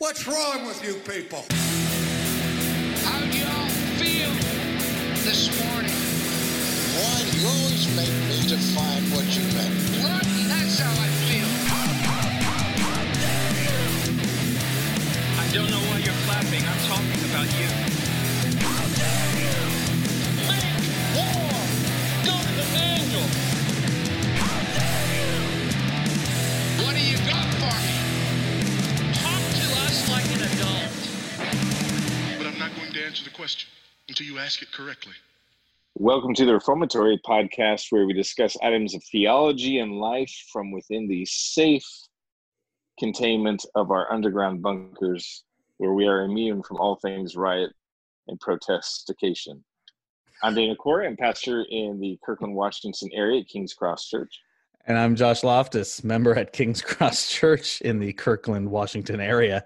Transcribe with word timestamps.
What's 0.00 0.28
wrong 0.28 0.64
with 0.64 0.80
you 0.86 0.94
people? 0.94 1.44
How 3.02 3.18
do 3.18 3.36
y'all 3.36 3.68
feel 3.98 4.30
this 5.26 5.50
morning? 5.58 5.90
Why 6.94 7.18
do 7.26 7.34
you 7.36 7.42
always 7.48 7.82
make 7.96 8.14
me 8.30 8.46
define 8.46 9.02
what 9.10 9.26
you 9.34 9.42
meant? 9.58 9.74
Blood, 9.98 10.22
that's 10.46 10.78
how 10.78 10.94
I 10.94 11.10
feel. 11.26 11.50
I 15.34 15.46
don't 15.50 15.68
know 15.68 15.82
why 15.90 15.98
you're 15.98 16.22
clapping. 16.30 16.62
I'm 16.62 16.78
talking 16.86 17.22
about 17.34 17.50
you. 17.58 17.66
How 18.62 18.86
dare 18.94 19.34
you? 19.42 19.58
Make 20.46 20.78
war! 21.18 21.58
Go 22.22 22.38
to 22.38 22.52
the 22.54 22.66
manual! 22.70 23.26
How 24.38 24.62
dare 24.78 25.10
you? 25.18 26.86
What 26.86 26.94
do 26.94 27.02
you 27.02 27.18
got 27.26 27.50
for 27.58 27.74
me? 27.82 28.07
But 30.68 32.46
I'm 32.46 32.58
not 32.58 32.74
going 32.76 32.92
to 32.92 33.02
answer 33.04 33.24
the 33.24 33.30
question 33.30 33.68
until 34.08 34.26
you 34.26 34.38
ask 34.38 34.60
it 34.60 34.70
correctly. 34.70 35.14
Welcome 35.94 36.34
to 36.34 36.44
the 36.44 36.52
Reformatory 36.52 37.18
podcast, 37.26 37.86
where 37.90 38.04
we 38.06 38.12
discuss 38.12 38.54
items 38.62 38.94
of 38.94 39.02
theology 39.10 39.78
and 39.78 39.98
life 39.98 40.32
from 40.52 40.70
within 40.70 41.08
the 41.08 41.24
safe 41.24 41.86
containment 42.98 43.64
of 43.74 43.90
our 43.90 44.12
underground 44.12 44.60
bunkers, 44.60 45.44
where 45.78 45.94
we 45.94 46.06
are 46.06 46.22
immune 46.24 46.62
from 46.62 46.76
all 46.76 46.96
things 46.96 47.34
riot 47.34 47.70
and 48.28 48.38
protestication. 48.38 49.64
I'm 50.42 50.54
Dana 50.54 50.76
Corey. 50.76 51.06
I'm 51.06 51.16
pastor 51.16 51.64
in 51.70 51.98
the 51.98 52.18
Kirkland, 52.22 52.54
Washington 52.54 53.08
area 53.14 53.40
at 53.40 53.48
King's 53.48 53.72
Cross 53.72 54.08
Church. 54.08 54.38
and 54.86 54.96
i'm 54.98 55.16
josh 55.16 55.42
loftus 55.42 56.04
member 56.04 56.34
at 56.36 56.52
king's 56.52 56.80
cross 56.82 57.28
church 57.30 57.80
in 57.80 57.98
the 57.98 58.12
kirkland 58.12 58.70
washington 58.70 59.20
area 59.20 59.64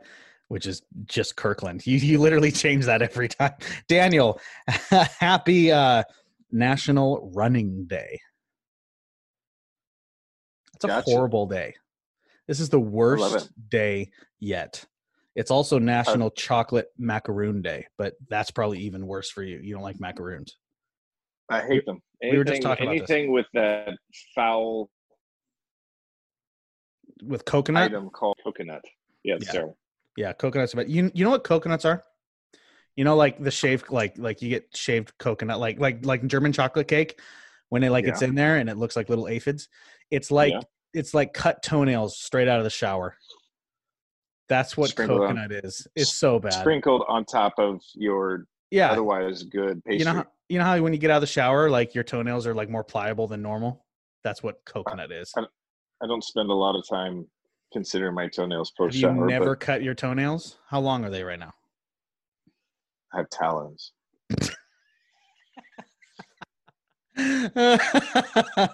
which 0.53 0.67
is 0.67 0.83
just 1.06 1.34
kirkland 1.34 1.86
you, 1.86 1.97
you 1.97 2.19
literally 2.20 2.53
change 2.53 2.84
that 2.84 3.00
every 3.00 3.27
time 3.27 3.55
daniel 3.89 4.39
happy 5.19 5.72
uh 5.72 6.03
national 6.50 7.33
running 7.34 7.86
day 7.86 8.20
it's 10.75 10.84
a 10.84 10.88
Gotcha. 10.88 11.10
horrible 11.10 11.47
day 11.47 11.75
this 12.47 12.60
is 12.60 12.69
the 12.69 12.78
worst 12.78 13.49
day 13.71 14.10
yet 14.41 14.84
it's 15.34 15.50
also 15.50 15.78
national 15.78 16.31
chocolate 16.32 16.88
macaroon 16.98 17.62
day 17.62 17.87
but 17.97 18.12
that's 18.28 18.50
probably 18.50 18.81
even 18.81 19.06
worse 19.06 19.31
for 19.31 19.43
you 19.43 19.59
you 19.62 19.72
don't 19.72 19.82
like 19.82 19.98
macaroons 20.00 20.59
I 21.48 21.60
hate 21.62 21.84
them. 21.87 22.00
we 22.22 22.37
were 22.37 22.44
just 22.44 22.56
Anything- 22.56 22.62
talking 22.62 22.87
about 22.88 22.98
this. 23.00 23.10
anything 23.10 23.32
with 23.32 23.47
that 23.54 23.94
foul 24.34 24.91
with 27.22 27.44
coconut 27.47 27.84
item 27.84 28.09
called 28.10 28.37
coconut. 28.43 28.82
Yeah, 29.22 29.34
it's 29.37 29.47
Yeah. 29.47 29.53
terrible. 29.53 29.77
Yeah, 30.17 30.33
coconuts. 30.33 30.75
But 30.75 30.89
you 30.89 31.11
you 31.15 31.25
know 31.25 31.31
what 31.31 31.45
coconuts 31.45 31.84
are? 31.84 32.03
You 32.97 33.05
know, 33.05 33.17
like 33.17 33.43
the 33.43 33.50
shaved, 33.50 33.91
like 33.91 34.19
like 34.19 34.43
you 34.43 34.50
get 34.50 34.69
shaved 34.77 35.12
coconut, 35.19 35.59
like 35.61 35.78
like 35.81 36.05
like 36.05 36.27
German 36.27 36.53
chocolate 36.53 36.89
cake, 36.89 37.19
when 37.71 37.83
it 37.83 37.91
like 37.91 38.05
it's 38.05 38.22
in 38.22 38.34
there 38.34 38.56
and 38.59 38.69
it 38.69 38.77
looks 38.77 38.97
like 38.97 39.09
little 39.09 39.28
aphids. 39.28 39.69
It's 40.11 40.31
like 40.31 40.53
Yeah. 40.53 40.61
it's 40.93 41.15
like 41.15 41.33
cut 41.33 41.62
toenails 41.62 42.19
straight 42.19 42.49
out 42.49 42.59
of 42.59 42.65
the 42.65 42.71
shower. 42.71 43.17
That's 44.49 44.77
what 44.77 44.91
Sprinkled 44.91 45.22
on- 45.22 45.28
coconut 45.37 45.65
is. 45.65 45.87
It's 45.97 46.12
so 46.19 46.39
bad. 46.39 46.53
Sprinkled 46.53 47.05
on 47.09 47.25
top 47.25 47.55
of 47.59 47.81
your 47.95 48.47
yeah, 48.71 48.91
otherwise 48.93 49.43
good 49.45 49.83
pastry. 49.84 49.99
you 50.01 50.05
know 50.05 50.12
how 50.15 50.27
you 50.49 50.59
know 50.59 50.65
how 50.65 50.78
when 50.83 50.93
you 50.93 50.99
get 50.99 51.11
out 51.11 51.17
of 51.17 51.21
the 51.22 51.27
shower, 51.27 51.71
like 51.71 51.95
your 51.95 52.05
toenails 52.05 52.47
are 52.47 52.55
like 52.55 52.69
more 52.69 52.84
pliable 52.84 53.27
than 53.27 53.41
normal. 53.41 53.87
That's 54.25 54.43
what 54.43 54.62
coconut 54.67 55.11
is. 55.11 55.33
I 55.37 56.06
don't 56.06 56.22
spend 56.22 56.51
a 56.51 56.55
lot 56.55 56.77
of 56.77 56.87
time 56.89 57.27
considering 57.72 58.15
my 58.15 58.28
toenails 58.28 58.71
post 58.77 58.97
you 58.97 59.10
never 59.12 59.56
cut 59.56 59.83
your 59.83 59.94
toenails? 59.94 60.59
How 60.69 60.81
long 60.81 61.05
are 61.05 61.10
they 61.10 61.22
right 61.25 61.38
now? 61.38 61.53
I 63.15 63.19
have 63.19 63.31
talons. 63.31 63.93
uh, 67.19 68.69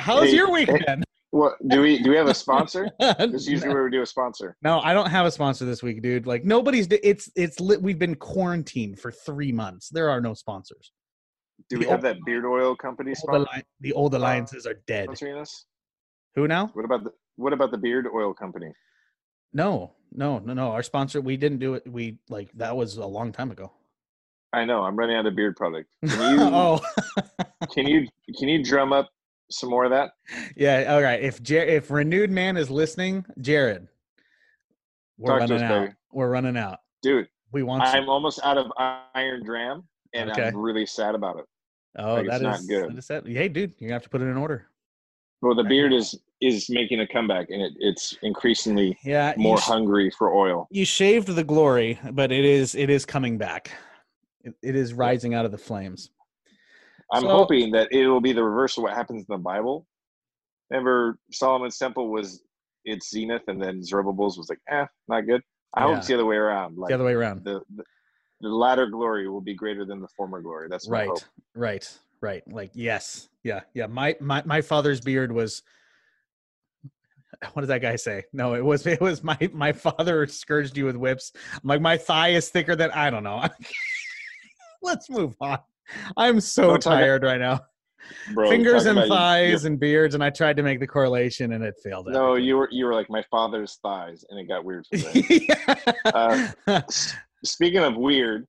how's 0.00 0.24
Hey, 0.30 0.34
your 0.36 0.50
week 0.50 0.68
hey. 0.68 0.78
been? 0.86 1.02
What 1.30 1.54
do 1.68 1.82
we 1.82 2.02
do? 2.02 2.10
We 2.10 2.16
have 2.16 2.28
a 2.28 2.34
sponsor. 2.34 2.88
This 3.18 3.42
is 3.42 3.48
usually 3.48 3.74
where 3.74 3.84
we 3.84 3.90
do 3.90 4.02
a 4.02 4.06
sponsor. 4.06 4.56
No, 4.62 4.80
I 4.80 4.94
don't 4.94 5.10
have 5.10 5.26
a 5.26 5.30
sponsor 5.30 5.64
this 5.64 5.82
week, 5.82 6.00
dude. 6.02 6.26
Like 6.26 6.44
nobody's. 6.44 6.86
It's 6.90 7.30
it's 7.36 7.60
lit. 7.60 7.82
We've 7.82 7.98
been 7.98 8.14
quarantined 8.14 8.98
for 8.98 9.10
three 9.12 9.52
months. 9.52 9.88
There 9.90 10.08
are 10.08 10.20
no 10.20 10.34
sponsors. 10.34 10.92
Do 11.68 11.78
we 11.78 11.84
The 11.84 11.90
have 11.90 12.02
that 12.02 12.16
beard 12.24 12.44
oil 12.46 12.74
company 12.76 13.10
the, 13.10 13.16
sponsor- 13.16 13.62
the 13.80 13.92
old 13.92 14.14
alliances 14.14 14.66
are 14.66 14.80
dead. 14.86 15.08
us? 15.10 15.64
Who 16.36 16.46
now? 16.46 16.70
What 16.74 16.84
about 16.84 17.04
the 17.04 17.10
what 17.36 17.52
about 17.52 17.70
the 17.70 17.78
beard 17.78 18.06
oil 18.14 18.34
company? 18.34 18.72
No, 19.52 19.92
no, 20.12 20.38
no, 20.38 20.52
no. 20.54 20.70
Our 20.72 20.82
sponsor. 20.82 21.20
We 21.20 21.36
didn't 21.36 21.58
do 21.58 21.74
it. 21.74 21.86
We 21.90 22.18
like 22.28 22.50
that 22.54 22.76
was 22.76 22.96
a 22.96 23.06
long 23.06 23.32
time 23.32 23.50
ago. 23.50 23.72
I 24.52 24.64
know 24.64 24.82
I'm 24.82 24.96
running 24.96 25.16
out 25.16 25.26
of 25.26 25.34
beard 25.36 25.56
product. 25.56 25.88
Can 26.06 26.38
you 26.38 26.44
oh, 26.44 26.80
can 27.72 27.86
you 27.86 28.06
can 28.38 28.48
you 28.48 28.62
drum 28.64 28.92
up 28.92 29.08
some 29.50 29.70
more 29.70 29.84
of 29.84 29.90
that? 29.90 30.12
yeah. 30.56 30.92
All 30.94 31.02
right. 31.02 31.20
If 31.22 31.42
Jer- 31.42 31.64
if 31.64 31.90
renewed 31.90 32.30
man 32.30 32.56
is 32.56 32.70
listening, 32.70 33.24
Jared, 33.40 33.86
we're 35.18 35.32
Talk 35.32 35.40
running 35.40 35.56
us, 35.56 35.62
out. 35.62 35.80
baby. 35.84 35.94
We're 36.12 36.30
running 36.30 36.56
out. 36.56 36.78
Dude, 37.02 37.28
We 37.52 37.62
want. 37.62 37.82
I'm 37.84 38.08
almost 38.08 38.40
out 38.42 38.56
of 38.58 38.72
Iron 39.14 39.44
Dram, 39.44 39.84
and 40.14 40.30
Okay. 40.30 40.48
I'm 40.48 40.56
really 40.56 40.86
sad 40.86 41.14
about 41.14 41.38
it. 41.38 41.44
Oh, 41.98 42.14
like, 42.14 42.26
that 42.26 42.34
it's 42.36 42.42
not 42.42 42.60
good. 42.68 42.90
that 42.90 42.98
is 42.98 43.06
sad. 43.06 43.26
Hey, 43.26 43.48
dude, 43.48 43.74
you're 43.78 43.92
have 43.92 44.02
to 44.02 44.08
put 44.08 44.20
it 44.22 44.26
in 44.26 44.36
order. 44.36 44.66
Well, 45.42 45.54
the 45.54 45.64
beard 45.64 45.92
is 45.92 46.18
is 46.40 46.68
making 46.68 47.00
a 47.00 47.06
comeback, 47.06 47.48
and 47.50 47.62
it, 47.62 47.72
it's 47.78 48.16
increasingly 48.22 48.98
Yeah, 49.04 49.32
more 49.36 49.58
sh- 49.58 49.64
hungry 49.64 50.10
for 50.16 50.34
oil. 50.34 50.68
you 50.70 50.84
shaved 50.84 51.28
the 51.28 51.44
glory, 51.44 51.98
but 52.12 52.30
it 52.32 52.44
is 52.44 52.74
it 52.74 52.90
is 52.90 53.04
coming 53.06 53.38
back. 53.38 53.70
It, 54.42 54.54
it 54.62 54.76
is 54.76 54.92
rising 54.92 55.34
out 55.34 55.44
of 55.44 55.50
the 55.52 55.58
flames. 55.58 56.10
I'm 57.12 57.22
So- 57.22 57.28
hoping 57.28 57.70
that 57.72 57.88
it 57.92 58.06
will 58.06 58.20
be 58.20 58.32
the 58.32 58.44
reverse 58.44 58.76
of 58.76 58.82
what 58.82 58.92
happens 58.94 59.20
in 59.20 59.26
the 59.28 59.38
Bible. 59.38 59.86
Remember, 60.70 61.18
Solomon's 61.32 61.78
temple 61.78 62.10
was 62.10 62.42
its 62.84 63.10
zenith, 63.10 63.42
and 63.48 63.62
then 63.62 63.82
Zerubbabel's 63.82 64.36
was 64.36 64.48
like, 64.48 64.58
eh, 64.68 64.84
not 65.08 65.22
good. 65.22 65.42
I 65.74 65.82
hope 65.82 65.98
it's 65.98 66.06
the 66.06 66.14
other 66.14 66.24
way 66.24 66.36
around. 66.36 66.76
Like 66.78 66.88
the 66.88 66.94
other 66.94 67.04
way 67.04 67.12
around. 67.14 67.44
the, 67.44 67.60
the 67.76 67.84
the 68.42 68.48
latter 68.48 68.86
glory 68.86 69.28
will 69.28 69.40
be 69.40 69.54
greater 69.54 69.86
than 69.86 70.00
the 70.00 70.08
former 70.16 70.42
glory. 70.42 70.68
That's 70.68 70.86
my 70.88 70.98
right, 70.98 71.08
hope. 71.08 71.20
right, 71.54 71.98
right. 72.20 72.42
Like 72.52 72.70
yes, 72.74 73.28
yeah, 73.42 73.60
yeah. 73.74 73.86
My 73.86 74.16
my 74.20 74.42
my 74.44 74.60
father's 74.60 75.00
beard 75.00 75.32
was. 75.32 75.62
What 77.52 77.62
did 77.62 77.68
that 77.68 77.82
guy 77.82 77.96
say? 77.96 78.24
No, 78.32 78.54
it 78.54 78.64
was 78.64 78.86
it 78.86 79.00
was 79.00 79.22
my 79.24 79.38
my 79.52 79.72
father 79.72 80.26
scourged 80.26 80.76
you 80.76 80.84
with 80.86 80.96
whips. 80.96 81.32
I'm 81.52 81.60
like 81.64 81.80
my 81.80 81.96
thigh 81.96 82.30
is 82.30 82.48
thicker 82.48 82.76
than 82.76 82.90
I 82.90 83.10
don't 83.10 83.24
know. 83.24 83.42
Let's 84.82 85.08
move 85.10 85.34
on. 85.40 85.58
I'm 86.16 86.40
so 86.40 86.68
Don't 86.68 86.82
tired 86.82 87.22
right 87.22 87.40
now. 87.40 87.60
Bro, 88.34 88.50
Fingers 88.50 88.86
and 88.86 88.98
about 88.98 89.04
you- 89.06 89.10
thighs 89.14 89.64
and 89.64 89.80
beards, 89.80 90.14
and 90.14 90.22
I 90.22 90.30
tried 90.30 90.56
to 90.58 90.62
make 90.62 90.78
the 90.80 90.86
correlation, 90.86 91.52
and 91.52 91.64
it 91.64 91.74
failed. 91.82 92.06
No, 92.08 92.30
everything. 92.30 92.46
you 92.48 92.56
were 92.56 92.68
you 92.70 92.84
were 92.86 92.94
like 92.94 93.10
my 93.10 93.24
father's 93.30 93.78
thighs, 93.82 94.24
and 94.30 94.38
it 94.38 94.44
got 94.46 94.64
weird 94.64 94.86
for 94.86 94.96
that. 94.98 95.96
Uh, 96.66 96.80
Speaking 97.44 97.80
of 97.80 97.96
weird, 97.96 98.46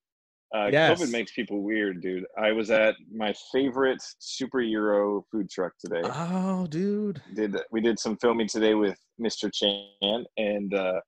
uh, 0.55 0.69
Yes. 0.71 0.99
COVID 1.01 1.11
makes 1.11 1.31
people 1.33 1.61
weird, 1.61 2.01
dude. 2.01 2.25
I 2.37 2.51
was 2.51 2.71
at 2.71 2.95
my 3.13 3.33
favorite 3.51 4.01
superhero 4.21 5.21
food 5.31 5.49
truck 5.49 5.73
today. 5.79 6.01
oh, 6.03 6.67
dude. 6.67 7.21
Did 7.35 7.57
we 7.71 7.81
did 7.81 7.99
some 7.99 8.17
filming 8.17 8.47
today 8.47 8.73
with 8.73 8.97
Mr. 9.21 9.51
Chan, 9.53 10.25
and 10.37 10.73
uh, 10.73 10.99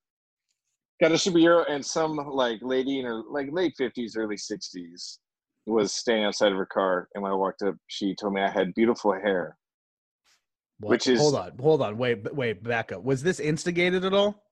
got 1.02 1.12
a 1.12 1.16
superhero, 1.16 1.64
and 1.70 1.86
some 1.86 2.18
like 2.18 2.60
lady 2.62 3.00
in 3.00 3.06
her 3.06 3.22
like 3.30 3.48
late 3.52 3.74
fifties, 3.78 4.16
early 4.18 4.38
sixties 4.38 5.20
was 5.66 5.94
standing 5.94 6.26
outside 6.26 6.52
of 6.52 6.58
her 6.58 6.66
car, 6.66 7.08
and 7.14 7.22
when 7.22 7.32
I 7.32 7.36
walked 7.36 7.62
up, 7.62 7.76
she 7.88 8.16
told 8.16 8.34
me 8.34 8.42
I 8.42 8.50
had 8.50 8.74
beautiful 8.74 9.14
hair. 9.14 9.56
What? 10.80 10.90
Which 10.92 11.08
is- 11.08 11.20
hold 11.20 11.36
on, 11.36 11.52
hold 11.60 11.82
on, 11.82 11.98
wait, 11.98 12.34
wait, 12.34 12.64
back 12.64 12.92
up. 12.92 13.04
Was 13.04 13.22
this 13.22 13.40
instigated 13.40 14.04
at 14.04 14.14
all? 14.14 14.44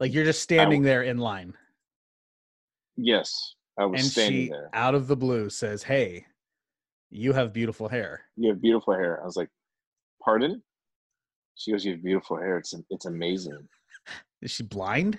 Like 0.00 0.12
you're 0.12 0.24
just 0.24 0.42
standing 0.42 0.82
there 0.82 1.02
in 1.02 1.18
line, 1.18 1.54
Yes, 2.96 3.54
I 3.78 3.84
was 3.86 4.02
and 4.02 4.10
standing 4.10 4.42
she, 4.44 4.48
there. 4.50 4.70
out 4.72 4.94
of 4.94 5.08
the 5.08 5.16
blue, 5.16 5.50
says, 5.50 5.82
"Hey, 5.82 6.26
you 7.10 7.32
have 7.32 7.52
beautiful 7.52 7.88
hair." 7.88 8.22
You 8.36 8.50
have 8.50 8.60
beautiful 8.62 8.94
hair. 8.94 9.20
I 9.22 9.24
was 9.24 9.36
like, 9.36 9.48
pardon? 10.22 10.62
She 11.56 11.70
goes, 11.70 11.84
you 11.84 11.92
have 11.92 12.02
beautiful 12.02 12.36
hair. 12.36 12.58
It's 12.58 12.74
it's 12.90 13.06
amazing. 13.06 13.68
Is 14.42 14.50
she 14.50 14.62
blind? 14.64 15.18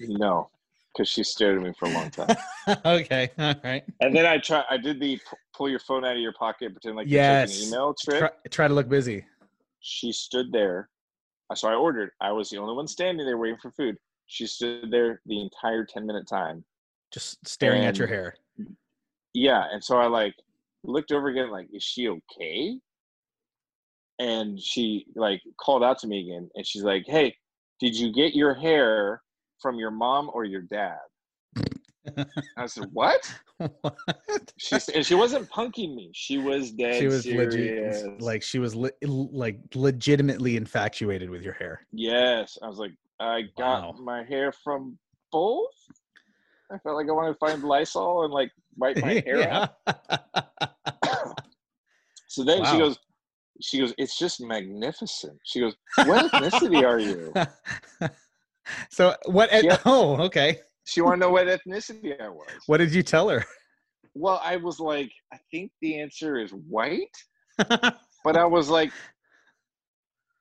No, 0.00 0.50
because 0.92 1.08
she 1.08 1.24
stared 1.24 1.56
at 1.58 1.62
me 1.62 1.72
for 1.78 1.86
a 1.86 1.92
long 1.92 2.10
time. 2.10 2.36
okay, 2.84 3.30
all 3.38 3.54
right. 3.64 3.84
And 4.00 4.14
then 4.14 4.26
I 4.26 4.38
try. 4.38 4.64
I 4.70 4.76
did 4.76 5.00
the 5.00 5.20
pull 5.56 5.68
your 5.68 5.78
phone 5.80 6.04
out 6.04 6.16
of 6.16 6.22
your 6.22 6.32
pocket, 6.34 6.72
pretend 6.72 6.96
like 6.96 7.06
Yes. 7.08 7.50
you're 7.50 7.58
checking 7.58 7.68
email 7.68 7.94
trick. 8.00 8.18
Try, 8.20 8.30
try 8.50 8.68
to 8.68 8.74
look 8.74 8.88
busy. 8.88 9.24
She 9.80 10.12
stood 10.12 10.52
there. 10.52 10.88
Uh, 11.50 11.54
So 11.54 11.68
I 11.68 11.74
ordered. 11.74 12.10
I 12.20 12.32
was 12.32 12.50
the 12.50 12.58
only 12.58 12.74
one 12.74 12.86
standing 12.88 13.24
there 13.26 13.38
waiting 13.38 13.58
for 13.60 13.70
food. 13.72 13.96
She 14.28 14.46
stood 14.46 14.90
there 14.90 15.20
the 15.26 15.40
entire 15.40 15.84
ten 15.84 16.06
minute 16.06 16.28
time. 16.28 16.64
Just 17.12 17.46
staring 17.48 17.84
at 17.84 17.98
your 17.98 18.06
hair. 18.06 18.34
Yeah, 19.34 19.64
and 19.72 19.82
so 19.82 19.96
I 19.96 20.06
like 20.06 20.34
looked 20.84 21.10
over 21.12 21.28
again, 21.28 21.50
like, 21.50 21.66
is 21.72 21.82
she 21.82 22.08
okay? 22.08 22.78
And 24.18 24.60
she 24.60 25.06
like 25.16 25.40
called 25.60 25.82
out 25.82 25.98
to 26.00 26.06
me 26.06 26.20
again, 26.28 26.48
and 26.54 26.66
she's 26.66 26.82
like, 26.82 27.04
"Hey, 27.06 27.34
did 27.80 27.96
you 27.96 28.12
get 28.12 28.34
your 28.34 28.52
hair 28.54 29.22
from 29.60 29.76
your 29.78 29.90
mom 29.90 30.30
or 30.34 30.44
your 30.44 30.62
dad?" 30.62 30.98
I 32.56 32.66
said, 32.66 32.88
"What?" 32.92 33.20
what? 33.80 33.96
She 34.58 34.76
and 34.94 35.06
she 35.06 35.14
wasn't 35.14 35.48
punking 35.50 35.94
me. 35.94 36.10
She 36.14 36.38
was 36.38 36.72
dead 36.72 36.98
She 36.98 37.06
was 37.06 37.22
serious. 37.22 38.02
legit, 38.02 38.20
like 38.20 38.42
she 38.42 38.58
was 38.58 38.74
le- 38.74 38.90
like 39.02 39.60
legitimately 39.74 40.56
infatuated 40.56 41.30
with 41.30 41.42
your 41.42 41.54
hair. 41.54 41.86
yes. 41.92 42.58
I 42.62 42.66
was 42.68 42.78
like, 42.78 42.92
I 43.20 43.42
got 43.56 43.82
Wow. 43.82 43.92
my 44.00 44.24
hair 44.24 44.52
from 44.52 44.98
both. 45.32 45.72
I 46.70 46.78
felt 46.78 46.96
like 46.96 47.08
I 47.08 47.12
wanted 47.12 47.32
to 47.32 47.38
find 47.38 47.62
Lysol 47.64 48.24
and 48.24 48.32
like 48.32 48.50
wipe 48.76 48.96
my 48.98 49.20
hair 49.26 49.50
out. 49.50 49.70
So 52.26 52.44
then 52.44 52.64
she 52.64 52.78
goes, 52.78 52.98
she 53.60 53.78
goes, 53.80 53.94
it's 53.98 54.18
just 54.18 54.40
magnificent. 54.40 55.38
She 55.44 55.60
goes, 55.60 55.74
what 56.04 56.30
ethnicity 56.30 56.86
are 56.86 57.00
you? 57.00 57.32
so 58.90 59.16
what? 59.26 59.50
Yeah. 59.64 59.78
Oh, 59.84 60.16
okay. 60.26 60.60
She 60.84 61.00
wanted 61.00 61.16
to 61.16 61.20
know 61.20 61.30
what 61.30 61.46
ethnicity 61.48 62.20
I 62.20 62.28
was. 62.28 62.46
What 62.66 62.78
did 62.78 62.94
you 62.94 63.02
tell 63.02 63.28
her? 63.28 63.44
Well, 64.14 64.40
I 64.44 64.56
was 64.56 64.78
like, 64.80 65.10
I 65.32 65.38
think 65.50 65.70
the 65.80 66.00
answer 66.00 66.38
is 66.38 66.50
white, 66.50 67.16
but 67.58 68.36
I 68.36 68.44
was 68.44 68.68
like, 68.68 68.92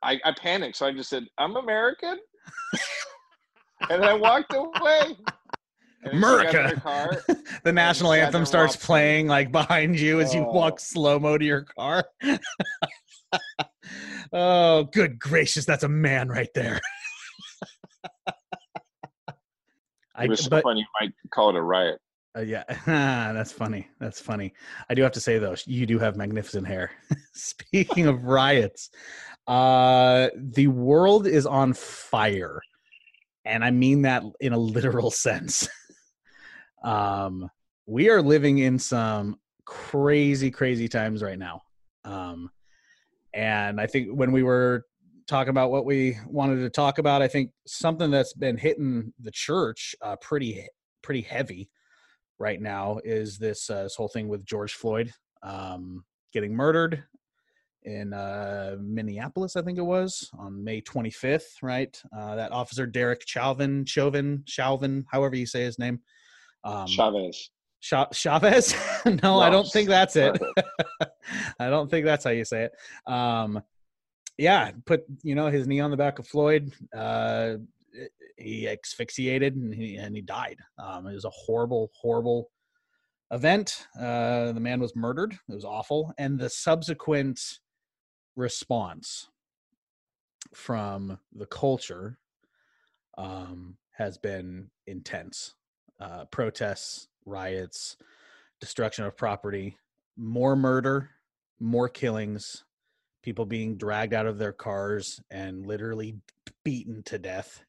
I, 0.03 0.19
I 0.23 0.33
panicked, 0.39 0.77
so 0.77 0.85
I 0.87 0.93
just 0.93 1.09
said, 1.09 1.25
I'm 1.37 1.55
American, 1.57 2.17
and 3.89 4.03
I 4.03 4.13
walked 4.13 4.53
away. 4.53 5.15
And 6.03 6.23
then 6.23 6.47
she 6.47 6.53
got 6.53 6.71
in 6.73 6.77
her 6.79 7.09
America. 7.27 7.37
the 7.63 7.71
national 7.73 8.13
anthem 8.13 8.45
starts 8.45 8.75
playing 8.75 9.27
like 9.27 9.51
behind 9.51 9.99
you 9.99 10.19
as 10.21 10.33
you 10.33 10.41
Oh. 10.41 10.51
walk 10.51 10.79
slow 10.79 11.19
mo 11.19 11.37
to 11.37 11.43
your 11.45 11.61
car. 11.63 12.05
oh, 14.31 14.83
good 14.85 15.19
gracious, 15.19 15.65
that's 15.65 15.83
a 15.83 15.89
man 15.89 16.29
right 16.29 16.49
there. 16.53 16.79
I, 20.15 20.23
it 20.25 20.29
was 20.29 20.43
so 20.43 20.49
but 20.49 20.63
funny. 20.63 20.79
You 20.79 20.85
might 20.99 21.11
call 21.31 21.49
it 21.49 21.55
a 21.55 21.61
riot. 21.61 21.99
uh, 22.37 22.41
yeah, 22.41 22.63
that's 22.85 23.51
funny. 23.51 23.87
That's 23.99 24.19
funny. 24.19 24.53
I 24.89 24.93
do 24.95 25.01
have 25.03 25.11
to 25.13 25.19
say 25.19 25.37
though, 25.39 25.55
you 25.65 25.85
do 25.85 25.99
have 25.99 26.15
magnificent 26.15 26.65
hair. 26.67 26.91
Speaking 27.33 28.07
of 28.07 28.23
riots, 28.23 28.89
uh, 29.47 30.29
the 30.35 30.67
world 30.67 31.27
is 31.27 31.45
on 31.45 31.73
fire, 31.73 32.61
and 33.45 33.63
I 33.63 33.71
mean 33.71 34.03
that 34.03 34.23
in 34.39 34.53
a 34.53 34.57
literal 34.57 35.11
sense. 35.11 35.67
um, 36.83 37.49
we 37.85 38.09
are 38.09 38.21
living 38.21 38.59
in 38.59 38.77
some 38.77 39.39
crazy, 39.65 40.51
crazy 40.51 40.87
times 40.87 41.23
right 41.23 41.39
now. 41.39 41.61
Um, 42.03 42.49
and 43.33 43.79
I 43.79 43.87
think 43.87 44.09
when 44.09 44.31
we 44.31 44.43
were 44.43 44.85
talking 45.27 45.49
about 45.49 45.71
what 45.71 45.85
we 45.85 46.17
wanted 46.25 46.59
to 46.61 46.69
talk 46.69 46.97
about, 46.97 47.21
I 47.21 47.27
think 47.27 47.51
something 47.65 48.11
that's 48.11 48.33
been 48.33 48.57
hitting 48.57 49.13
the 49.19 49.31
church 49.31 49.95
uh, 50.01 50.15
pretty, 50.17 50.67
pretty 51.01 51.21
heavy 51.21 51.69
right 52.39 52.61
now 52.61 52.99
is 53.03 53.37
this 53.37 53.69
uh, 53.69 53.83
this 53.83 53.95
whole 53.95 54.07
thing 54.07 54.27
with 54.27 54.45
George 54.45 54.73
Floyd 54.73 55.13
um, 55.43 56.03
getting 56.33 56.55
murdered 56.55 57.03
in 57.87 58.13
uh, 58.13 58.75
Minneapolis, 58.81 59.55
I 59.55 59.61
think 59.61 59.77
it 59.77 59.85
was 59.85 60.29
on 60.37 60.63
May 60.63 60.81
25th. 60.81 61.63
Right, 61.63 61.99
uh, 62.15 62.35
that 62.35 62.51
officer 62.51 62.85
Derek 62.85 63.23
Chauvin, 63.25 63.85
Chauvin, 63.85 64.43
Chauvin, 64.45 65.05
however 65.09 65.35
you 65.35 65.45
say 65.45 65.63
his 65.63 65.79
name. 65.79 65.99
Um, 66.63 66.85
Chavez. 66.85 67.49
Cha- 67.81 68.09
Chavez? 68.11 68.75
no, 69.23 69.39
I 69.39 69.49
don't 69.49 69.67
think 69.67 69.87
that's 69.87 70.15
it. 70.15 70.37
I 71.59 71.69
don't 71.69 71.89
think 71.89 72.05
that's 72.05 72.25
how 72.25 72.31
you 72.31 72.43
say 72.43 72.65
it. 72.65 73.11
Um, 73.11 73.61
yeah, 74.37 74.71
put 74.85 75.05
you 75.23 75.33
know 75.33 75.47
his 75.47 75.65
knee 75.65 75.79
on 75.79 75.91
the 75.91 75.97
back 75.97 76.19
of 76.19 76.27
Floyd. 76.27 76.73
Uh, 76.95 77.55
he 78.37 78.67
asphyxiated 78.67 79.55
and 79.55 79.73
he 79.73 79.95
and 79.95 80.15
he 80.15 80.21
died. 80.21 80.57
Um, 80.77 81.07
it 81.07 81.13
was 81.13 81.25
a 81.25 81.31
horrible, 81.31 81.89
horrible 81.99 82.51
event. 83.31 83.87
Uh, 83.99 84.51
the 84.51 84.59
man 84.59 84.79
was 84.79 84.95
murdered. 84.95 85.33
It 85.33 85.55
was 85.55 85.65
awful, 85.65 86.13
and 86.17 86.37
the 86.37 86.49
subsequent 86.49 87.39
response 88.37 89.27
from 90.53 91.19
the 91.35 91.45
culture 91.45 92.17
um, 93.17 93.75
has 93.91 94.17
been 94.17 94.69
intense. 94.85 95.55
Uh, 95.99 96.25
protests, 96.25 97.07
riots, 97.25 97.97
destruction 98.61 99.03
of 99.03 99.17
property, 99.17 99.77
more 100.15 100.55
murder, 100.55 101.09
more 101.59 101.89
killings, 101.89 102.63
people 103.23 103.45
being 103.45 103.75
dragged 103.75 104.13
out 104.13 104.27
of 104.27 104.37
their 104.37 104.53
cars 104.53 105.19
and 105.31 105.65
literally 105.65 106.15
beaten 106.63 107.01
to 107.03 107.17
death, 107.17 107.63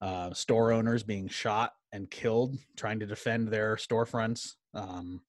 uh, 0.00 0.32
store 0.32 0.72
owners 0.72 1.02
being 1.02 1.28
shot 1.28 1.74
and 1.92 2.10
killed 2.10 2.56
trying 2.76 2.98
to 2.98 3.06
defend 3.06 3.48
their 3.48 3.76
storefronts. 3.76 4.56
Um, 4.74 5.20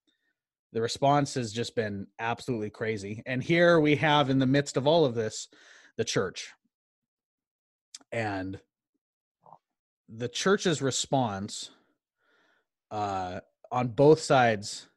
the 0.74 0.82
response 0.82 1.36
has 1.36 1.53
just 1.53 1.75
been 1.75 2.08
absolutely 2.20 2.72
crazy. 2.72 3.22
And 3.25 3.42
here 3.44 3.80
we 3.80 3.96
have, 3.98 4.30
in 4.30 4.39
the 4.39 4.48
midst 4.48 4.75
of 4.75 4.88
all 4.88 5.06
of 5.06 5.13
this, 5.13 5.48
the 5.98 6.03
church. 6.03 6.51
And 8.12 8.60
the 10.10 10.27
church's 10.27 10.82
response 10.82 11.70
uh, 12.89 13.39
on 13.72 13.89
both 13.89 14.20
sides 14.20 14.88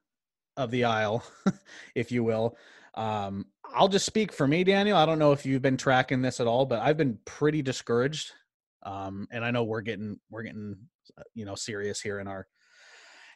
of 0.56 0.70
the 0.70 0.84
aisle, 0.84 1.22
if 1.94 2.10
you 2.10 2.24
will. 2.24 2.56
Um, 2.94 3.46
I'll 3.74 3.88
just 3.88 4.06
speak 4.06 4.32
for 4.32 4.48
me, 4.48 4.64
Daniel. 4.64 4.96
I 4.96 5.04
don't 5.04 5.18
know 5.18 5.32
if 5.32 5.44
you've 5.44 5.62
been 5.62 5.76
tracking 5.76 6.22
this 6.22 6.40
at 6.40 6.46
all, 6.46 6.64
but 6.64 6.80
I've 6.80 6.96
been 6.96 7.18
pretty 7.26 7.60
discouraged. 7.60 8.32
Um, 8.82 9.28
and 9.30 9.44
I 9.44 9.50
know 9.50 9.64
we're 9.64 9.82
getting 9.82 10.18
we're 10.30 10.44
getting 10.44 10.76
uh, 11.18 11.22
you 11.34 11.44
know 11.44 11.54
serious 11.54 12.00
here 12.00 12.20
in 12.20 12.28
our 12.28 12.46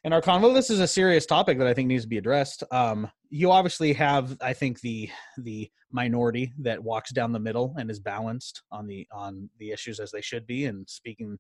in 0.05 0.13
our 0.13 0.23
convo. 0.23 0.55
This 0.55 0.71
is 0.71 0.81
a 0.81 0.87
serious 0.87 1.27
topic 1.27 1.59
that 1.59 1.67
I 1.67 1.75
think 1.75 1.89
needs 1.89 2.05
to 2.05 2.09
be 2.09 2.19
addressed. 2.19 2.63
Um, 2.71 3.11
you 3.29 3.51
obviously 3.51 3.93
have, 3.95 4.37
I 4.41 4.53
think, 4.53 4.81
the 4.81 5.11
the 5.39 5.71
minority 5.93 6.53
that 6.61 6.83
walks 6.83 7.13
down 7.13 7.33
the 7.33 7.41
middle 7.41 7.75
and 7.79 7.91
is 7.91 8.01
balanced 8.01 8.63
on 8.71 8.87
the 8.87 9.07
on 9.13 9.51
the 9.59 9.71
issues 9.71 10.01
as 10.01 10.11
they 10.11 10.21
should 10.21 10.47
be 10.47 10.65
and 10.67 10.89
speaking 10.89 11.39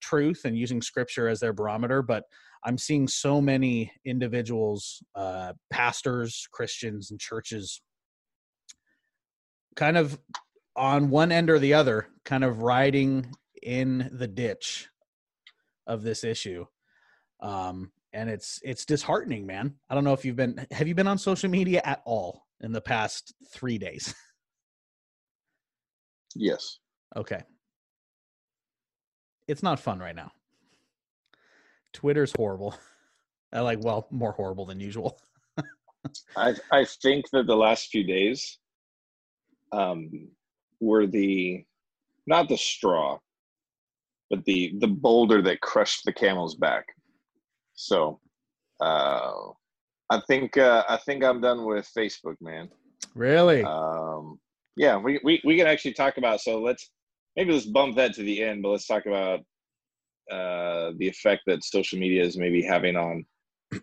truth 0.00 0.42
and 0.44 0.58
using 0.58 0.82
scripture 0.82 1.28
as 1.28 1.40
their 1.40 1.52
barometer. 1.52 2.02
But 2.02 2.24
I'm 2.64 2.78
seeing 2.78 3.08
so 3.08 3.40
many 3.40 3.92
individuals, 4.04 5.02
uh, 5.14 5.52
pastors, 5.70 6.46
Christians, 6.52 7.10
and 7.10 7.20
churches 7.20 7.80
kind 9.76 9.96
of 9.96 10.18
on 10.76 11.10
one 11.10 11.32
end 11.32 11.50
or 11.50 11.58
the 11.58 11.74
other, 11.74 12.08
kind 12.24 12.44
of 12.44 12.62
riding 12.62 13.34
in 13.62 14.10
the 14.12 14.28
ditch 14.28 14.88
of 15.86 16.02
this 16.02 16.24
issue. 16.24 16.66
Um, 17.44 17.92
and 18.14 18.30
it's 18.30 18.58
it's 18.64 18.86
disheartening, 18.86 19.44
man. 19.44 19.74
I 19.90 19.94
don't 19.94 20.02
know 20.04 20.14
if 20.14 20.24
you've 20.24 20.34
been 20.34 20.66
have 20.70 20.88
you 20.88 20.94
been 20.94 21.06
on 21.06 21.18
social 21.18 21.50
media 21.50 21.82
at 21.84 22.00
all 22.06 22.46
in 22.60 22.72
the 22.72 22.80
past 22.80 23.34
three 23.52 23.78
days? 23.78 24.14
Yes. 26.36 26.80
Okay. 27.14 27.42
It's 29.46 29.62
not 29.62 29.78
fun 29.78 30.00
right 30.00 30.16
now. 30.16 30.32
Twitter's 31.92 32.32
horrible. 32.36 32.74
I 33.52 33.60
like 33.60 33.78
well, 33.84 34.08
more 34.10 34.32
horrible 34.32 34.66
than 34.66 34.80
usual. 34.80 35.20
I 36.36 36.56
I 36.72 36.84
think 36.84 37.30
that 37.30 37.46
the 37.46 37.54
last 37.54 37.90
few 37.90 38.02
days 38.02 38.58
um 39.70 40.10
were 40.80 41.06
the 41.06 41.64
not 42.26 42.48
the 42.48 42.56
straw, 42.56 43.20
but 44.28 44.44
the 44.44 44.74
the 44.80 44.88
boulder 44.88 45.40
that 45.42 45.60
crushed 45.60 46.04
the 46.04 46.12
camel's 46.12 46.56
back. 46.56 46.86
So, 47.74 48.20
uh, 48.80 49.32
I 50.10 50.20
think 50.26 50.56
uh, 50.56 50.84
I 50.88 50.96
think 50.98 51.24
I'm 51.24 51.40
done 51.40 51.64
with 51.64 51.90
Facebook, 51.96 52.36
man. 52.40 52.68
Really? 53.14 53.62
Um, 53.64 54.38
yeah, 54.76 54.96
we, 54.96 55.20
we 55.24 55.40
we 55.44 55.56
can 55.56 55.66
actually 55.66 55.94
talk 55.94 56.18
about. 56.18 56.40
So 56.40 56.60
let's 56.60 56.90
maybe 57.36 57.52
let's 57.52 57.66
bump 57.66 57.96
that 57.96 58.14
to 58.14 58.22
the 58.22 58.42
end, 58.42 58.62
but 58.62 58.70
let's 58.70 58.86
talk 58.86 59.06
about 59.06 59.40
uh, 60.30 60.92
the 60.98 61.08
effect 61.08 61.42
that 61.46 61.64
social 61.64 61.98
media 61.98 62.22
is 62.22 62.36
maybe 62.36 62.62
having 62.62 62.96
on 62.96 63.24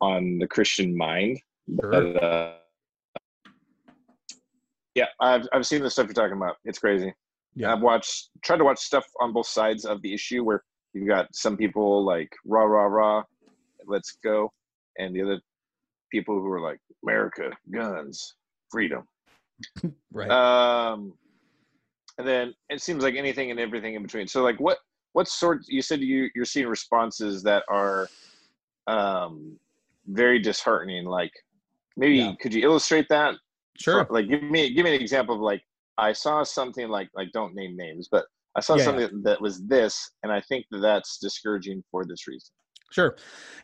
on 0.00 0.38
the 0.38 0.46
Christian 0.46 0.96
mind. 0.96 1.38
Sure. 1.80 1.90
But, 1.90 2.22
uh, 2.22 2.52
yeah, 4.94 5.06
I've 5.20 5.46
I've 5.52 5.66
seen 5.66 5.82
the 5.82 5.90
stuff 5.90 6.06
you're 6.06 6.14
talking 6.14 6.36
about. 6.36 6.56
It's 6.64 6.78
crazy. 6.78 7.12
Yeah. 7.54 7.72
I've 7.72 7.80
watched 7.80 8.30
tried 8.42 8.58
to 8.58 8.64
watch 8.64 8.78
stuff 8.78 9.06
on 9.20 9.32
both 9.32 9.46
sides 9.46 9.84
of 9.84 10.00
the 10.02 10.12
issue 10.12 10.44
where 10.44 10.62
you've 10.94 11.08
got 11.08 11.34
some 11.34 11.56
people 11.56 12.04
like 12.04 12.30
rah 12.46 12.64
rah 12.64 12.86
rah, 12.86 13.22
let's 13.86 14.18
go, 14.24 14.50
and 14.98 15.14
the 15.14 15.22
other 15.22 15.40
people 16.10 16.38
who 16.38 16.50
are 16.50 16.60
like 16.60 16.80
America, 17.04 17.50
guns, 17.70 18.34
freedom. 18.70 19.04
right. 20.12 20.30
Um, 20.30 21.14
and 22.18 22.26
then 22.26 22.54
it 22.68 22.82
seems 22.82 23.02
like 23.02 23.14
anything 23.14 23.50
and 23.50 23.60
everything 23.60 23.94
in 23.94 24.02
between. 24.02 24.26
So 24.26 24.42
like 24.42 24.58
what 24.60 24.78
what 25.12 25.28
sort 25.28 25.62
you 25.68 25.82
said 25.82 26.00
you 26.00 26.28
you're 26.34 26.44
seeing 26.44 26.66
responses 26.66 27.42
that 27.44 27.64
are 27.68 28.08
um 28.86 29.58
very 30.06 30.38
disheartening. 30.38 31.04
Like 31.04 31.32
maybe 31.96 32.18
Yeah. 32.18 32.34
could 32.40 32.54
you 32.54 32.62
illustrate 32.62 33.06
that? 33.10 33.34
sure. 33.78 34.06
Like 34.10 34.28
give 34.28 34.42
me 34.42 34.72
give 34.74 34.84
me 34.84 34.94
an 34.94 35.00
example 35.00 35.34
of 35.34 35.40
like 35.40 35.62
I 35.96 36.12
saw 36.12 36.42
something 36.42 36.88
like 36.88 37.08
like 37.14 37.30
don't 37.32 37.54
name 37.54 37.76
names, 37.76 38.08
but 38.10 38.26
I 38.56 38.60
saw 38.60 38.76
Yeah, 38.76 38.84
something 38.84 39.22
that 39.22 39.40
was 39.40 39.66
this, 39.66 40.10
and 40.22 40.32
I 40.32 40.40
think 40.42 40.66
that 40.70 40.78
that's 40.78 41.18
discouraging 41.18 41.82
for 41.90 42.04
this 42.04 42.26
reason. 42.26 42.50
Sure. 42.90 43.16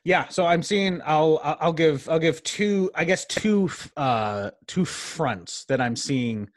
Yeah. 0.04 0.28
So 0.28 0.46
I'm 0.46 0.62
seeing. 0.62 1.00
I'll. 1.04 1.40
I'll 1.42 1.56
I'll 1.60 1.72
give. 1.72 2.08
I'll 2.08 2.18
give 2.18 2.42
two. 2.42 2.90
I 2.94 3.04
guess 3.04 3.24
two. 3.24 3.70
Uh, 3.96 4.50
two 4.66 4.84
fronts 4.84 5.64
that 5.66 5.80
I'm 5.80 5.96
seeing 5.96 6.48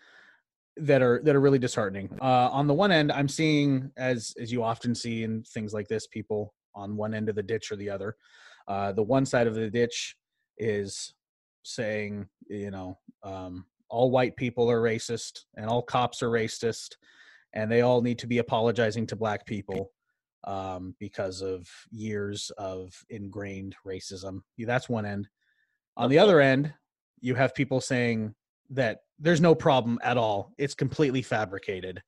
that 0.75 1.01
are 1.01 1.21
that 1.23 1.35
are 1.35 1.39
really 1.39 1.59
disheartening. 1.59 2.09
Uh, 2.21 2.49
on 2.51 2.67
the 2.67 2.73
one 2.73 2.91
end, 2.91 3.11
I'm 3.11 3.29
seeing 3.29 3.91
as 3.97 4.35
as 4.39 4.51
you 4.51 4.63
often 4.63 4.93
see 4.93 5.23
in 5.23 5.43
things 5.43 5.73
like 5.73 5.87
this, 5.87 6.07
people 6.07 6.53
on 6.75 6.95
one 6.95 7.13
end 7.13 7.29
of 7.29 7.35
the 7.35 7.43
ditch 7.43 7.71
or 7.71 7.75
the 7.75 7.89
other. 7.89 8.15
Uh, 8.67 8.91
the 8.91 9.03
one 9.03 9.25
side 9.25 9.47
of 9.47 9.55
the 9.55 9.69
ditch 9.69 10.15
is 10.57 11.13
saying, 11.63 12.27
you 12.49 12.71
know, 12.71 12.97
um, 13.23 13.65
all 13.89 14.11
white 14.11 14.35
people 14.35 14.69
are 14.69 14.81
racist 14.81 15.45
and 15.55 15.67
all 15.67 15.81
cops 15.81 16.21
are 16.21 16.29
racist, 16.29 16.95
and 17.57 17.71
they 17.71 17.81
all 17.81 18.01
need 18.03 18.19
to 18.19 18.27
be 18.27 18.37
apologizing 18.37 19.07
to 19.07 19.15
black 19.15 19.43
people 19.47 19.91
um, 20.43 20.95
because 20.99 21.41
of 21.41 21.67
years 21.89 22.51
of 22.59 22.93
ingrained 23.09 23.75
racism. 23.85 24.41
That's 24.59 24.87
one 24.87 25.07
end. 25.07 25.27
On 25.97 26.07
the 26.07 26.19
other 26.19 26.39
end, 26.39 26.71
you 27.19 27.33
have 27.33 27.55
people 27.55 27.81
saying 27.81 28.35
that 28.69 28.99
there's 29.17 29.41
no 29.41 29.55
problem 29.55 29.97
at 30.03 30.17
all. 30.17 30.53
It's 30.59 30.75
completely 30.75 31.23
fabricated, 31.23 31.99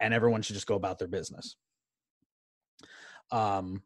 and 0.00 0.12
everyone 0.12 0.42
should 0.42 0.54
just 0.54 0.66
go 0.66 0.74
about 0.74 0.98
their 0.98 1.06
business. 1.06 1.54
Um, 3.30 3.84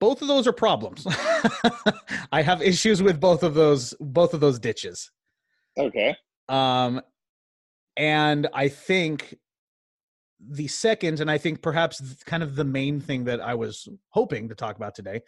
both 0.00 0.22
of 0.22 0.28
those 0.28 0.46
are 0.46 0.54
problems. 0.54 1.06
I 2.32 2.40
have 2.40 2.62
issues 2.62 3.02
with 3.02 3.20
both 3.20 3.42
of 3.42 3.52
those. 3.52 3.92
Both 4.00 4.32
of 4.32 4.40
those 4.40 4.58
ditches. 4.58 5.10
Okay. 5.76 6.16
Um, 6.48 7.02
and 7.96 8.48
I 8.54 8.68
think 8.68 9.36
the 10.50 10.68
second, 10.68 11.20
and 11.20 11.30
I 11.30 11.38
think 11.38 11.62
perhaps 11.62 12.22
kind 12.24 12.42
of 12.42 12.56
the 12.56 12.64
main 12.64 13.00
thing 13.00 13.24
that 13.24 13.40
I 13.40 13.54
was 13.54 13.88
hoping 14.08 14.48
to 14.48 14.54
talk 14.54 14.76
about 14.76 14.94
today, 14.94 15.22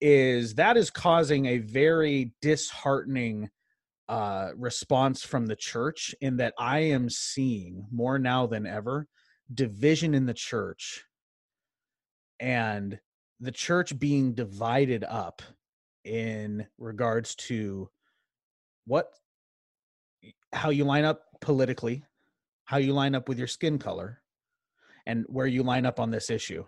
is 0.00 0.54
that 0.54 0.76
is 0.76 0.90
causing 0.90 1.46
a 1.46 1.58
very 1.58 2.32
disheartening 2.40 3.50
uh, 4.08 4.50
response 4.56 5.22
from 5.22 5.46
the 5.46 5.56
church 5.56 6.14
in 6.20 6.36
that 6.36 6.54
I 6.58 6.80
am 6.80 7.08
seeing 7.08 7.86
more 7.90 8.18
now 8.18 8.46
than 8.46 8.66
ever 8.66 9.06
division 9.52 10.14
in 10.14 10.26
the 10.26 10.34
church 10.34 11.04
and 12.40 12.98
the 13.40 13.52
church 13.52 13.98
being 13.98 14.34
divided 14.34 15.04
up 15.04 15.42
in 16.04 16.66
regards 16.78 17.34
to 17.34 17.88
what 18.86 19.08
how 20.52 20.70
you 20.70 20.84
line 20.84 21.04
up 21.04 21.22
politically, 21.40 22.04
how 22.64 22.76
you 22.76 22.92
line 22.92 23.14
up 23.14 23.28
with 23.28 23.38
your 23.38 23.46
skin 23.46 23.78
color, 23.78 24.20
and 25.06 25.24
where 25.28 25.46
you 25.46 25.62
line 25.62 25.86
up 25.86 26.00
on 26.00 26.10
this 26.10 26.30
issue. 26.30 26.64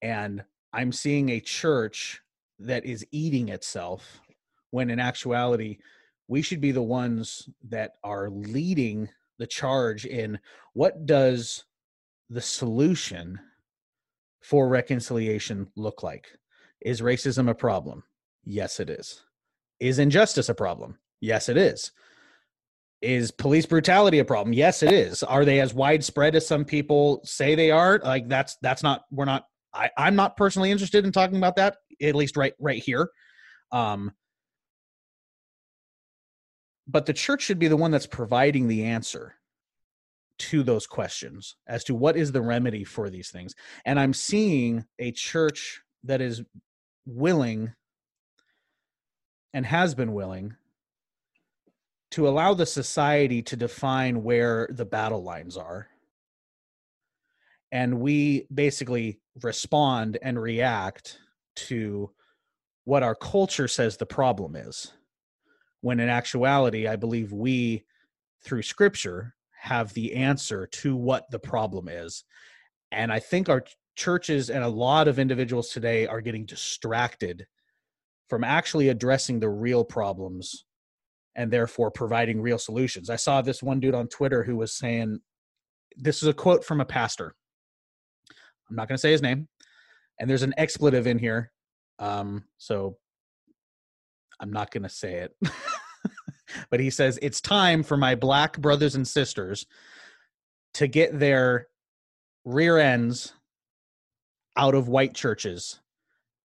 And 0.00 0.44
I'm 0.72 0.92
seeing 0.92 1.28
a 1.28 1.40
church 1.40 2.20
that 2.58 2.84
is 2.84 3.06
eating 3.10 3.48
itself 3.48 4.20
when 4.70 4.90
in 4.90 4.98
actuality, 4.98 5.78
we 6.28 6.42
should 6.42 6.60
be 6.60 6.72
the 6.72 6.82
ones 6.82 7.48
that 7.68 7.92
are 8.02 8.30
leading 8.30 9.08
the 9.38 9.46
charge 9.46 10.06
in 10.06 10.38
what 10.72 11.04
does 11.04 11.64
the 12.30 12.40
solution 12.40 13.38
for 14.40 14.68
reconciliation 14.68 15.68
look 15.76 16.02
like? 16.02 16.28
Is 16.80 17.00
racism 17.00 17.48
a 17.50 17.54
problem? 17.54 18.02
Yes, 18.44 18.80
it 18.80 18.90
is. 18.90 19.22
Is 19.78 19.98
injustice 19.98 20.48
a 20.48 20.54
problem? 20.54 20.98
Yes, 21.20 21.48
it 21.48 21.56
is. 21.56 21.92
Is 23.02 23.32
police 23.32 23.66
brutality 23.66 24.20
a 24.20 24.24
problem? 24.24 24.52
Yes, 24.52 24.82
it 24.82 24.92
is. 24.92 25.24
Are 25.24 25.44
they 25.44 25.60
as 25.60 25.74
widespread 25.74 26.36
as 26.36 26.46
some 26.46 26.64
people 26.64 27.20
say 27.24 27.56
they 27.56 27.72
are? 27.72 28.00
Like 28.02 28.28
that's 28.28 28.56
that's 28.62 28.84
not 28.84 29.04
we're 29.10 29.24
not 29.24 29.46
I, 29.74 29.90
I'm 29.98 30.14
not 30.14 30.36
personally 30.36 30.70
interested 30.70 31.04
in 31.04 31.10
talking 31.10 31.36
about 31.36 31.56
that, 31.56 31.78
at 32.00 32.14
least 32.14 32.36
right 32.36 32.54
right 32.60 32.82
here. 32.82 33.10
Um 33.72 34.12
but 36.86 37.06
the 37.06 37.12
church 37.12 37.42
should 37.42 37.58
be 37.58 37.68
the 37.68 37.76
one 37.76 37.90
that's 37.90 38.06
providing 38.06 38.68
the 38.68 38.84
answer 38.84 39.34
to 40.38 40.62
those 40.62 40.86
questions 40.86 41.56
as 41.66 41.84
to 41.84 41.94
what 41.94 42.16
is 42.16 42.32
the 42.32 42.42
remedy 42.42 42.84
for 42.84 43.10
these 43.10 43.30
things. 43.30 43.54
And 43.84 43.98
I'm 43.98 44.12
seeing 44.12 44.84
a 44.98 45.12
church 45.12 45.82
that 46.04 46.20
is 46.20 46.42
willing 47.06 47.72
and 49.54 49.66
has 49.66 49.94
been 49.94 50.12
willing 50.12 50.56
to 52.12 52.28
allow 52.28 52.52
the 52.52 52.66
society 52.66 53.40
to 53.40 53.56
define 53.56 54.22
where 54.22 54.68
the 54.70 54.84
battle 54.84 55.22
lines 55.22 55.56
are. 55.56 55.88
And 57.72 58.00
we 58.00 58.46
basically 58.52 59.18
respond 59.42 60.18
and 60.20 60.40
react 60.40 61.18
to 61.56 62.10
what 62.84 63.02
our 63.02 63.14
culture 63.14 63.66
says 63.66 63.96
the 63.96 64.04
problem 64.04 64.56
is. 64.56 64.92
When 65.80 66.00
in 66.00 66.10
actuality, 66.10 66.86
I 66.86 66.96
believe 66.96 67.32
we, 67.32 67.84
through 68.44 68.62
scripture, 68.62 69.34
have 69.58 69.94
the 69.94 70.14
answer 70.14 70.66
to 70.66 70.94
what 70.94 71.30
the 71.30 71.38
problem 71.38 71.88
is. 71.88 72.24
And 72.90 73.10
I 73.10 73.20
think 73.20 73.48
our 73.48 73.64
churches 73.96 74.50
and 74.50 74.62
a 74.62 74.68
lot 74.68 75.08
of 75.08 75.18
individuals 75.18 75.70
today 75.70 76.06
are 76.06 76.20
getting 76.20 76.44
distracted 76.44 77.46
from 78.28 78.44
actually 78.44 78.90
addressing 78.90 79.40
the 79.40 79.48
real 79.48 79.82
problems 79.82 80.66
and 81.34 81.50
therefore 81.50 81.90
providing 81.90 82.40
real 82.40 82.58
solutions. 82.58 83.10
I 83.10 83.16
saw 83.16 83.40
this 83.40 83.62
one 83.62 83.80
dude 83.80 83.94
on 83.94 84.08
Twitter 84.08 84.42
who 84.42 84.56
was 84.56 84.76
saying, 84.76 85.20
This 85.96 86.22
is 86.22 86.28
a 86.28 86.34
quote 86.34 86.64
from 86.64 86.80
a 86.80 86.84
pastor. 86.84 87.34
I'm 88.68 88.76
not 88.76 88.88
going 88.88 88.96
to 88.96 89.00
say 89.00 89.12
his 89.12 89.22
name. 89.22 89.48
And 90.20 90.28
there's 90.28 90.42
an 90.42 90.54
expletive 90.56 91.06
in 91.06 91.18
here. 91.18 91.52
Um, 91.98 92.44
so 92.58 92.96
I'm 94.40 94.52
not 94.52 94.70
going 94.70 94.82
to 94.82 94.88
say 94.88 95.14
it. 95.14 95.36
but 96.70 96.80
he 96.80 96.90
says, 96.90 97.18
It's 97.22 97.40
time 97.40 97.82
for 97.82 97.96
my 97.96 98.14
black 98.14 98.58
brothers 98.58 98.94
and 98.94 99.06
sisters 99.06 99.66
to 100.74 100.86
get 100.86 101.18
their 101.18 101.68
rear 102.44 102.78
ends 102.78 103.32
out 104.56 104.74
of 104.74 104.88
white 104.88 105.14
churches, 105.14 105.80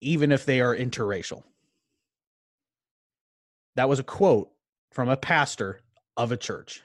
even 0.02 0.32
if 0.32 0.46
they 0.46 0.60
are 0.60 0.76
interracial. 0.76 1.44
That 3.76 3.90
was 3.90 4.00
a 4.00 4.04
quote 4.04 4.53
from 4.94 5.10
a 5.10 5.18
pastor 5.18 5.82
of 6.16 6.32
a 6.32 6.38
church. 6.38 6.82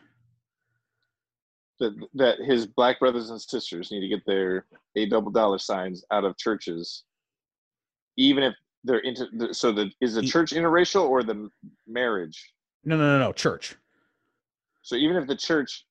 That 1.78 1.94
that 2.14 2.38
his 2.40 2.66
black 2.66 2.98
brothers 2.98 3.30
and 3.30 3.40
sisters 3.40 3.92
need 3.92 4.00
to 4.00 4.08
get 4.08 4.26
their 4.26 4.66
a 4.96 5.06
double 5.06 5.30
dollar 5.30 5.58
signs 5.58 6.02
out 6.10 6.24
of 6.24 6.36
churches, 6.36 7.04
even 8.16 8.42
if 8.42 8.54
they're 8.82 8.98
into. 8.98 9.54
So 9.54 9.70
the 9.70 9.92
is 10.00 10.14
the 10.14 10.22
church 10.22 10.50
interracial 10.50 11.08
or 11.08 11.22
the 11.22 11.48
marriage? 11.86 12.52
No, 12.84 12.96
no, 12.96 13.18
no, 13.18 13.26
no, 13.26 13.32
church. 13.32 13.76
So 14.82 14.96
even 14.96 15.16
if 15.16 15.28
the 15.28 15.36
church 15.36 15.84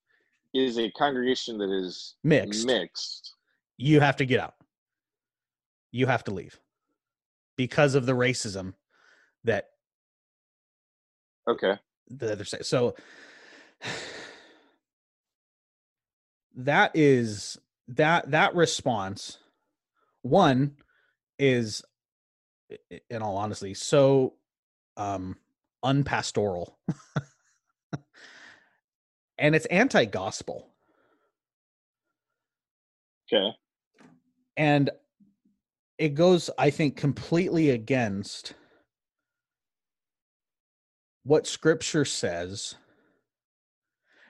is 0.54 0.78
a 0.80 0.92
congregation 0.92 1.58
that 1.60 1.70
is 1.70 2.16
Mixed. 2.24 2.66
mixed, 2.66 3.36
You 3.78 4.00
have 4.00 4.16
to 4.18 4.26
get 4.26 4.40
out. 4.40 4.56
You 5.92 6.08
have 6.08 6.24
to 6.26 6.32
leave 6.32 6.60
because 7.56 7.96
of 7.96 8.06
the 8.06 8.14
racism 8.14 8.74
that 9.44 9.70
okay, 11.50 11.78
the 12.10 12.32
other 12.32 12.46
side. 12.46 12.66
So 12.66 12.96
that 16.56 16.92
is 16.96 17.58
that 17.90 18.32
that 18.32 18.56
response 18.56 19.38
one 20.24 20.76
is 21.40 21.84
in 23.10 23.22
all 23.22 23.38
honesty 23.38 23.74
so 23.74 24.34
um 24.98 25.38
unpastoral 25.84 26.78
and 29.38 29.56
it's 29.56 29.68
anti-gospel 29.68 30.68
Okay. 33.32 33.52
and 34.58 34.90
it 36.00 36.16
goes 36.16 36.50
i 36.58 36.70
think 36.72 36.98
completely 36.98 37.70
against 37.70 38.54
what 41.28 41.46
scripture 41.46 42.06
says 42.06 42.76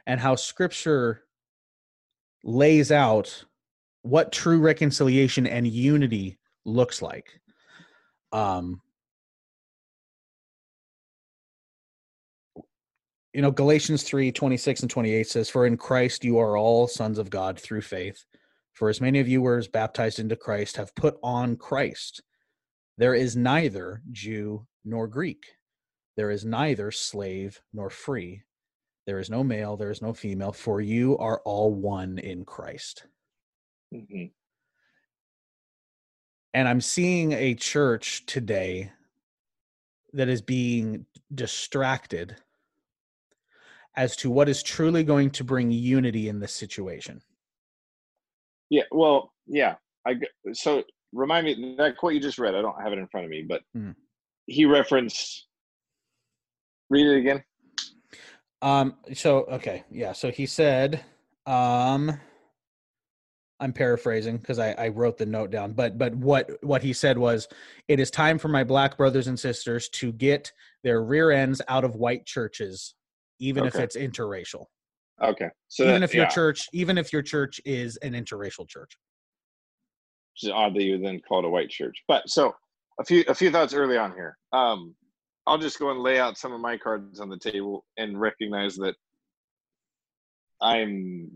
and 0.08 0.20
how 0.20 0.34
scripture 0.34 1.22
lays 2.44 2.92
out 2.92 3.46
what 4.02 4.32
true 4.32 4.60
reconciliation 4.60 5.46
and 5.46 5.68
unity 5.68 6.40
looks 6.66 7.04
like. 7.04 7.40
Um 8.32 8.82
you 13.32 13.44
know 13.44 13.52
galatians 13.52 14.02
3 14.02 14.32
26 14.32 14.82
and 14.82 14.90
28 14.90 15.28
says 15.28 15.50
for 15.50 15.68
in 15.68 15.78
christ 15.78 16.26
you 16.26 16.40
are 16.40 16.58
all 16.58 16.88
sons 16.88 17.20
of 17.20 17.30
god 17.30 17.60
through 17.60 17.82
faith. 17.82 18.26
For 18.74 18.90
as 18.90 19.02
many 19.02 19.20
of 19.20 19.28
you 19.28 19.44
were 19.44 19.60
as 19.60 19.68
baptized 19.68 20.18
into 20.18 20.36
christ 20.36 20.78
have 20.78 20.96
put 20.96 21.18
on 21.22 21.58
christ. 21.58 22.24
There 22.98 23.14
is 23.14 23.36
neither 23.36 24.02
jew 24.12 24.66
nor 24.84 25.08
greek 25.08 25.46
there 26.18 26.30
is 26.32 26.44
neither 26.44 26.92
slave 26.92 27.62
nor 27.74 27.90
free 27.90 28.44
there 29.06 29.20
is 29.20 29.30
no 29.30 29.44
male 29.44 29.78
there 29.78 29.92
is 29.92 30.02
no 30.02 30.12
female 30.14 30.52
for 30.52 30.82
you 30.82 31.18
are 31.20 31.42
all 31.46 31.74
one 31.74 32.18
in 32.18 32.44
christ 32.44 33.08
hmm 33.92 34.26
and 36.54 36.68
i'm 36.68 36.82
seeing 36.82 37.32
a 37.32 37.56
church 37.56 38.26
today 38.26 38.92
that 40.14 40.28
is 40.28 40.42
being 40.42 41.06
distracted 41.34 42.36
as 43.96 44.16
to 44.16 44.30
what 44.30 44.50
is 44.50 44.62
truly 44.64 45.04
going 45.04 45.30
to 45.30 45.44
bring 45.44 45.72
unity 45.72 46.28
in 46.30 46.40
this 46.40 46.54
situation 46.54 47.22
Yeah. 48.70 48.84
Well, 48.92 49.34
yeah. 49.46 49.76
I 50.06 50.16
so 50.54 50.84
remind 51.14 51.46
me 51.46 51.76
that 51.78 51.98
quote 51.98 52.14
you 52.14 52.20
just 52.20 52.38
read. 52.38 52.56
I 52.56 52.62
don't 52.62 52.82
have 52.82 52.92
it 52.94 53.00
in 53.00 53.08
front 53.08 53.26
of 53.26 53.32
me, 53.32 53.44
but 53.48 53.62
Mhm. 53.76 53.96
he 54.46 54.66
referenced. 54.66 55.47
Read 56.90 57.08
it 57.08 57.18
again. 57.18 57.44
um 58.62 58.96
so 59.14 59.40
okay 59.46 59.84
yeah 59.92 60.14
so 60.14 60.32
he 60.32 60.46
said 60.46 61.04
um 61.46 62.20
i'm 63.60 63.72
paraphrasing 63.74 64.38
because 64.38 64.58
I, 64.60 64.72
I 64.72 64.88
wrote 64.90 65.18
the 65.18 65.26
note 65.28 65.52
down 65.52 65.74
but 65.74 65.98
but 65.98 66.16
what 66.16 66.50
what 66.64 66.82
he 66.82 66.94
said 66.94 67.18
was 67.18 67.48
it 67.88 68.00
is 68.00 68.10
time 68.10 68.40
for 68.40 68.48
my 68.48 68.64
black 68.64 68.98
brothers 68.98 69.28
and 69.28 69.40
sisters 69.40 69.90
to 69.90 70.12
get 70.12 70.52
their 70.84 71.04
rear 71.04 71.30
ends 71.32 71.62
out 71.68 71.84
of 71.84 71.96
white 71.96 72.26
churches 72.26 72.96
even 73.40 73.66
if 73.66 73.76
it's 73.76 73.96
interracial 73.98 74.66
Okay. 75.24 75.50
So 75.68 75.84
even 75.84 76.02
that- 76.02 76.04
if 76.10 76.14
your 76.14 76.26
yeah, 76.26 76.30
church 76.30 76.68
even 76.74 76.98
if 76.98 77.12
your 77.12 77.22
church 77.24 77.60
is 77.66 77.98
an 77.98 78.14
interracial 78.14 78.68
church 78.68 78.98
which 80.34 80.44
is 80.44 80.52
odd 80.52 80.76
that 80.76 80.84
you 80.84 81.00
then 81.00 81.20
call 81.28 81.40
it 81.40 81.46
a 81.46 81.50
white 81.50 81.70
church. 81.70 82.04
But 82.08 82.30
so 82.30 82.54
a 83.00 83.04
few 83.04 83.24
a 83.28 83.34
few 83.34 83.50
thoughts 83.50 83.74
early 83.74 83.98
on 83.98 84.12
here. 84.14 84.38
Um, 84.54 84.96
I'll 85.48 85.58
just 85.58 85.80
go 85.80 85.92
and 85.92 86.02
lay 86.02 86.20
out 86.20 86.38
some 86.38 86.52
of 86.52 86.60
my 86.60 86.78
cards 86.78 87.22
on 87.22 87.30
the 87.30 87.40
table 87.40 87.86
and 87.98 88.20
recognize 88.20 88.76
that 88.76 88.96
I'm 90.62 91.32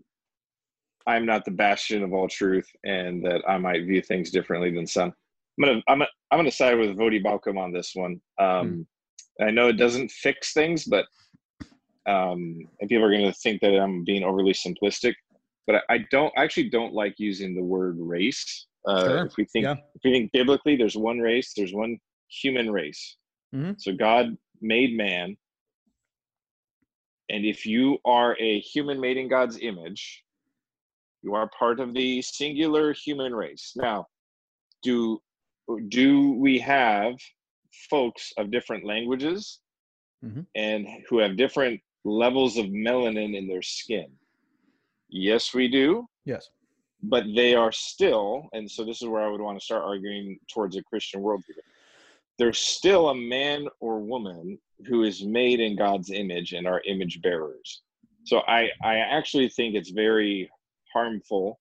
I'm 1.07 1.25
not 1.25 1.45
the 1.45 1.51
bastion 1.51 2.03
of 2.03 2.13
all 2.13 2.27
truth, 2.27 2.67
and 2.83 3.25
that 3.25 3.41
I 3.47 3.57
might 3.57 3.85
view 3.85 4.01
things 4.01 4.29
differently 4.29 4.71
than 4.71 4.85
some. 4.85 5.13
I'm 5.57 5.65
gonna 5.65 5.81
I'm 5.87 5.99
gonna, 5.99 6.09
I'm 6.31 6.39
gonna 6.39 6.51
side 6.51 6.77
with 6.77 6.97
Voddie 6.97 7.23
Baucham 7.23 7.57
on 7.57 7.71
this 7.71 7.91
one. 7.95 8.21
Um, 8.39 8.85
I 9.41 9.49
know 9.49 9.69
it 9.69 9.77
doesn't 9.77 10.11
fix 10.11 10.53
things, 10.53 10.85
but 10.85 11.05
um, 12.05 12.59
and 12.79 12.89
people 12.89 13.05
are 13.05 13.11
gonna 13.11 13.33
think 13.33 13.61
that 13.61 13.79
I'm 13.79 14.03
being 14.03 14.23
overly 14.23 14.53
simplistic. 14.53 15.13
But 15.67 15.77
I, 15.89 15.95
I 15.95 16.05
don't 16.11 16.33
I 16.37 16.43
actually 16.43 16.69
don't 16.69 16.93
like 16.93 17.15
using 17.17 17.55
the 17.55 17.63
word 17.63 17.95
race. 17.97 18.67
Uh, 18.87 19.03
Sure, 19.03 19.25
If 19.25 19.37
we 19.37 19.45
think 19.45 19.65
yeah. 19.65 19.75
if 19.95 20.01
we 20.03 20.11
think 20.11 20.31
biblically, 20.33 20.75
there's 20.75 20.97
one 20.97 21.19
race, 21.19 21.53
there's 21.55 21.73
one 21.73 21.97
human 22.29 22.71
race. 22.71 23.17
Mhm. 23.53 23.79
So 23.79 23.93
God 23.93 24.37
made 24.61 24.95
man, 24.95 25.37
and 27.29 27.45
if 27.45 27.65
you 27.65 27.99
are 28.05 28.37
a 28.39 28.59
human 28.61 28.99
made 28.99 29.17
in 29.17 29.27
God's 29.27 29.57
image, 29.59 30.23
you 31.21 31.33
are 31.35 31.49
part 31.49 31.79
of 31.79 31.93
the 31.93 32.21
singular 32.21 32.93
human 32.93 33.33
race. 33.35 33.73
Now, 33.75 34.07
do 34.83 35.21
do 35.89 36.33
we 36.33 36.59
have 36.59 37.15
folks 37.89 38.33
of 38.37 38.51
different 38.51 38.85
languages 38.85 39.61
Mhm. 40.23 40.47
and 40.55 40.87
who 41.07 41.19
have 41.19 41.37
different 41.37 41.81
levels 42.03 42.57
of 42.57 42.65
melanin 42.67 43.35
in 43.35 43.47
their 43.47 43.61
skin? 43.61 44.19
Yes, 45.09 45.53
we 45.53 45.67
do 45.67 46.07
yes 46.25 46.49
but 47.03 47.25
they 47.35 47.55
are 47.55 47.71
still, 47.71 48.47
and 48.53 48.69
so 48.69 48.85
this 48.85 49.01
is 49.01 49.07
where 49.07 49.23
I 49.23 49.29
would 49.29 49.41
want 49.41 49.59
to 49.59 49.65
start 49.65 49.83
arguing 49.83 50.39
towards 50.53 50.75
a 50.75 50.83
Christian 50.83 51.21
worldview. 51.21 51.57
There's 52.41 52.57
still 52.57 53.09
a 53.09 53.15
man 53.15 53.67
or 53.79 53.99
woman 53.99 54.57
who 54.87 55.03
is 55.03 55.23
made 55.23 55.59
in 55.59 55.75
God's 55.75 56.09
image 56.09 56.53
and 56.53 56.65
are 56.65 56.81
image 56.87 57.21
bearers. 57.21 57.83
So 58.23 58.39
I, 58.47 58.69
I 58.83 58.95
actually 58.95 59.47
think 59.47 59.75
it's 59.75 59.91
very 59.91 60.49
harmful. 60.91 61.59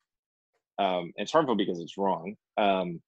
Um, 0.79 1.13
it's 1.17 1.33
harmful 1.33 1.55
because 1.55 1.81
it's 1.81 1.99
wrong 1.99 2.35
um, 2.57 3.03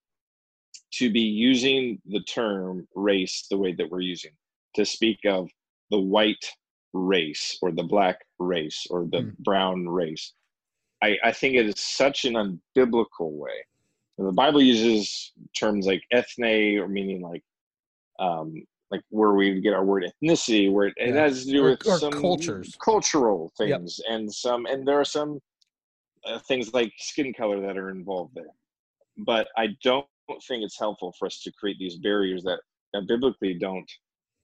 to 0.98 1.10
be 1.10 1.22
using 1.22 1.98
the 2.04 2.20
term 2.24 2.86
race 2.94 3.46
the 3.50 3.56
way 3.56 3.72
that 3.72 3.90
we're 3.90 4.00
using 4.00 4.32
to 4.74 4.84
speak 4.84 5.20
of 5.26 5.48
the 5.90 5.98
white 5.98 6.44
race 6.92 7.56
or 7.62 7.72
the 7.72 7.84
black 7.84 8.18
race 8.38 8.86
or 8.90 9.06
the 9.06 9.22
Mm. 9.22 9.38
brown 9.38 9.88
race. 9.88 10.34
I, 11.02 11.16
I 11.24 11.32
think 11.32 11.54
it 11.54 11.66
is 11.66 11.80
such 11.80 12.26
an 12.26 12.34
unbiblical 12.34 13.30
way. 13.32 13.64
The 14.18 14.30
Bible 14.30 14.60
uses 14.60 15.32
terms 15.58 15.86
like 15.86 16.02
ethne, 16.12 16.76
or 16.78 16.86
meaning 16.86 17.22
like, 17.22 17.42
um, 18.22 18.64
like 18.90 19.02
where 19.10 19.32
we 19.32 19.60
get 19.60 19.72
our 19.74 19.84
word 19.84 20.04
ethnicity, 20.04 20.70
where 20.72 20.86
it, 20.88 20.94
it 20.96 21.14
has 21.14 21.44
to 21.44 21.50
do 21.50 21.64
Or- 21.64 21.70
with 21.70 21.86
or 21.86 21.98
some 21.98 22.12
cultures. 22.12 22.74
cultural 22.82 23.52
Yep. 23.58 23.78
things, 23.80 24.00
and 24.08 24.32
some, 24.32 24.66
and 24.66 24.86
there 24.86 24.98
are 25.00 25.04
some 25.04 25.40
uh, 26.26 26.38
things 26.40 26.72
like 26.72 26.92
skin 26.98 27.32
color 27.32 27.60
that 27.60 27.76
are 27.76 27.90
involved 27.90 28.34
there. 28.34 28.54
But 29.18 29.48
I 29.56 29.68
don't 29.82 30.06
think 30.46 30.64
it's 30.64 30.78
helpful 30.78 31.12
for 31.18 31.26
us 31.26 31.40
to 31.42 31.52
create 31.52 31.78
these 31.78 31.96
barriers 31.96 32.42
that, 32.44 32.60
that 32.92 33.08
biblically 33.08 33.54
don't 33.54 33.90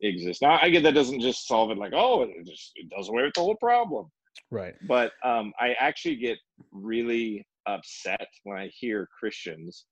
exist. 0.00 0.42
Now, 0.42 0.58
I 0.60 0.70
get 0.70 0.82
that 0.82 0.94
doesn't 0.94 1.20
just 1.20 1.46
solve 1.46 1.70
it 1.70 1.78
like, 1.78 1.92
oh, 1.94 2.22
it 2.22 2.30
just 2.46 2.72
it 2.74 2.88
does 2.90 3.08
away 3.08 3.22
with 3.22 3.34
the 3.34 3.40
whole 3.40 3.56
problem 3.56 4.10
right 4.50 4.74
but 4.86 5.12
um, 5.24 5.52
I 5.60 5.74
actually 5.80 6.16
get 6.16 6.38
really 6.72 7.44
upset 7.66 8.28
when 8.44 8.56
I 8.56 8.70
hear 8.72 9.08
Christians 9.18 9.86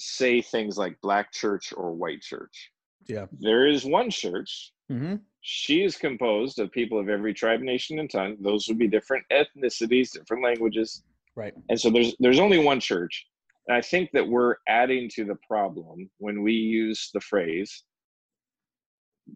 say 0.00 0.40
things 0.40 0.76
like 0.78 1.00
black 1.02 1.32
church 1.32 1.72
or 1.76 1.92
white 1.92 2.22
church. 2.22 2.70
Yeah. 3.06 3.26
There 3.38 3.66
is 3.66 3.84
one 3.84 4.10
church. 4.10 4.72
hmm 4.88 5.16
She 5.42 5.84
is 5.84 5.96
composed 5.96 6.58
of 6.58 6.70
people 6.72 6.98
of 6.98 7.08
every 7.08 7.34
tribe, 7.34 7.60
nation, 7.60 7.98
and 7.98 8.10
tongue. 8.10 8.36
Those 8.40 8.66
would 8.68 8.78
be 8.78 8.88
different 8.88 9.24
ethnicities, 9.32 10.12
different 10.12 10.42
languages. 10.44 11.02
right 11.36 11.54
And 11.68 11.80
so 11.80 11.90
there's 11.90 12.14
there's 12.20 12.40
only 12.40 12.58
one 12.58 12.80
church. 12.80 13.26
And 13.68 13.76
I 13.76 13.80
think 13.82 14.10
that 14.12 14.26
we're 14.26 14.56
adding 14.68 15.08
to 15.14 15.24
the 15.24 15.36
problem 15.46 16.10
when 16.18 16.42
we 16.42 16.52
use 16.52 17.10
the 17.14 17.20
phrase 17.20 17.84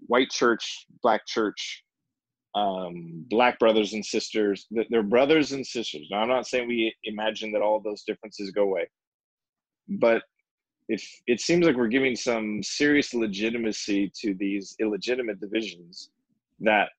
white 0.07 0.31
church, 0.31 0.87
black 1.03 1.27
church, 1.27 1.85
um, 2.55 3.25
black 3.29 3.59
brothers 3.59 3.93
and 3.95 4.05
sisters. 4.05 4.67
That 4.73 4.87
They're 4.91 5.03
brothers 5.03 5.53
and 5.53 5.67
sisters. 5.67 6.09
Now, 6.11 6.21
I'm 6.21 6.29
not 6.29 6.47
saying 6.47 6.69
we 6.69 6.95
imagine 7.05 7.53
that 7.53 7.63
all 7.63 7.81
those 7.81 8.03
differences 8.05 8.51
go 8.51 8.63
away, 8.63 8.89
but 9.89 10.23
if 10.89 11.03
it 11.27 11.41
seems 11.41 11.67
like 11.67 11.77
we're 11.77 11.89
giving 11.89 12.15
some 12.15 12.63
serious 12.63 13.15
legitimacy 13.15 14.13
to 14.21 14.35
these 14.35 14.77
illegitimate 14.81 15.41
divisions 15.41 16.11
that 16.61 16.91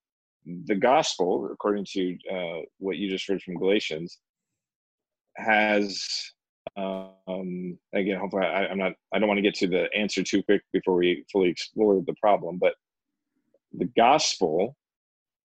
the 0.65 0.75
gospel, 0.75 1.49
according 1.51 1.85
to 1.85 2.17
uh, 2.31 2.61
what 2.77 2.97
you 2.97 3.09
just 3.09 3.27
read 3.29 3.41
from 3.41 3.55
Galatians, 3.55 4.19
has 5.37 6.33
um 6.77 7.77
again 7.93 8.19
hopefully 8.19 8.45
I, 8.45 8.67
i'm 8.67 8.77
not 8.77 8.93
i 9.13 9.19
don't 9.19 9.27
want 9.27 9.37
to 9.37 9.43
get 9.43 9.53
to 9.55 9.67
the 9.67 9.87
answer 9.95 10.23
too 10.23 10.41
quick 10.43 10.61
before 10.73 10.95
we 10.95 11.23
fully 11.31 11.49
explore 11.49 12.01
the 12.05 12.15
problem 12.19 12.57
but 12.57 12.73
the 13.77 13.85
gospel 13.97 14.75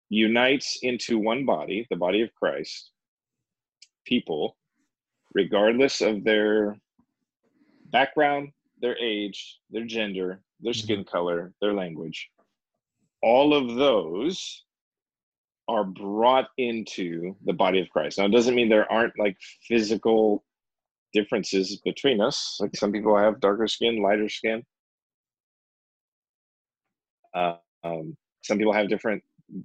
unites 0.08 0.78
into 0.82 1.18
one 1.18 1.44
body 1.44 1.86
the 1.90 1.96
body 1.96 2.22
of 2.22 2.34
christ 2.34 2.90
people 4.06 4.56
regardless 5.34 6.00
of 6.00 6.24
their 6.24 6.76
background 7.90 8.50
their 8.80 8.96
age 8.98 9.58
their 9.70 9.84
gender 9.84 10.42
their 10.60 10.72
skin 10.72 11.04
color 11.04 11.52
their 11.60 11.74
language 11.74 12.30
all 13.22 13.54
of 13.54 13.74
those 13.76 14.64
are 15.70 15.84
brought 15.84 16.48
into 16.58 17.36
the 17.44 17.52
body 17.52 17.80
of 17.80 17.88
Christ. 17.90 18.18
Now, 18.18 18.24
it 18.24 18.32
doesn't 18.32 18.56
mean 18.56 18.68
there 18.68 18.90
aren't 18.90 19.16
like 19.18 19.36
physical 19.68 20.44
differences 21.12 21.80
between 21.84 22.20
us. 22.20 22.58
Like 22.60 22.74
some 22.74 22.90
people 22.90 23.16
have 23.16 23.40
darker 23.40 23.68
skin, 23.68 24.02
lighter 24.02 24.28
skin. 24.28 24.64
Uh, 27.34 27.56
um, 27.84 28.16
some 28.42 28.58
people 28.58 28.72
have 28.72 28.88
different 28.88 29.22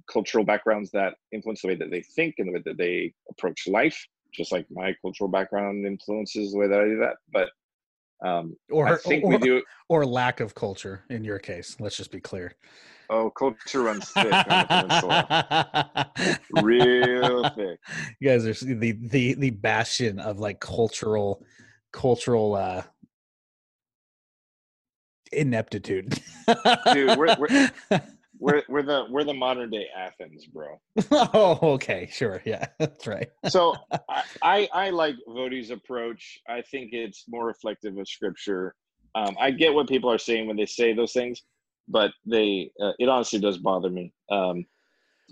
cultural 0.08 0.44
backgrounds 0.44 0.92
that 0.92 1.14
influence 1.32 1.62
the 1.62 1.68
way 1.68 1.74
that 1.74 1.90
they 1.90 2.02
think 2.14 2.36
and 2.38 2.48
the 2.48 2.52
way 2.52 2.62
that 2.64 2.78
they 2.78 3.12
approach 3.28 3.66
life. 3.66 4.06
Just 4.32 4.52
like 4.52 4.66
my 4.70 4.94
cultural 5.02 5.28
background 5.28 5.86
influences 5.86 6.52
the 6.52 6.58
way 6.58 6.68
that 6.68 6.80
I 6.80 6.84
do 6.84 6.98
that. 6.98 7.16
But 7.32 7.48
um, 8.24 8.56
or 8.70 8.88
I 8.88 8.96
think 8.96 9.24
or, 9.24 9.30
we 9.30 9.38
do. 9.38 9.62
or 9.88 10.04
lack 10.06 10.40
of 10.40 10.54
culture 10.54 11.04
in 11.10 11.24
your 11.24 11.38
case. 11.38 11.76
Let's 11.80 11.96
just 11.96 12.10
be 12.10 12.20
clear. 12.20 12.52
Oh, 13.08 13.30
culture 13.30 13.82
runs 13.82 14.08
thick 14.10 14.32
on 14.32 14.88
the. 14.88 16.08
Real 16.62 17.48
thick. 17.50 17.78
You 18.20 18.28
guys 18.28 18.46
are 18.46 18.54
the 18.74 18.92
the 18.92 19.34
the 19.34 19.50
bastion 19.50 20.18
of 20.18 20.38
like 20.40 20.58
cultural 20.60 21.44
cultural 21.92 22.54
uh 22.54 22.82
ineptitude. 25.32 26.20
Dude, 26.92 27.18
we're- 27.18 27.36
we're- 27.38 27.70
We're 28.38 28.62
we're 28.68 28.82
the 28.82 29.06
we're 29.10 29.24
the 29.24 29.34
modern 29.34 29.70
day 29.70 29.86
Athens, 29.96 30.46
bro. 30.46 30.80
oh, 31.10 31.58
okay, 31.74 32.08
sure, 32.10 32.42
yeah, 32.44 32.66
that's 32.78 33.06
right. 33.06 33.28
So 33.48 33.74
I, 34.10 34.22
I 34.42 34.68
I 34.72 34.90
like 34.90 35.14
Voddie's 35.28 35.70
approach. 35.70 36.38
I 36.48 36.62
think 36.62 36.90
it's 36.92 37.24
more 37.28 37.46
reflective 37.46 37.96
of 37.98 38.08
scripture. 38.08 38.74
Um, 39.14 39.36
I 39.40 39.50
get 39.50 39.72
what 39.72 39.88
people 39.88 40.10
are 40.10 40.18
saying 40.18 40.46
when 40.46 40.56
they 40.56 40.66
say 40.66 40.92
those 40.92 41.12
things, 41.12 41.42
but 41.88 42.10
they 42.26 42.70
uh, 42.82 42.92
it 42.98 43.08
honestly 43.08 43.38
does 43.38 43.58
bother 43.58 43.88
me 43.88 44.12
um, 44.30 44.66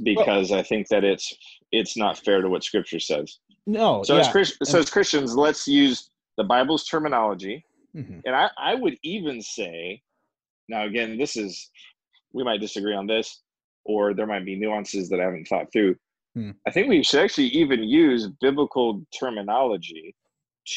because 0.02 0.52
I 0.52 0.62
think 0.62 0.88
that 0.88 1.04
it's 1.04 1.32
it's 1.72 1.96
not 1.96 2.18
fair 2.18 2.40
to 2.40 2.48
what 2.48 2.64
scripture 2.64 3.00
says. 3.00 3.38
No, 3.66 4.02
So 4.02 4.14
yeah. 4.14 4.20
as 4.20 4.28
Chris, 4.28 4.58
so 4.64 4.78
as 4.78 4.90
Christians, 4.90 5.34
let's 5.36 5.66
use 5.66 6.10
the 6.36 6.44
Bible's 6.44 6.84
terminology, 6.84 7.64
Mhm. 7.96 8.22
and 8.24 8.34
I 8.34 8.50
I 8.58 8.74
would 8.74 8.96
even 9.02 9.40
say, 9.40 10.02
now 10.68 10.84
again, 10.84 11.16
this 11.18 11.36
is 11.36 11.70
we 12.34 12.44
might 12.44 12.60
disagree 12.60 12.94
on 12.94 13.06
this, 13.06 13.42
or 13.84 14.12
there 14.12 14.26
might 14.26 14.44
be 14.44 14.56
nuances 14.56 15.08
that 15.08 15.20
I 15.20 15.24
haven't 15.24 15.46
thought 15.46 15.72
through. 15.72 15.96
Hmm. 16.34 16.50
I 16.66 16.70
think 16.70 16.88
we 16.88 17.02
should 17.02 17.20
actually 17.20 17.46
even 17.48 17.82
use 17.84 18.28
biblical 18.40 19.02
terminology 19.18 20.14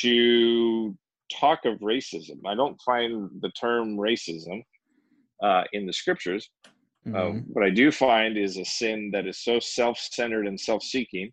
to 0.02 0.96
talk 1.34 1.66
of 1.66 1.80
racism. 1.80 2.40
I 2.46 2.56
don't 2.56 2.80
find 2.82 3.30
the 3.42 3.50
term 3.52 3.98
racism 3.98 4.64
uh, 5.44 5.64
in 5.74 5.86
the 5.86 5.94
scriptures. 5.94 6.50
Uh, 7.08 7.32
Mhm. 7.32 7.44
what 7.48 7.64
I 7.66 7.70
do 7.70 7.92
find 7.92 8.38
is 8.38 8.58
a 8.58 8.66
sin 8.66 9.12
that 9.12 9.26
is 9.28 9.44
so 9.44 9.60
self-centered 9.60 10.46
and 10.46 10.60
self-seeking 10.60 11.32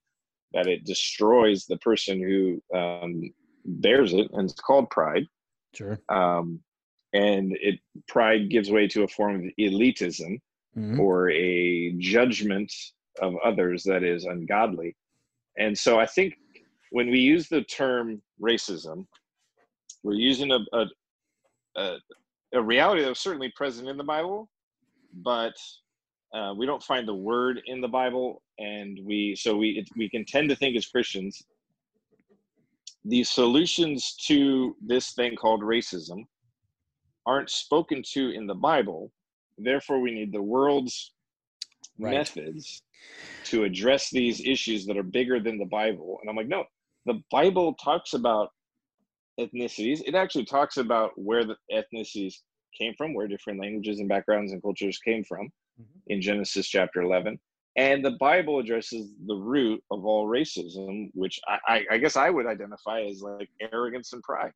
that 0.52 0.68
it 0.68 0.84
destroys 0.84 1.66
the 1.66 1.78
person 1.78 2.20
who 2.20 2.62
um, 2.78 3.34
bears 3.64 4.12
it, 4.14 4.30
and 4.32 4.48
it's 4.48 4.60
called 4.60 4.88
pride. 4.90 5.26
Sure. 5.74 5.98
Um, 6.08 6.62
and 7.14 7.56
it 7.60 7.80
pride 8.08 8.50
gives 8.50 8.70
way 8.70 8.86
to 8.88 9.04
a 9.04 9.08
form 9.08 9.36
of 9.36 9.50
elitism 9.58 10.38
Mhm. 10.76 10.98
or 10.98 11.30
a 11.30 11.92
judgment 11.98 12.72
of 13.20 13.36
others 13.44 13.84
that 13.84 14.02
is 14.02 14.24
ungodly. 14.24 14.96
And 15.56 15.76
so 15.78 16.00
I 16.00 16.06
think 16.06 16.34
when 16.90 17.10
we 17.10 17.20
use 17.20 17.48
the 17.48 17.62
term 17.62 18.20
racism, 18.42 19.06
we're 20.02 20.14
using 20.14 20.50
a, 20.50 20.58
a, 20.72 20.86
a, 21.76 21.96
a 22.54 22.62
reality 22.62 23.02
that 23.02 23.08
was 23.08 23.20
certainly 23.20 23.52
present 23.54 23.88
in 23.88 23.96
the 23.96 24.04
Bible, 24.04 24.50
but 25.22 25.54
uh, 26.34 26.54
we 26.56 26.66
don't 26.66 26.82
find 26.82 27.06
the 27.06 27.14
word 27.14 27.62
in 27.66 27.80
the 27.80 27.88
Bible. 27.88 28.42
And 28.58 28.98
we, 29.04 29.36
so 29.36 29.56
we, 29.56 29.70
it, 29.78 29.88
we 29.96 30.10
can 30.10 30.24
tend 30.24 30.48
to 30.48 30.56
think 30.56 30.76
as 30.76 30.86
Christians, 30.86 31.40
the 33.04 33.22
solutions 33.22 34.16
to 34.26 34.76
this 34.84 35.12
thing 35.12 35.36
called 35.36 35.62
racism 35.62 36.26
aren't 37.26 37.50
spoken 37.50 38.02
to 38.12 38.30
in 38.30 38.46
the 38.46 38.54
Bible. 38.54 39.12
Therefore, 39.58 40.00
we 40.00 40.12
need 40.12 40.32
the 40.32 40.42
world's 40.42 41.12
Right. 41.98 42.10
methods 42.10 42.82
to 43.44 43.64
address 43.64 44.10
these 44.10 44.40
issues 44.44 44.84
that 44.86 44.96
are 44.96 45.02
bigger 45.04 45.38
than 45.38 45.58
the 45.58 45.64
Bible. 45.66 46.18
And 46.20 46.28
I'm 46.28 46.34
like, 46.36 46.48
no, 46.48 46.64
the 47.06 47.22
Bible 47.30 47.74
talks 47.74 48.14
about 48.14 48.50
ethnicities. 49.38 50.02
It 50.06 50.14
actually 50.14 50.44
talks 50.44 50.76
about 50.76 51.12
where 51.16 51.44
the 51.44 51.56
ethnicities 51.72 52.34
came 52.76 52.94
from, 52.94 53.14
where 53.14 53.28
different 53.28 53.60
languages 53.60 54.00
and 54.00 54.08
backgrounds 54.08 54.52
and 54.52 54.62
cultures 54.62 54.98
came 54.98 55.22
from 55.24 55.52
Mhm. 55.80 56.02
in 56.08 56.20
Genesis 56.20 56.68
chapter 56.68 57.02
11. 57.02 57.40
And 57.76 58.04
the 58.04 58.12
Bible 58.12 58.60
addresses 58.60 59.14
the 59.26 59.34
root 59.36 59.82
of 59.90 60.04
all 60.04 60.26
racism, 60.26 61.10
which 61.14 61.40
I, 61.48 61.58
I, 61.66 61.86
I 61.92 61.98
guess 61.98 62.16
I 62.16 62.30
would 62.30 62.46
identify 62.46 63.02
as 63.02 63.20
like 63.22 63.50
arrogance 63.60 64.12
and 64.12 64.22
pride. 64.22 64.52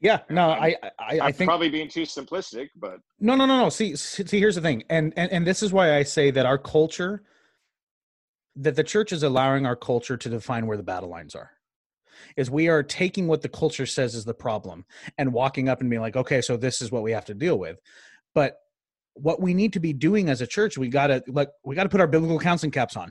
Yeah, 0.00 0.20
no, 0.30 0.50
I, 0.50 0.76
I, 0.82 0.90
I 1.00 1.20
I'm 1.20 1.32
think 1.32 1.48
probably 1.48 1.68
being 1.68 1.88
too 1.88 2.02
simplistic, 2.02 2.68
but 2.76 3.00
No, 3.18 3.34
no, 3.34 3.46
no, 3.46 3.58
no. 3.58 3.68
See, 3.68 3.96
see, 3.96 4.24
see, 4.24 4.38
here's 4.38 4.54
the 4.54 4.60
thing, 4.60 4.84
and, 4.88 5.12
and 5.16 5.30
and 5.32 5.46
this 5.46 5.62
is 5.62 5.72
why 5.72 5.96
I 5.96 6.04
say 6.04 6.30
that 6.30 6.46
our 6.46 6.58
culture, 6.58 7.24
that 8.56 8.76
the 8.76 8.84
church 8.84 9.12
is 9.12 9.24
allowing 9.24 9.66
our 9.66 9.74
culture 9.74 10.16
to 10.16 10.28
define 10.28 10.66
where 10.66 10.76
the 10.76 10.84
battle 10.84 11.08
lines 11.08 11.34
are, 11.34 11.50
is 12.36 12.48
we 12.48 12.68
are 12.68 12.84
taking 12.84 13.26
what 13.26 13.42
the 13.42 13.48
culture 13.48 13.86
says 13.86 14.14
is 14.14 14.24
the 14.24 14.34
problem 14.34 14.84
and 15.18 15.32
walking 15.32 15.68
up 15.68 15.80
and 15.80 15.90
being 15.90 16.02
like, 16.02 16.16
okay, 16.16 16.40
so 16.40 16.56
this 16.56 16.80
is 16.80 16.92
what 16.92 17.02
we 17.02 17.10
have 17.10 17.24
to 17.24 17.34
deal 17.34 17.58
with, 17.58 17.78
but 18.34 18.54
what 19.14 19.40
we 19.40 19.52
need 19.52 19.72
to 19.72 19.80
be 19.80 19.92
doing 19.92 20.28
as 20.28 20.40
a 20.40 20.46
church, 20.46 20.78
we 20.78 20.88
gotta 20.88 21.24
like 21.26 21.48
we 21.64 21.74
gotta 21.74 21.88
put 21.88 22.00
our 22.00 22.06
biblical 22.06 22.38
counseling 22.38 22.70
caps 22.70 22.96
on. 22.96 23.10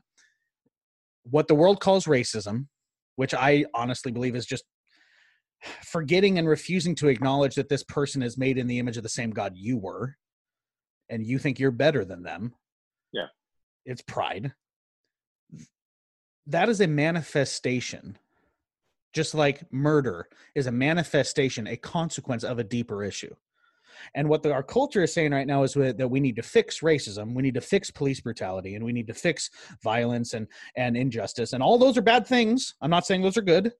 What 1.24 1.50
the 1.50 1.56
world 1.56 1.82
calls 1.82 2.06
racism, 2.06 2.68
which 3.18 3.34
I 3.34 3.66
honestly 3.74 4.14
believe 4.14 4.38
is 4.38 4.46
just 4.46 4.64
forgetting 5.84 6.38
and 6.38 6.48
refusing 6.48 6.96
to 6.96 7.08
acknowledge 7.08 7.56
that 7.56 7.70
this 7.70 7.84
person 7.84 8.22
is 8.22 8.38
made 8.38 8.58
in 8.58 8.68
the 8.68 8.80
image 8.80 8.98
of 8.98 9.04
the 9.04 9.10
same 9.10 9.32
God 9.32 9.54
you 9.56 9.78
were, 9.78 10.16
and 11.10 11.26
you 11.26 11.40
think 11.40 11.60
you're 11.60 11.72
better 11.72 12.06
than 12.06 12.24
them. 12.24 12.54
Yeah. 13.12 13.28
It's 13.86 14.02
pride. 14.02 14.54
That 16.48 16.70
is 16.70 16.82
a 16.82 16.88
manifestation, 16.88 18.18
just 19.14 19.34
like 19.34 19.72
murder 19.72 20.28
is 20.56 20.68
a 20.68 20.72
manifestation, 20.72 21.68
a 21.68 21.78
consequence 21.78 22.44
of 22.44 22.60
a 22.60 22.64
deeper 22.64 23.04
issue. 23.04 23.34
And 24.16 24.30
what 24.30 24.44
the, 24.44 24.54
our 24.54 24.64
culture 24.64 25.04
is 25.04 25.14
saying 25.14 25.32
right 25.32 25.48
now 25.48 25.64
is 25.64 25.74
that 25.74 25.98
that 25.98 26.08
we 26.08 26.20
need 26.20 26.36
to 26.36 26.44
fix 26.44 26.82
racism, 26.82 27.34
we 27.34 27.42
need 27.42 27.56
to 27.56 27.62
fix 27.62 27.90
police 27.90 28.22
brutality, 28.22 28.76
and 28.76 28.86
we 28.86 28.94
need 28.94 29.08
to 29.08 29.14
fix 29.14 29.50
violence 29.82 30.34
and, 30.34 30.48
and 30.76 30.96
injustice. 30.96 31.54
And 31.54 31.64
all 31.64 31.78
those 31.78 31.98
are 31.98 32.02
bad 32.02 32.28
things. 32.28 32.76
I'm 32.82 32.92
not 32.92 33.06
saying 33.06 33.24
those 33.24 33.38
are 33.38 33.42
good. 33.42 33.74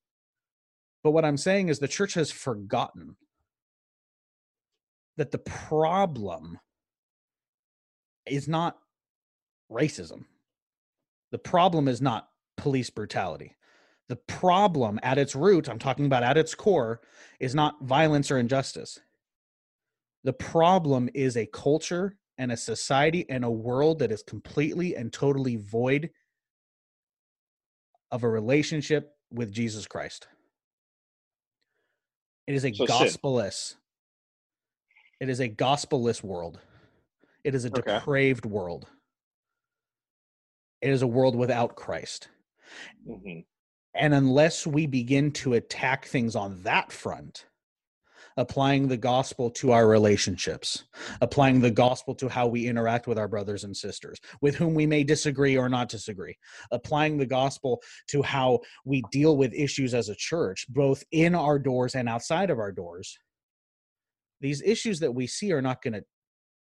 But 1.08 1.14
what 1.14 1.24
I'm 1.24 1.38
saying 1.38 1.70
is 1.70 1.80
the 1.80 1.88
church 1.88 2.16
has 2.16 2.32
forgotten 2.32 3.16
that 5.16 5.32
the 5.32 5.38
problem 5.38 6.60
is 8.26 8.50
not 8.50 8.76
racism. 9.72 10.26
The 11.32 11.38
problem 11.38 11.88
is 11.88 12.02
not 12.02 12.28
police 12.58 12.90
brutality. 12.90 13.56
The 14.10 14.18
problem 14.18 15.00
at 15.02 15.18
its 15.18 15.34
root, 15.34 15.70
I'm 15.70 15.80
talking 15.80 16.08
about 16.08 16.24
at 16.24 16.38
its 16.38 16.54
core, 16.54 17.00
is 17.40 17.56
not 17.56 17.82
violence 17.82 18.30
or 18.30 18.38
injustice. 18.38 19.00
The 20.26 20.34
problem 20.34 21.10
is 21.14 21.38
a 21.38 21.46
culture 21.46 22.18
and 22.38 22.52
a 22.52 22.58
society 22.58 23.26
and 23.30 23.46
a 23.46 23.50
world 23.50 24.00
that 24.00 24.12
is 24.12 24.24
completely 24.24 24.94
and 24.98 25.14
totally 25.14 25.56
void 25.56 26.10
of 28.12 28.26
a 28.26 28.30
relationship 28.30 29.14
with 29.32 29.54
Jesus 29.54 29.88
Christ. 29.88 30.28
It 32.48 32.56
is 32.56 32.64
a 32.66 32.72
So 32.74 32.86
sin. 32.88 32.88
gospelless. 32.88 33.76
It 35.20 35.30
is 35.30 35.40
a 35.40 35.48
gospelless 35.48 36.24
world. 36.24 36.60
It 37.44 37.56
is 37.56 37.66
a 37.66 37.70
Okay. 37.74 38.00
depraved 38.00 38.46
world. 38.46 38.88
It 40.82 40.90
is 40.92 41.02
a 41.02 41.08
world 41.08 41.36
without 41.36 41.76
Christ. 41.76 42.30
mhm. 43.08 43.46
And 43.94 44.14
unless 44.14 44.68
we 44.68 44.86
begin 44.86 45.32
to 45.34 45.54
attack 45.54 46.06
things 46.06 46.36
on 46.36 46.64
that 46.64 46.92
front, 46.92 47.48
applying 48.38 48.88
the 48.88 48.98
gospel 48.98 49.50
to 49.50 49.72
our 49.72 49.88
relationships, 49.88 50.86
applying 51.22 51.60
the 51.60 51.72
gospel 51.72 52.14
to 52.16 52.30
how 52.30 52.48
we 52.48 52.68
interact 52.68 53.08
with 53.08 53.18
our 53.18 53.28
brothers 53.28 53.64
and 53.64 53.76
sisters, 53.76 54.20
with 54.42 54.56
whom 54.56 54.74
we 54.74 54.86
may 54.86 55.04
disagree 55.04 55.58
or 55.58 55.68
not 55.68 55.90
disagree, 55.90 56.38
applying 56.72 57.18
the 57.18 57.26
gospel 57.26 57.82
to 58.08 58.22
how 58.22 58.60
we 58.86 59.04
deal 59.12 59.36
with 59.36 59.54
issues 59.54 59.94
as 59.94 60.10
a 60.10 60.16
church, 60.16 60.68
both 60.70 61.04
in 61.12 61.36
our 61.36 61.58
doors 61.58 61.96
and 61.96 62.08
outside 62.08 62.50
of 62.50 62.60
our 62.60 62.72
doors, 62.72 63.18
these 64.40 64.62
issues 64.62 65.00
that 65.00 65.14
we 65.14 65.26
see 65.26 65.52
are 65.52 65.62
not 65.62 65.82
going 65.82 65.94
to 65.94 66.04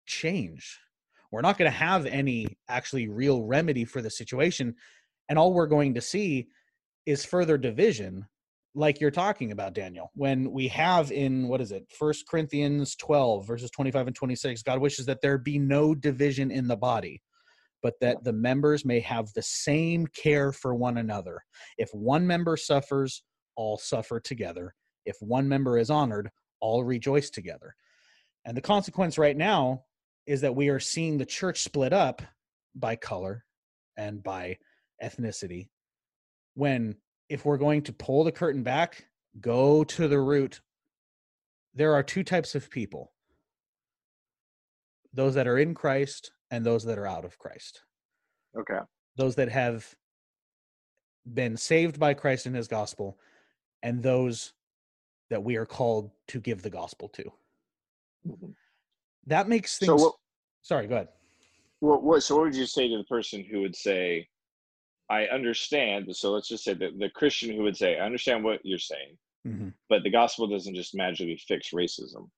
change. 0.06 0.80
We're 1.30 1.42
not 1.42 1.58
going 1.58 1.70
to 1.70 1.76
have 1.76 2.06
any 2.06 2.56
actually 2.68 3.08
real 3.08 3.44
remedy 3.44 3.84
for 3.84 4.02
the 4.02 4.10
situation. 4.10 4.74
And 5.28 5.38
all 5.38 5.52
we're 5.52 5.66
going 5.66 5.94
to 5.94 6.00
see 6.00 6.48
is 7.06 7.24
further 7.24 7.58
division 7.58 8.26
like 8.74 9.00
you're 9.00 9.10
talking 9.10 9.52
about 9.52 9.74
daniel 9.74 10.10
when 10.14 10.50
we 10.52 10.68
have 10.68 11.10
in 11.10 11.48
what 11.48 11.60
is 11.60 11.72
it 11.72 11.84
first 11.98 12.26
corinthians 12.28 12.94
12 12.96 13.46
verses 13.46 13.70
25 13.70 14.06
and 14.06 14.16
26 14.16 14.62
god 14.62 14.78
wishes 14.78 15.06
that 15.06 15.20
there 15.20 15.38
be 15.38 15.58
no 15.58 15.94
division 15.94 16.50
in 16.50 16.68
the 16.68 16.76
body 16.76 17.20
but 17.82 17.94
that 18.00 18.22
the 18.24 18.32
members 18.32 18.84
may 18.84 19.00
have 19.00 19.26
the 19.34 19.42
same 19.42 20.06
care 20.08 20.52
for 20.52 20.74
one 20.74 20.98
another 20.98 21.40
if 21.78 21.88
one 21.92 22.26
member 22.26 22.56
suffers 22.56 23.22
all 23.56 23.76
suffer 23.76 24.18
together 24.18 24.74
If 25.04 25.16
one 25.20 25.48
member 25.48 25.78
is 25.78 25.90
honored, 25.90 26.30
all 26.60 26.84
rejoice 26.84 27.30
together. 27.30 27.74
And 28.44 28.56
the 28.56 28.62
consequence 28.62 29.18
right 29.18 29.36
now 29.36 29.84
is 30.26 30.40
that 30.42 30.54
we 30.54 30.68
are 30.68 30.80
seeing 30.80 31.18
the 31.18 31.26
church 31.26 31.62
split 31.62 31.92
up 31.92 32.22
by 32.74 32.96
color 32.96 33.44
and 33.96 34.22
by 34.22 34.56
ethnicity. 35.02 35.68
When, 36.54 36.96
if 37.30 37.44
we're 37.44 37.56
going 37.56 37.80
to 37.82 37.92
pull 37.92 38.24
the 38.24 38.32
curtain 38.32 38.62
back, 38.62 39.06
go 39.40 39.84
to 39.84 40.08
the 40.08 40.18
root, 40.18 40.60
there 41.72 41.94
are 41.94 42.02
two 42.02 42.24
types 42.24 42.54
of 42.54 42.68
people 42.68 43.12
those 45.12 45.34
that 45.34 45.48
are 45.48 45.58
in 45.58 45.74
Christ 45.74 46.30
and 46.52 46.64
those 46.64 46.84
that 46.84 46.96
are 46.96 47.06
out 47.06 47.24
of 47.24 47.36
Christ. 47.36 47.82
Okay. 48.56 48.78
Those 49.16 49.34
that 49.36 49.48
have 49.48 49.92
been 51.34 51.56
saved 51.56 51.98
by 51.98 52.14
Christ 52.14 52.46
and 52.46 52.54
his 52.54 52.68
gospel, 52.68 53.18
and 53.82 54.00
those 54.00 54.52
that 55.28 55.42
we 55.42 55.56
are 55.56 55.66
called 55.66 56.12
to 56.28 56.38
give 56.38 56.62
the 56.62 56.70
gospel 56.70 57.08
to. 57.08 57.24
Mhm. 58.24 58.54
That 59.26 59.48
makes 59.48 59.78
things. 59.78 59.88
So 59.88 59.96
what, 59.96 60.14
Sorry, 60.62 60.86
go 60.86 60.94
ahead. 60.94 61.08
what, 61.80 62.04
what, 62.04 62.22
so 62.22 62.36
what 62.36 62.44
would 62.44 62.54
you 62.56 62.66
say 62.66 62.88
to 62.88 62.98
the 62.98 63.04
person 63.04 63.42
who 63.42 63.60
would 63.62 63.74
say, 63.74 64.28
I 65.10 65.24
understand. 65.26 66.14
So 66.14 66.30
let's 66.30 66.48
just 66.48 66.64
say 66.64 66.74
that 66.74 66.98
the 66.98 67.10
Christian 67.10 67.54
who 67.56 67.64
would 67.64 67.76
say, 67.76 67.98
I 67.98 68.06
understand 68.06 68.44
what 68.44 68.60
you're 68.64 68.78
saying, 68.78 69.18
Mhm. 69.46 69.74
but 69.88 70.02
the 70.04 70.10
gospel 70.10 70.46
doesn't 70.46 70.74
just 70.74 70.94
magically 70.94 71.36
fix 71.36 71.70
racism 71.72 72.30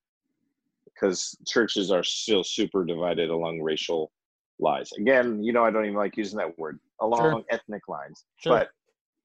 because 0.84 1.36
churches 1.46 1.90
are 1.90 2.02
still 2.02 2.42
super 2.42 2.84
divided 2.84 3.28
along 3.30 3.60
racial 3.60 4.10
lines. 4.58 4.90
Again, 4.92 5.42
you 5.42 5.52
know, 5.52 5.64
I 5.64 5.70
don't 5.70 5.84
even 5.84 5.96
like 5.96 6.16
using 6.16 6.38
that 6.38 6.58
word 6.58 6.80
along 7.00 7.44
ethnic 7.50 7.86
lines. 7.88 8.24
Sure. 8.36 8.58
But 8.58 8.70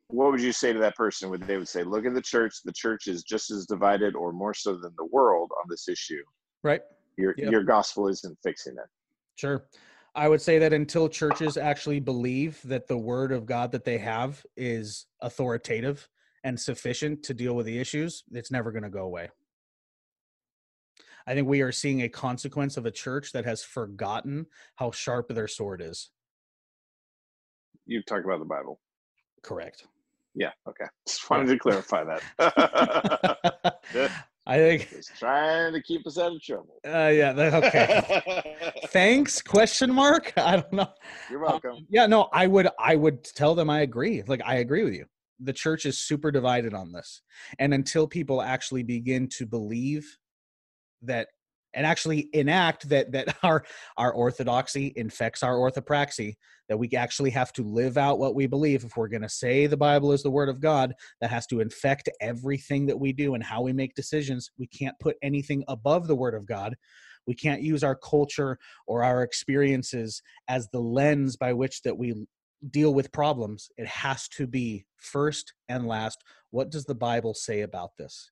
what 0.10 0.32
would 0.32 0.42
you 0.42 0.52
say 0.52 0.74
to 0.74 0.80
that 0.80 0.96
person? 0.96 1.30
Would 1.30 1.44
they 1.44 1.58
would 1.58 1.68
say, 1.68 1.84
look 1.84 2.06
at 2.06 2.14
the 2.14 2.22
church. 2.22 2.64
The 2.64 2.74
church 2.74 3.08
is 3.08 3.24
just 3.24 3.52
as 3.52 3.66
divided, 3.66 4.16
or 4.16 4.32
more 4.34 4.54
so 4.54 4.76
than 4.76 4.94
the 4.98 5.06
world 5.06 5.52
on 5.62 5.66
this 5.70 5.88
issue. 5.88 6.24
Right. 6.64 6.82
Your 7.18 7.34
Yep. 7.38 7.52
your 7.52 7.64
gospel 7.64 8.08
isn't 8.08 8.38
fixing 8.44 8.74
it. 8.74 8.90
Sure. 9.36 9.68
I 10.17 10.27
would 10.27 10.41
say 10.41 10.58
that 10.58 10.73
until 10.73 11.08
churches 11.08 11.58
actually 11.58 11.99
believe 11.99 12.60
that 12.63 12.88
the 12.88 12.97
word 12.97 13.32
of 13.32 13.45
God 13.45 13.71
that 13.73 13.86
they 13.86 13.99
have 13.99 14.43
is 14.56 15.06
authoritative 15.21 16.10
and 16.43 16.60
sufficient 16.60 17.21
to 17.23 17.36
deal 17.36 17.56
with 17.56 17.67
the 17.67 17.77
issues, 17.77 18.23
it's 18.32 18.49
never 18.49 18.71
going 18.71 18.84
to 18.84 18.89
go 18.89 19.03
away. 19.03 19.30
I 21.27 21.36
think 21.36 21.47
we 21.47 21.62
are 21.62 21.71
seeing 21.71 22.01
a 22.01 22.10
consequence 22.10 22.77
of 22.77 22.88
a 22.88 22.91
church 22.91 23.32
that 23.34 23.45
has 23.45 23.63
forgotten 23.63 24.47
how 24.77 24.89
sharp 24.89 25.30
their 25.30 25.47
sword 25.47 25.84
is. 25.84 26.10
You 27.86 28.01
talk 28.01 28.25
about 28.25 28.39
the 28.39 28.45
Bible. 28.45 28.80
Correct. 29.43 29.86
Yeah. 30.34 30.51
Okay. 30.67 30.86
Just 31.06 31.30
wanted 31.30 31.49
to 31.49 31.60
clarify 31.60 32.03
that. 32.06 33.80
I 34.50 34.58
think, 34.58 34.90
Just 34.90 35.14
trying 35.18 35.74
to 35.74 35.82
keep 35.82 36.08
us 36.08 36.18
out 36.18 36.32
of 36.34 36.42
trouble. 36.42 36.80
uh, 36.88 37.12
yeah, 37.14 37.34
okay. 37.66 38.74
Thanks? 38.88 39.42
Question 39.42 39.94
mark? 39.94 40.32
I 40.38 40.56
don't 40.56 40.72
know. 40.74 40.88
You're 41.30 41.42
welcome. 41.42 41.86
yeah 41.90 42.06
no 42.08 42.30
i 42.34 42.48
would 42.48 42.70
i 42.80 42.96
would 42.96 43.24
tell 43.24 43.54
them 43.54 43.70
i 43.70 43.82
agree 43.82 44.24
like 44.28 44.42
i 44.46 44.56
agree 44.56 44.84
with 44.86 44.94
you 44.94 45.06
the 45.42 45.52
church 45.54 45.86
is 45.86 46.00
super 46.00 46.32
divided 46.32 46.74
on 46.74 46.92
this 46.94 47.22
and 47.60 47.74
until 47.74 48.08
people 48.08 48.42
actually 48.42 48.84
begin 48.84 49.28
to 49.38 49.46
believe 49.46 50.06
that 51.02 51.28
and 51.78 51.86
actually 51.86 52.28
enact 52.34 52.90
that 52.90 53.12
that 53.13 53.38
our 53.44 53.63
our 53.96 54.12
orthodoxy 54.12 54.92
infects 54.98 55.44
our 55.44 55.56
orthopraxy 55.56 56.36
that 56.68 56.78
we 56.78 56.90
actually 56.98 57.30
have 57.30 57.54
to 57.54 57.63
live 57.63 57.98
out 57.98 58.20
what 58.20 58.36
we 58.36 58.46
believe. 58.46 58.84
If 58.84 58.98
we're 58.98 59.08
going 59.08 59.22
to 59.22 59.30
say 59.30 59.68
the 59.68 59.78
bible 59.78 60.12
is 60.12 60.24
the 60.24 60.32
word 60.32 60.50
of 60.50 60.60
god 60.60 60.94
that 61.22 61.30
has 61.30 61.48
to 61.48 61.62
infect 61.62 62.10
everything 62.20 62.88
that 62.88 63.00
we 63.00 63.13
do 63.13 63.36
and 63.36 63.44
how 63.44 63.62
we 63.62 63.72
make 63.72 63.96
decisions 63.96 64.52
we 64.58 64.68
can't 64.68 65.00
put 65.00 65.16
anything 65.22 65.63
above 65.70 66.08
the 66.08 66.16
word 66.16 66.34
of 66.34 66.46
god. 66.46 66.76
We 67.28 67.36
can't 67.36 67.62
use 67.62 67.84
our 67.84 67.96
culture 67.96 68.58
or 68.88 69.04
our 69.04 69.22
experiences 69.22 70.22
as 70.48 70.68
the 70.70 70.80
lens 70.80 71.36
by 71.36 71.54
which 71.54 71.82
that 71.84 71.98
we 71.98 72.26
deal 72.72 72.94
with 72.94 73.12
problems. 73.12 73.70
It 73.78 73.86
has 73.86 74.30
to 74.30 74.48
be 74.48 74.86
first 74.96 75.54
and 75.70 75.88
last 75.88 76.24
what 76.52 76.72
does 76.72 76.86
the 76.86 76.96
bible 76.96 77.34
say 77.34 77.62
about 77.62 77.92
this? 77.98 78.32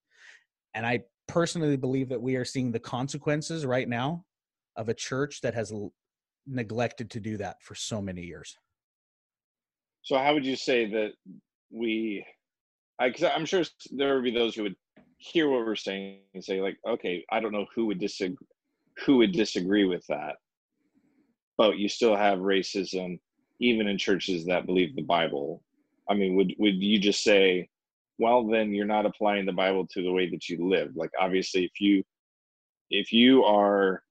And 0.74 0.86
i 0.86 1.02
personally 1.28 1.78
believe 1.78 2.10
that 2.10 2.22
we 2.22 2.36
are 2.36 2.46
seeing 2.46 2.72
the 2.72 2.80
consequences 2.80 3.66
right 3.66 3.90
now 3.90 4.24
of 4.76 4.90
a 4.90 4.94
church 4.94 5.42
that 5.42 5.54
has 5.54 5.72
l- 5.72 5.92
neglected 6.46 7.10
to 7.10 7.20
do 7.20 7.38
that 7.38 7.62
for 7.62 7.76
so 7.76 8.02
many 8.02 8.22
years 8.22 8.58
So 10.04 10.18
how 10.18 10.34
would 10.36 10.46
you 10.46 10.56
say 10.56 10.86
that 10.92 11.14
we? 11.72 12.24
I, 13.00 13.10
cause 13.10 13.24
I'm 13.24 13.46
sure 13.46 13.64
there 13.92 14.14
would 14.16 14.24
be 14.24 14.32
those 14.32 14.56
who 14.56 14.64
would 14.64 14.76
hear 15.18 15.50
what 15.50 15.66
we're 15.66 15.76
saying 15.76 16.20
and 16.34 16.44
say 16.44 16.62
like, 16.62 16.78
okay, 16.88 17.26
I 17.32 17.40
don't 17.40 17.52
know 17.52 17.66
who 17.74 17.88
would 17.88 18.00
disagree, 18.00 18.48
who 19.06 19.18
would 19.18 19.32
disagree 19.32 19.86
with 19.86 20.06
that, 20.08 20.36
but 21.58 21.78
you 21.78 21.90
still 21.90 22.16
have 22.16 22.40
racism 22.40 23.20
even 23.60 23.88
in 23.88 23.98
churches 23.98 24.46
that 24.46 24.66
believe 24.66 24.96
the 24.96 25.02
Bible. 25.02 25.64
I 26.10 26.14
mean, 26.14 26.36
would 26.36 26.54
would 26.60 26.76
you 26.76 27.00
just 27.00 27.24
say, 27.24 27.68
well, 28.18 28.48
then 28.48 28.74
you're 28.74 28.86
not 28.86 29.06
applying 29.06 29.46
the 29.46 29.52
Bible 29.52 29.86
to 29.88 30.02
the 30.02 30.12
way 30.12 30.30
that 30.30 30.48
you 30.48 30.68
live? 30.68 30.96
Like, 30.96 31.12
obviously, 31.20 31.66
if 31.66 31.80
you 31.80 32.04
if 32.90 33.12
you 33.12 33.44
are, 33.44 34.04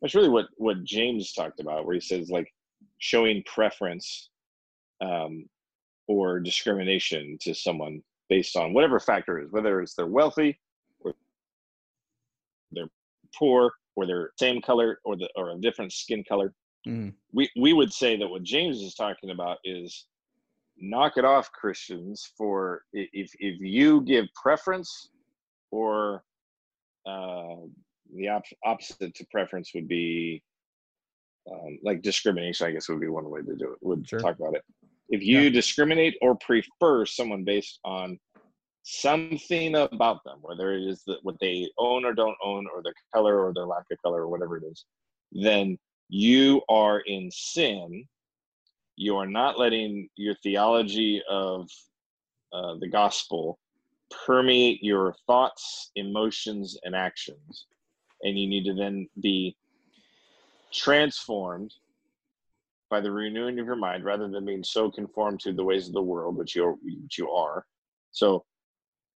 that's 0.00 0.14
really 0.14 0.28
what 0.28 0.46
what 0.56 0.84
James 0.84 1.32
talked 1.32 1.60
about, 1.60 1.86
where 1.86 1.94
he 1.94 2.00
says 2.00 2.30
like 2.30 2.52
showing 2.98 3.42
preference 3.46 4.30
um, 5.00 5.46
or 6.08 6.40
discrimination 6.40 7.36
to 7.40 7.54
someone 7.54 8.02
based 8.28 8.56
on 8.56 8.74
whatever 8.74 9.00
factor 9.00 9.40
is, 9.40 9.50
whether 9.50 9.80
it's 9.80 9.94
they're 9.94 10.06
wealthy 10.06 10.58
or 11.00 11.14
they're 12.72 12.90
poor 13.36 13.72
or 13.96 14.06
they're 14.06 14.30
same 14.38 14.60
color 14.60 14.98
or 15.04 15.16
the 15.16 15.28
or 15.36 15.50
a 15.50 15.60
different 15.60 15.92
skin 15.92 16.22
color. 16.28 16.52
Mm. 16.86 17.12
We 17.32 17.50
we 17.58 17.72
would 17.72 17.92
say 17.92 18.16
that 18.16 18.28
what 18.28 18.42
James 18.44 18.80
is 18.80 18.94
talking 18.94 19.30
about 19.30 19.58
is 19.64 20.06
knock 20.78 21.16
it 21.16 21.24
off, 21.24 21.50
Christians. 21.52 22.32
For 22.36 22.82
if 22.92 23.30
if 23.38 23.60
you 23.60 24.02
give 24.02 24.26
preference 24.40 25.10
or 25.70 26.22
uh, 27.06 27.56
the 28.14 28.28
op- 28.28 28.44
opposite 28.64 29.14
to 29.14 29.26
preference 29.30 29.72
would 29.74 29.88
be 29.88 30.42
um, 31.50 31.78
like 31.82 32.02
discrimination. 32.02 32.66
I 32.66 32.72
guess 32.72 32.88
would 32.88 33.00
be 33.00 33.08
one 33.08 33.28
way 33.30 33.40
to 33.42 33.56
do 33.56 33.72
it. 33.72 33.78
Would 33.82 34.08
Sure. 34.08 34.20
talk 34.20 34.38
about 34.38 34.54
it. 34.54 34.64
If 35.08 35.22
you 35.22 35.42
Yeah. 35.42 35.50
discriminate 35.50 36.16
or 36.20 36.36
prefer 36.36 37.06
someone 37.06 37.44
based 37.44 37.78
on 37.84 38.18
something 38.82 39.74
about 39.76 40.22
them, 40.24 40.38
whether 40.42 40.72
it 40.72 40.82
is 40.82 41.02
the, 41.04 41.18
what 41.22 41.36
they 41.40 41.68
own 41.78 42.04
or 42.04 42.12
don't 42.12 42.36
own, 42.42 42.66
or 42.72 42.82
their 42.82 42.94
color 43.14 43.44
or 43.44 43.52
their 43.52 43.66
lack 43.66 43.84
of 43.90 43.98
color, 44.02 44.22
or 44.22 44.28
whatever 44.28 44.56
it 44.56 44.64
is, 44.64 44.84
then 45.32 45.78
you 46.08 46.62
are 46.68 47.00
in 47.00 47.30
sin. 47.30 48.06
You 48.96 49.16
are 49.16 49.26
not 49.26 49.58
letting 49.58 50.08
your 50.16 50.34
theology 50.42 51.22
of 51.28 51.68
uh, 52.52 52.74
the 52.80 52.88
gospel 52.88 53.58
permeate 54.24 54.82
your 54.82 55.14
thoughts, 55.26 55.90
emotions, 55.96 56.78
and 56.84 56.94
actions. 56.94 57.66
And 58.22 58.38
you 58.38 58.48
need 58.48 58.64
to 58.64 58.74
then 58.74 59.08
be 59.20 59.56
transformed 60.72 61.72
by 62.88 63.00
the 63.00 63.10
renewing 63.10 63.58
of 63.58 63.66
your 63.66 63.76
mind 63.76 64.04
rather 64.04 64.28
than 64.28 64.44
being 64.44 64.64
so 64.64 64.90
conformed 64.90 65.40
to 65.40 65.52
the 65.52 65.64
ways 65.64 65.88
of 65.88 65.94
the 65.94 66.02
world, 66.02 66.36
which 66.36 66.54
you 66.54 66.78
which 66.82 67.18
you 67.18 67.30
are. 67.30 67.66
So 68.12 68.44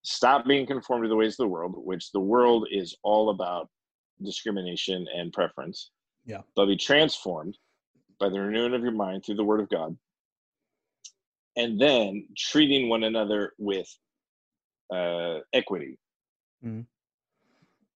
stop 0.03 0.45
being 0.45 0.67
conformed 0.67 1.05
to 1.05 1.09
the 1.09 1.17
ways 1.17 1.35
of 1.35 1.45
the 1.45 1.49
world, 1.49 1.75
which 1.77 2.11
the 2.13 2.21
world 2.21 2.67
is 2.71 2.97
all 3.03 3.31
about 3.31 3.69
discrimination 4.23 5.07
and 5.15 5.33
preference. 5.33 5.91
Yeah. 6.27 6.43
But 6.57 6.67
be 6.67 6.77
transformed 6.77 7.57
by 8.21 8.29
the 8.29 8.39
renewing 8.39 8.75
of 8.75 8.83
your 8.83 8.93
mind 8.93 9.25
through 9.25 9.37
the 9.37 9.45
word 9.45 9.61
of 9.61 9.69
God. 9.71 9.97
And 11.57 11.81
then 11.81 12.29
treating 12.37 12.89
one 12.89 13.03
another 13.03 13.55
with 13.59 13.89
uh, 14.95 15.39
equity. 15.53 15.99
Mhm. 16.65 16.87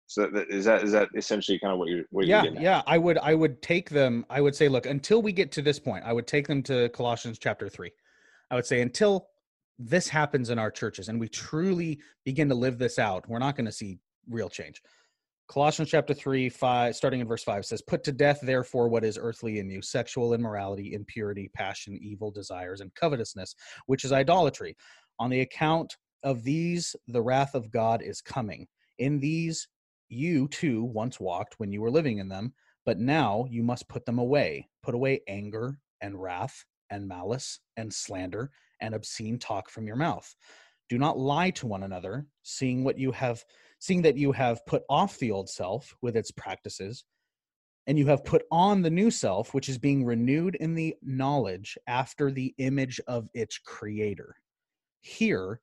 So 0.06 0.26
that, 0.28 0.48
is 0.48 0.64
that 0.64 0.82
is 0.82 0.92
that 0.92 1.08
essentially 1.16 1.58
kind 1.58 1.72
of 1.72 1.78
what 1.78 1.88
you're 1.88 2.04
what 2.10 2.26
you're 2.26 2.44
yeah 2.44 2.60
yeah 2.60 2.82
i 2.86 2.98
would 2.98 3.18
i 3.18 3.34
would 3.34 3.60
take 3.62 3.88
them 3.90 4.24
i 4.28 4.40
would 4.40 4.54
say 4.54 4.68
look 4.68 4.86
until 4.86 5.22
we 5.22 5.32
get 5.32 5.50
to 5.52 5.62
this 5.62 5.78
point 5.80 6.04
i 6.04 6.12
would 6.12 6.26
take 6.26 6.46
them 6.46 6.62
to 6.64 6.88
colossians 6.90 7.38
chapter 7.38 7.68
3 7.68 7.90
i 8.50 8.54
would 8.54 8.66
say 8.66 8.82
until 8.82 9.28
this 9.78 10.06
happens 10.06 10.50
in 10.50 10.58
our 10.58 10.70
churches 10.70 11.08
and 11.08 11.18
we 11.18 11.26
truly 11.26 11.98
begin 12.24 12.48
to 12.50 12.54
live 12.54 12.78
this 12.78 12.98
out 12.98 13.28
we're 13.28 13.40
not 13.40 13.56
going 13.56 13.64
to 13.64 13.72
see 13.72 13.98
real 14.28 14.48
change 14.48 14.82
colossians 15.48 15.90
chapter 15.90 16.14
3 16.14 16.48
5 16.48 16.96
starting 16.96 17.20
in 17.20 17.26
verse 17.26 17.44
5 17.44 17.64
says 17.64 17.82
put 17.82 18.02
to 18.04 18.12
death 18.12 18.40
therefore 18.42 18.88
what 18.88 19.04
is 19.04 19.18
earthly 19.20 19.58
in 19.58 19.70
you 19.70 19.82
sexual 19.82 20.34
immorality 20.34 20.94
impurity 20.94 21.50
passion 21.54 21.98
evil 22.00 22.30
desires 22.30 22.80
and 22.80 22.94
covetousness 22.94 23.54
which 23.86 24.04
is 24.04 24.12
idolatry 24.12 24.76
on 25.18 25.30
the 25.30 25.40
account 25.40 25.96
of 26.22 26.42
these 26.42 26.96
the 27.08 27.22
wrath 27.22 27.54
of 27.54 27.70
god 27.70 28.02
is 28.02 28.20
coming 28.20 28.66
in 28.98 29.20
these 29.20 29.68
you 30.08 30.48
too 30.48 30.84
once 30.84 31.20
walked 31.20 31.58
when 31.58 31.72
you 31.72 31.80
were 31.80 31.90
living 31.90 32.18
in 32.18 32.28
them, 32.28 32.52
but 32.84 32.98
now 32.98 33.46
you 33.50 33.62
must 33.62 33.88
put 33.88 34.06
them 34.06 34.18
away. 34.18 34.68
Put 34.82 34.94
away 34.94 35.20
anger 35.28 35.78
and 36.00 36.20
wrath 36.20 36.64
and 36.90 37.08
malice 37.08 37.60
and 37.76 37.92
slander 37.92 38.50
and 38.80 38.94
obscene 38.94 39.38
talk 39.38 39.70
from 39.70 39.86
your 39.86 39.96
mouth. 39.96 40.34
Do 40.88 40.98
not 40.98 41.18
lie 41.18 41.50
to 41.52 41.66
one 41.66 41.82
another, 41.82 42.26
seeing 42.42 42.84
what 42.84 42.98
you 42.98 43.12
have 43.12 43.44
seeing 43.78 44.02
that 44.02 44.16
you 44.16 44.32
have 44.32 44.64
put 44.64 44.82
off 44.88 45.18
the 45.18 45.30
old 45.30 45.48
self 45.48 45.94
with 46.00 46.16
its 46.16 46.30
practices, 46.30 47.04
and 47.86 47.98
you 47.98 48.06
have 48.06 48.24
put 48.24 48.42
on 48.50 48.80
the 48.80 48.90
new 48.90 49.10
self, 49.10 49.52
which 49.52 49.68
is 49.68 49.76
being 49.76 50.04
renewed 50.04 50.54
in 50.54 50.74
the 50.74 50.94
knowledge 51.02 51.76
after 51.86 52.30
the 52.30 52.54
image 52.56 52.98
of 53.06 53.28
its 53.34 53.58
creator. 53.58 54.36
Here, 55.00 55.60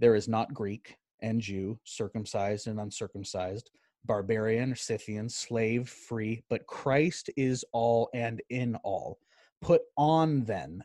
there 0.00 0.16
is 0.16 0.26
not 0.26 0.52
Greek 0.52 0.96
and 1.20 1.40
Jew, 1.40 1.78
circumcised 1.84 2.66
and 2.66 2.80
uncircumcised, 2.80 3.70
barbarian, 4.04 4.74
Scythian, 4.74 5.28
slave, 5.28 5.88
free, 5.88 6.42
but 6.50 6.66
Christ 6.66 7.30
is 7.36 7.64
all 7.72 8.10
and 8.12 8.42
in 8.50 8.74
all. 8.82 9.18
Put 9.60 9.82
on 9.96 10.44
then, 10.44 10.84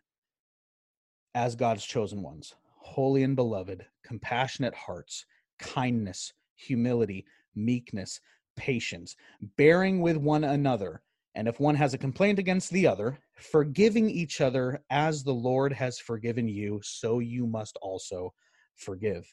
as 1.33 1.55
God's 1.55 1.83
chosen 1.83 2.21
ones, 2.21 2.53
holy 2.79 3.23
and 3.23 3.35
beloved, 3.35 3.85
compassionate 4.03 4.73
hearts, 4.73 5.25
kindness, 5.59 6.33
humility, 6.55 7.25
meekness, 7.55 8.19
patience, 8.55 9.15
bearing 9.57 10.01
with 10.01 10.17
one 10.17 10.43
another. 10.43 11.01
And 11.35 11.47
if 11.47 11.59
one 11.59 11.75
has 11.75 11.93
a 11.93 11.97
complaint 11.97 12.39
against 12.39 12.71
the 12.71 12.87
other, 12.87 13.19
forgiving 13.35 14.09
each 14.09 14.41
other 14.41 14.83
as 14.89 15.23
the 15.23 15.33
Lord 15.33 15.71
has 15.73 15.99
forgiven 15.99 16.47
you, 16.47 16.79
so 16.83 17.19
you 17.19 17.45
must 17.45 17.77
also 17.81 18.33
forgive. 18.75 19.31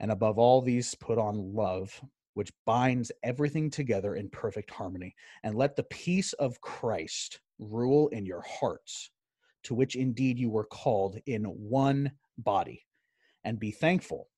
And 0.00 0.10
above 0.10 0.38
all 0.38 0.62
these, 0.62 0.94
put 0.94 1.18
on 1.18 1.54
love, 1.54 2.00
which 2.34 2.52
binds 2.64 3.12
everything 3.22 3.70
together 3.70 4.14
in 4.14 4.30
perfect 4.30 4.70
harmony. 4.70 5.14
And 5.42 5.54
let 5.54 5.76
the 5.76 5.84
peace 5.84 6.32
of 6.34 6.60
Christ 6.60 7.40
rule 7.58 8.08
in 8.08 8.24
your 8.24 8.42
hearts, 8.42 9.10
to 9.64 9.74
which 9.74 9.96
indeed 9.96 10.38
you 10.38 10.48
were 10.48 10.64
called 10.64 11.18
in 11.26 11.44
one 11.44 12.12
body. 12.38 12.84
And 13.44 13.58
be 13.58 13.70
thankful. 13.70 14.28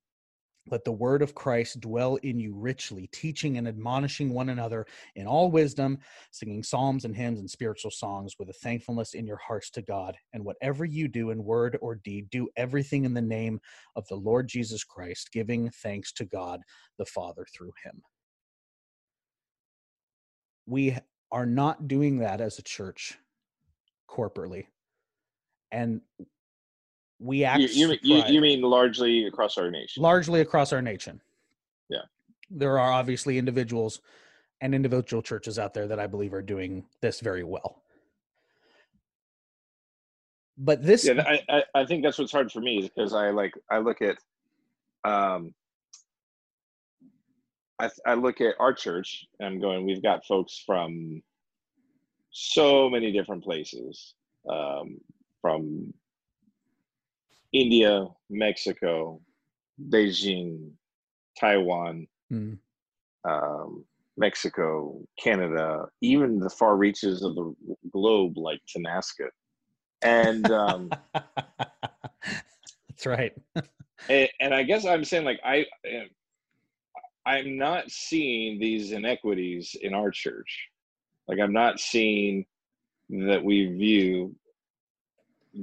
Let 0.70 0.84
the 0.84 0.92
word 0.92 1.22
of 1.22 1.34
Christ 1.34 1.80
dwell 1.80 2.16
in 2.16 2.38
you 2.38 2.54
richly, 2.54 3.08
teaching 3.12 3.56
and 3.56 3.66
admonishing 3.66 4.32
one 4.32 4.50
another 4.50 4.86
in 5.16 5.26
all 5.26 5.50
wisdom, 5.50 5.98
singing 6.30 6.62
psalms 6.62 7.04
and 7.04 7.16
hymns 7.16 7.40
and 7.40 7.50
spiritual 7.50 7.90
songs 7.90 8.34
with 8.38 8.50
a 8.50 8.54
thankfulness 8.54 9.14
in 9.14 9.26
your 9.26 9.38
hearts 9.38 9.70
to 9.70 9.82
God. 9.82 10.16
And 10.32 10.44
whatever 10.44 10.84
you 10.84 11.08
do 11.08 11.30
in 11.30 11.42
word 11.42 11.78
or 11.80 11.96
deed, 11.96 12.30
do 12.30 12.48
everything 12.56 13.04
in 13.04 13.14
the 13.14 13.22
name 13.22 13.58
of 13.96 14.06
the 14.08 14.16
Lord 14.16 14.48
Jesus 14.48 14.84
Christ, 14.84 15.32
giving 15.32 15.70
thanks 15.82 16.12
to 16.12 16.24
God 16.24 16.60
the 16.98 17.06
Father 17.06 17.46
through 17.56 17.72
him. 17.82 18.02
We 20.66 20.96
are 21.32 21.46
not 21.46 21.88
doing 21.88 22.18
that 22.18 22.40
as 22.40 22.58
a 22.58 22.62
church 22.62 23.16
corporately. 24.08 24.66
And 25.72 26.00
we 27.20 27.44
act 27.44 27.60
You, 27.60 27.96
you, 28.02 28.22
you, 28.26 28.40
mean 28.40 28.62
largely 28.62 29.26
across 29.26 29.58
our 29.58 29.70
nation? 29.70 30.02
largely 30.02 30.40
across 30.40 30.72
our 30.72 30.82
nation. 30.82 31.20
Yeah. 31.88 32.02
There 32.50 32.78
are 32.78 32.90
obviously 32.90 33.38
individuals 33.38 34.00
and 34.60 34.74
individual 34.74 35.22
churches 35.22 35.58
out 35.58 35.74
there 35.74 35.86
that 35.86 36.00
I 36.00 36.06
believe 36.06 36.34
are 36.34 36.42
doing 36.42 36.84
this 37.00 37.20
very 37.20 37.44
well. 37.44 37.82
But 40.56 40.82
this 40.82 41.06
yeah 41.06 41.22
I, 41.26 41.40
I 41.48 41.64
i 41.74 41.84
think 41.86 42.02
that's 42.02 42.18
what's 42.18 42.32
hard 42.32 42.52
for 42.52 42.60
me 42.60 42.82
because 42.82 43.14
i 43.14 43.30
like 43.30 43.54
i 43.70 43.78
look 43.78 44.02
at 44.02 44.18
um 45.04 45.54
I, 47.78 47.88
I 48.04 48.12
look 48.12 48.42
at 48.42 48.56
our 48.60 48.74
church 48.74 49.24
and 49.38 49.48
i'm 49.48 49.58
going 49.58 49.86
we've 49.86 50.02
got 50.02 50.26
folks 50.26 50.62
from 50.66 51.22
so 52.30 52.90
many 52.90 53.10
different 53.10 53.42
places 53.42 54.14
um 54.50 54.98
from 55.40 55.94
india 57.52 58.06
mexico 58.28 59.20
beijing 59.88 60.70
taiwan 61.38 62.06
Mm. 62.32 62.58
um 63.28 63.84
mexico 64.16 65.00
canada 65.18 65.86
even 66.00 66.38
the 66.38 66.50
far 66.50 66.76
reaches 66.76 67.24
of 67.24 67.34
the 67.34 67.52
globe 67.90 68.36
like 68.36 68.60
Tenasca. 68.72 69.28
and 70.02 70.48
um 70.50 70.90
That's 73.00 73.06
right. 73.06 73.32
and, 74.10 74.28
and 74.40 74.54
I 74.54 74.62
guess 74.62 74.84
I'm 74.84 75.04
saying 75.04 75.24
like 75.24 75.40
I 75.42 75.64
I'm 77.24 77.56
not 77.56 77.90
seeing 77.90 78.58
these 78.58 78.92
inequities 78.92 79.74
in 79.80 79.94
our 79.94 80.10
church. 80.10 80.68
Like 81.28 81.38
I'm 81.38 81.52
not 81.52 81.80
seeing 81.80 82.44
that 83.08 83.42
we 83.42 83.66
view 83.66 84.34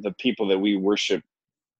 the 0.01 0.11
people 0.13 0.47
that 0.47 0.59
we 0.59 0.75
worship 0.77 1.23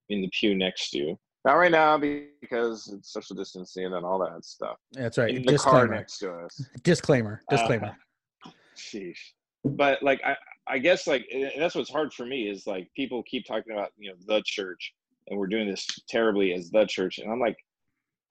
in 0.08 0.22
the 0.22 0.28
pew 0.28 0.54
next 0.54 0.90
to. 0.90 0.98
You. 0.98 1.18
Not 1.44 1.54
right 1.54 1.70
now 1.70 1.96
because 1.96 2.92
it's 2.92 3.12
social 3.12 3.36
distancing 3.36 3.86
and 3.86 4.04
all 4.04 4.18
that 4.18 4.44
stuff. 4.44 4.76
That's 4.92 5.18
right. 5.18 5.34
In 5.34 5.42
the 5.42 5.56
car 5.56 5.86
Disclaimer. 5.86 5.94
next 5.94 6.18
to 6.18 6.32
us. 6.32 6.62
Disclaimer. 6.82 7.42
Disclaimer. 7.48 7.96
Uh, 8.44 8.50
sheesh. 8.76 9.18
But 9.64 10.02
like 10.02 10.20
I, 10.24 10.36
I 10.66 10.78
guess 10.78 11.06
like 11.06 11.26
and 11.32 11.50
that's 11.58 11.74
what's 11.74 11.90
hard 11.90 12.12
for 12.12 12.26
me 12.26 12.48
is 12.48 12.66
like 12.66 12.90
people 12.94 13.22
keep 13.22 13.46
talking 13.46 13.72
about 13.72 13.90
you 13.96 14.10
know 14.10 14.16
the 14.26 14.42
church 14.44 14.94
and 15.28 15.38
we're 15.38 15.46
doing 15.46 15.68
this 15.68 15.86
terribly 16.08 16.52
as 16.52 16.70
the 16.70 16.86
church 16.86 17.18
and 17.18 17.30
I'm 17.30 17.40
like, 17.40 17.56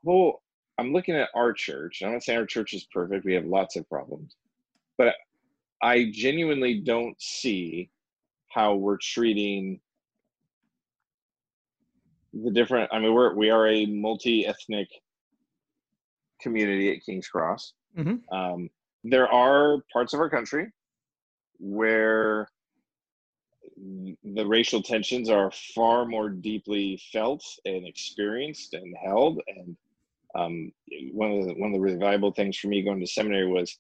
well, 0.04 0.42
I'm 0.78 0.94
looking 0.94 1.16
at 1.16 1.30
our 1.36 1.54
church. 1.54 2.02
I'm 2.04 2.14
not 2.14 2.24
saying 2.24 2.40
our 2.40 2.46
church 2.46 2.74
is 2.74 2.88
perfect. 2.94 3.26
We 3.26 3.34
have 3.34 3.46
lots 3.46 3.76
of 3.76 3.88
problems, 3.90 4.36
but 4.98 5.16
I 5.82 6.12
genuinely 6.12 6.82
don't 6.82 7.20
see 7.22 7.90
how 8.50 8.76
we're 8.76 8.98
treating 8.98 9.80
the 12.44 12.52
different. 12.52 12.90
I 12.92 13.00
mean, 13.00 13.14
we're 13.14 13.34
we 13.34 13.50
are 13.50 13.68
a 13.68 13.86
multi-ethnic 13.86 14.90
community 16.42 16.96
at 16.96 17.04
King's 17.06 17.28
Cross. 17.28 17.74
Mhm. 17.98 18.22
Um, 18.32 18.70
there 19.04 19.28
are 19.28 19.80
parts 19.92 20.14
of 20.14 20.20
our 20.20 20.30
country 20.30 20.72
where 21.60 22.50
the 24.24 24.46
racial 24.46 24.82
tensions 24.82 25.30
are 25.30 25.52
far 25.76 26.06
more 26.06 26.30
deeply 26.30 27.00
felt 27.12 27.44
and 27.66 27.86
experienced 27.86 28.74
and 28.74 28.96
held. 29.04 29.42
And 29.48 29.78
um, 30.36 30.72
one 31.12 31.32
of 31.32 31.46
the 31.46 31.54
one 31.54 31.70
of 31.70 31.74
the 31.74 31.80
really 31.80 31.98
valuable 31.98 32.32
things 32.32 32.58
for 32.58 32.68
me 32.68 32.82
going 32.82 33.00
to 33.00 33.08
seminary 33.08 33.48
was 33.48 33.78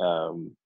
um, 0.00 0.56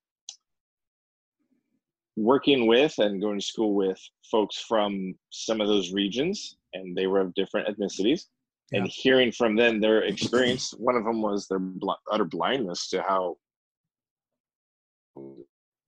working 2.18 2.66
with 2.66 2.98
and 2.98 3.20
going 3.20 3.38
to 3.38 3.44
school 3.44 3.74
with 3.74 3.98
folks 4.30 4.58
from 4.58 5.14
some 5.30 5.60
of 5.60 5.68
those 5.68 5.92
regions, 5.92 6.56
and 6.74 6.96
they 6.96 7.06
were 7.06 7.20
of 7.20 7.34
different 7.34 7.68
ethnicities. 7.68 8.24
And 8.72 8.86
hearing 8.86 9.32
from 9.32 9.56
them 9.56 9.80
their 9.80 10.02
experience, 10.02 10.72
one 10.72 10.94
of 10.94 11.04
them 11.04 11.22
was 11.22 11.48
their 11.48 11.58
bl- 11.58 11.92
utter 12.12 12.26
blindness 12.26 12.90
to 12.90 13.00
how 13.00 13.38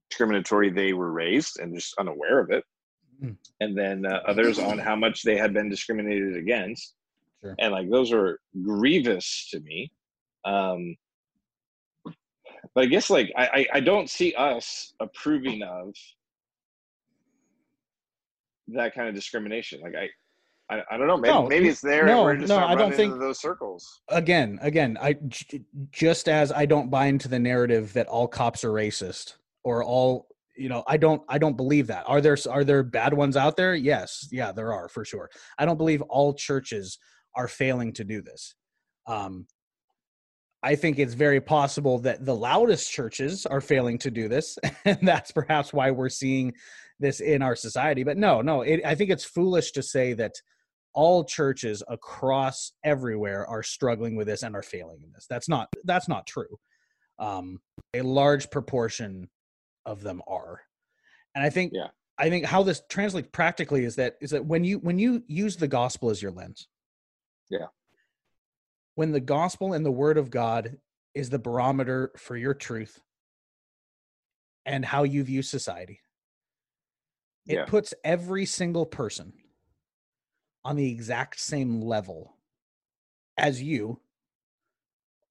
discriminatory 0.08 0.70
they 0.70 0.94
were 0.94 1.12
raised 1.12 1.60
and 1.60 1.74
just 1.74 1.94
unaware 1.98 2.40
of 2.40 2.50
it. 2.50 2.64
Mm. 3.22 3.36
And 3.60 3.76
then 3.76 4.06
uh, 4.06 4.20
others 4.26 4.58
on 4.58 4.78
how 4.78 4.96
much 4.96 5.22
they 5.22 5.36
had 5.36 5.52
been 5.52 5.68
discriminated 5.68 6.36
against. 6.36 6.94
Sure. 7.42 7.54
And 7.58 7.72
like 7.72 7.90
those 7.90 8.12
are 8.12 8.38
grievous 8.62 9.48
to 9.50 9.60
me. 9.60 9.92
Um, 10.46 10.96
but 12.74 12.84
I 12.84 12.86
guess 12.86 13.10
like 13.10 13.30
I, 13.36 13.46
I, 13.46 13.66
I 13.74 13.80
don't 13.80 14.08
see 14.08 14.34
us 14.34 14.94
approving 15.00 15.62
of 15.62 15.94
that 18.74 18.94
kind 18.94 19.08
of 19.08 19.14
discrimination. 19.14 19.80
Like 19.80 19.94
I, 19.94 20.74
I, 20.74 20.82
I 20.92 20.96
don't 20.96 21.06
know. 21.06 21.16
Maybe, 21.16 21.32
No, 21.34 21.46
maybe 21.48 21.68
it's 21.68 21.80
there. 21.80 22.06
no, 22.06 22.18
and 22.18 22.24
we're 22.24 22.36
just 22.36 22.48
no, 22.48 22.58
I 22.58 22.74
don't 22.74 22.94
think- 22.94 23.18
those 23.18 23.40
circles. 23.40 24.02
Again, 24.08 24.58
again, 24.62 24.96
I 25.00 25.14
j- 25.28 25.62
just 25.90 26.28
as 26.28 26.52
I 26.52 26.66
don't 26.66 26.90
buy 26.90 27.06
into 27.06 27.28
the 27.28 27.38
narrative 27.38 27.92
that 27.94 28.06
all 28.06 28.28
cops 28.28 28.64
are 28.64 28.70
racist 28.70 29.34
or 29.64 29.84
all 29.84 30.26
you 30.56 30.68
know 30.68 30.82
i 30.88 30.96
don't 30.96 31.22
i 31.28 31.38
don't 31.38 31.56
believe 31.56 31.86
that 31.86 32.02
are 32.06 32.20
there 32.20 32.36
are 32.50 32.64
there 32.64 32.82
bad 32.82 33.14
ones 33.14 33.36
out 33.36 33.56
there 33.56 33.74
yes 33.74 34.28
yeah 34.32 34.50
there 34.52 34.72
are 34.74 34.88
for 34.88 35.04
sure 35.04 35.30
i 35.58 35.64
don't 35.64 35.78
believe 35.78 36.02
all 36.02 36.34
churches 36.34 36.98
are 37.36 37.46
failing 37.48 37.92
to 37.92 38.04
do 38.04 38.20
this 38.20 38.56
um 39.06 39.46
i 40.62 40.74
think 40.74 40.98
it's 40.98 41.14
very 41.14 41.40
possible 41.40 41.98
that 42.00 42.24
the 42.26 42.34
loudest 42.34 42.90
churches 42.90 43.46
are 43.46 43.60
failing 43.60 43.96
to 43.96 44.10
do 44.10 44.28
this 44.28 44.58
and 44.84 44.98
that's 45.02 45.30
perhaps 45.30 45.72
why 45.72 45.90
we're 45.90 46.08
seeing 46.08 46.52
this 47.00 47.20
in 47.20 47.42
our 47.42 47.56
society 47.56 48.04
but 48.04 48.16
no 48.16 48.40
no 48.42 48.60
it, 48.62 48.80
i 48.84 48.94
think 48.94 49.10
it's 49.10 49.24
foolish 49.24 49.72
to 49.72 49.82
say 49.82 50.12
that 50.12 50.34
all 50.92 51.24
churches 51.24 51.82
across 51.88 52.72
everywhere 52.84 53.46
are 53.46 53.62
struggling 53.62 54.16
with 54.16 54.26
this 54.26 54.42
and 54.42 54.54
are 54.54 54.62
failing 54.62 55.00
in 55.02 55.10
this 55.12 55.26
that's 55.28 55.48
not 55.48 55.68
that's 55.84 56.08
not 56.08 56.26
true 56.26 56.58
um 57.18 57.58
a 57.94 58.02
large 58.02 58.50
proportion 58.50 59.28
of 59.86 60.02
them 60.02 60.20
are 60.28 60.60
and 61.34 61.44
i 61.44 61.50
think 61.50 61.72
Yeah. 61.74 61.88
i 62.18 62.28
think 62.28 62.44
how 62.44 62.62
this 62.62 62.82
translates 62.88 63.28
practically 63.32 63.84
is 63.84 63.96
that 63.96 64.16
is 64.20 64.30
that 64.30 64.44
when 64.44 64.62
you 64.64 64.78
when 64.78 64.98
you 64.98 65.22
use 65.26 65.56
the 65.56 65.68
gospel 65.68 66.10
as 66.10 66.20
your 66.20 66.32
lens 66.32 66.68
Yeah. 67.48 67.66
when 68.94 69.12
the 69.12 69.20
gospel 69.20 69.72
and 69.72 69.84
the 69.86 69.90
word 69.90 70.18
of 70.18 70.30
god 70.30 70.76
is 71.14 71.30
the 71.30 71.38
barometer 71.38 72.12
for 72.16 72.36
your 72.36 72.54
truth 72.54 73.00
and 74.66 74.84
how 74.84 75.04
you 75.04 75.24
view 75.24 75.42
society 75.42 76.00
it 77.50 77.54
Yeah. 77.54 77.64
puts 77.64 77.92
every 78.04 78.46
single 78.46 78.86
person 78.86 79.32
on 80.64 80.76
the 80.76 80.88
exact 80.88 81.40
same 81.40 81.80
level 81.80 82.36
as 83.36 83.60
you 83.60 84.00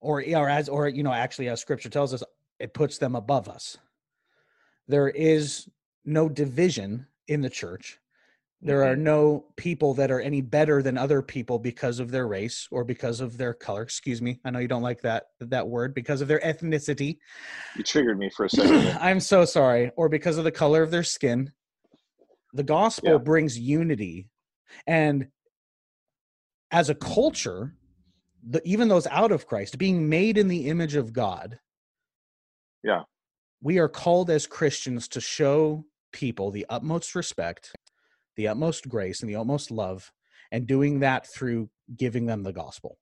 or 0.00 0.20
eh, 0.20 0.34
or 0.34 0.48
as 0.48 0.68
or 0.68 0.88
you 0.88 1.02
know 1.02 1.12
actually 1.12 1.48
as 1.48 1.60
scripture 1.60 1.88
tells 1.88 2.12
us 2.12 2.22
it 2.58 2.74
puts 2.74 2.98
them 2.98 3.16
above 3.16 3.48
us. 3.48 3.78
There 4.86 5.08
is 5.08 5.66
no 6.04 6.28
division 6.28 7.06
in 7.26 7.40
the 7.40 7.48
church. 7.48 7.98
There 8.62 8.84
are 8.84 8.92
mm-hmm. 8.92 9.04
no 9.04 9.46
people 9.56 9.94
that 9.94 10.10
are 10.10 10.20
any 10.20 10.42
better 10.42 10.82
than 10.82 10.98
other 10.98 11.22
people 11.22 11.58
because 11.58 11.98
of 11.98 12.10
their 12.10 12.26
race 12.26 12.68
or 12.70 12.84
because 12.84 13.20
of 13.20 13.38
their 13.38 13.54
color. 13.54 13.80
Excuse 13.80 14.20
me. 14.20 14.38
I 14.44 14.50
know 14.50 14.58
you 14.58 14.68
don't 14.68 14.82
like 14.82 15.00
that 15.00 15.28
that 15.40 15.66
word 15.66 15.94
because 15.94 16.20
of 16.20 16.28
their 16.28 16.40
ethnicity. 16.40 17.16
You 17.76 17.82
triggered 17.82 18.18
me 18.18 18.28
for 18.28 18.44
a 18.44 18.50
second. 18.50 18.98
i'm 19.00 19.20
so 19.20 19.46
sorry. 19.46 19.90
Or 19.96 20.10
because 20.10 20.36
of 20.36 20.44
the 20.44 20.52
color 20.52 20.82
of 20.82 20.90
their 20.90 21.04
skin 21.04 21.52
the 22.52 22.62
gospel 22.62 23.12
Yeah. 23.12 23.18
brings 23.18 23.58
unity 23.58 24.28
and 24.86 25.28
as 26.70 26.90
a 26.90 26.94
culture 26.94 27.74
the, 28.48 28.62
even 28.66 28.88
those 28.88 29.06
out 29.08 29.32
of 29.32 29.46
christ 29.46 29.76
being 29.78 30.08
made 30.08 30.38
in 30.38 30.48
the 30.48 30.68
image 30.68 30.94
of 30.96 31.12
god 31.12 31.58
Yeah. 32.82 33.02
we 33.62 33.78
are 33.78 33.88
called 33.88 34.30
as 34.30 34.46
christians 34.46 35.08
to 35.08 35.20
show 35.20 35.84
people 36.12 36.50
the 36.50 36.66
utmost 36.68 37.14
respect 37.14 37.72
the 38.36 38.48
utmost 38.48 38.88
grace 38.88 39.20
and 39.20 39.28
the 39.30 39.36
utmost 39.36 39.70
love 39.70 40.10
and 40.52 40.66
doing 40.66 41.00
that 41.00 41.26
through 41.32 41.68
giving 41.96 42.26
them 42.26 42.42
the 42.42 42.52
gospel 42.52 42.98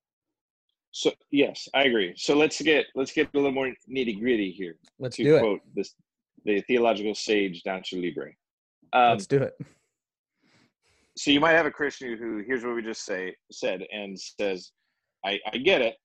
So 0.91 1.11
yes, 1.31 1.67
I 1.73 1.83
agree. 1.83 2.13
So 2.17 2.35
let's 2.35 2.59
get 2.61 2.85
let's 2.95 3.11
get 3.13 3.27
a 3.33 3.37
little 3.37 3.51
more 3.51 3.71
nitty 3.87 4.19
gritty 4.19 4.51
here. 4.51 4.75
let's 4.97 5.17
to 5.17 5.23
do 5.23 5.35
it 5.37 5.41
quote 5.41 5.61
this 5.75 5.93
the 6.45 6.61
theological 6.61 7.13
sage 7.15 7.61
Nacho 7.63 8.01
Libre. 8.01 8.33
Um, 8.93 9.11
let's 9.11 9.27
do 9.27 9.37
it 9.37 9.53
so 11.17 11.31
you 11.31 11.41
might 11.41 11.51
have 11.51 11.65
a 11.65 11.71
Christian 11.71 12.17
who 12.17 12.37
hears 12.37 12.63
what 12.63 12.75
we 12.75 12.81
just 12.81 13.03
say 13.03 13.35
said 13.51 13.81
and 13.91 14.17
says, 14.17 14.71
I, 15.25 15.37
I 15.51 15.57
get 15.57 15.81
it, 15.81 15.95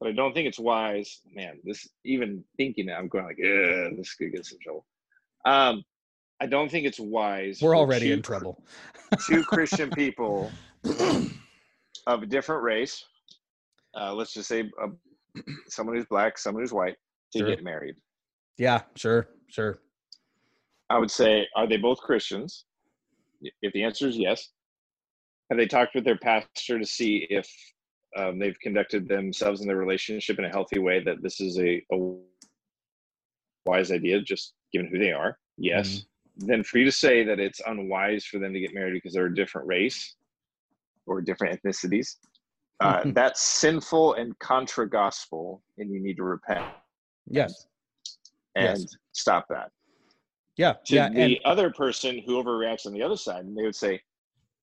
but 0.00 0.08
I 0.08 0.12
don't 0.12 0.32
think 0.32 0.48
it's 0.48 0.58
wise. 0.58 1.20
Man, 1.34 1.58
this 1.64 1.86
even 2.06 2.42
thinking 2.56 2.86
that 2.86 2.94
I'm 2.96 3.08
going 3.08 3.24
like, 3.26 3.36
Ugh, 3.44 3.92
this 3.98 4.14
could 4.14 4.32
get 4.32 4.46
some 4.46 4.56
trouble. 4.62 4.86
Um, 5.44 5.84
I 6.40 6.46
don't 6.46 6.70
think 6.70 6.86
it's 6.86 6.98
wise. 6.98 7.58
we're 7.60 7.76
already 7.76 8.06
two 8.06 8.12
in 8.14 8.22
trouble 8.22 8.64
two 9.26 9.42
Christian 9.48 9.90
people 9.90 10.50
of 12.06 12.22
a 12.22 12.26
different 12.26 12.62
race, 12.62 13.04
uh, 14.00 14.14
let's 14.14 14.32
just 14.32 14.48
say 14.48 14.70
uh, 14.82 14.88
someone 15.68 15.94
who's 15.96 16.06
black, 16.06 16.38
someone 16.38 16.62
who's 16.62 16.72
white, 16.72 16.96
to 17.34 17.40
Sure. 17.40 17.48
get 17.48 17.62
married. 17.62 17.96
yeah 18.56 18.80
sure 18.96 19.28
sure 19.48 19.76
I 20.92 20.98
would 20.98 21.10
say, 21.10 21.48
are 21.56 21.66
they 21.66 21.78
both 21.78 21.98
Christians? 22.00 22.66
If 23.62 23.72
the 23.72 23.82
answer 23.82 24.06
is 24.08 24.18
yes, 24.18 24.50
have 25.48 25.58
they 25.58 25.66
talked 25.66 25.94
with 25.94 26.04
their 26.04 26.18
pastor 26.18 26.78
to 26.78 26.84
see 26.84 27.26
if 27.30 27.48
um, 28.16 28.38
they've 28.38 28.58
conducted 28.60 29.08
themselves 29.08 29.62
in 29.62 29.66
their 29.68 29.78
relationship 29.78 30.38
in 30.38 30.44
a 30.44 30.50
healthy 30.50 30.78
way? 30.78 31.02
That 31.02 31.22
this 31.22 31.40
is 31.40 31.58
a, 31.58 31.82
a 31.92 32.16
wise 33.64 33.90
idea, 33.90 34.20
just 34.20 34.52
given 34.70 34.86
who 34.88 34.98
they 34.98 35.12
are. 35.12 35.38
Yes. 35.56 36.04
Then 36.36 36.62
for 36.62 36.76
you 36.76 36.84
to 36.84 36.92
say 36.92 37.24
that 37.24 37.40
it's 37.40 37.60
unwise 37.66 38.26
for 38.26 38.38
them 38.38 38.52
to 38.52 38.60
get 38.60 38.74
married 38.74 38.92
because 38.92 39.14
they're 39.14 39.26
a 39.26 39.34
different 39.34 39.66
race 39.66 40.16
or 41.06 41.22
different 41.22 41.58
ethnicities, 41.58 42.16
uh, 42.80 43.02
that's 43.06 43.40
sinful 43.40 44.14
and 44.14 44.38
contra 44.40 44.88
gospel, 44.88 45.62
and 45.78 45.90
you 45.90 46.00
need 46.00 46.16
to 46.18 46.24
repent 46.24 46.66
yes 47.28 47.66
and 48.56 48.80
Yes. 48.80 48.96
stop 49.12 49.46
that. 49.48 49.70
Yeah 50.62 50.74
to 50.86 50.94
yeah 50.94 51.08
the 51.08 51.20
and 51.20 51.38
other 51.44 51.70
person 51.70 52.22
who 52.24 52.42
overreacts 52.42 52.86
on 52.86 52.92
the 52.92 53.02
other 53.02 53.16
side 53.16 53.44
and 53.44 53.56
they 53.56 53.62
would 53.62 53.76
say 53.86 54.00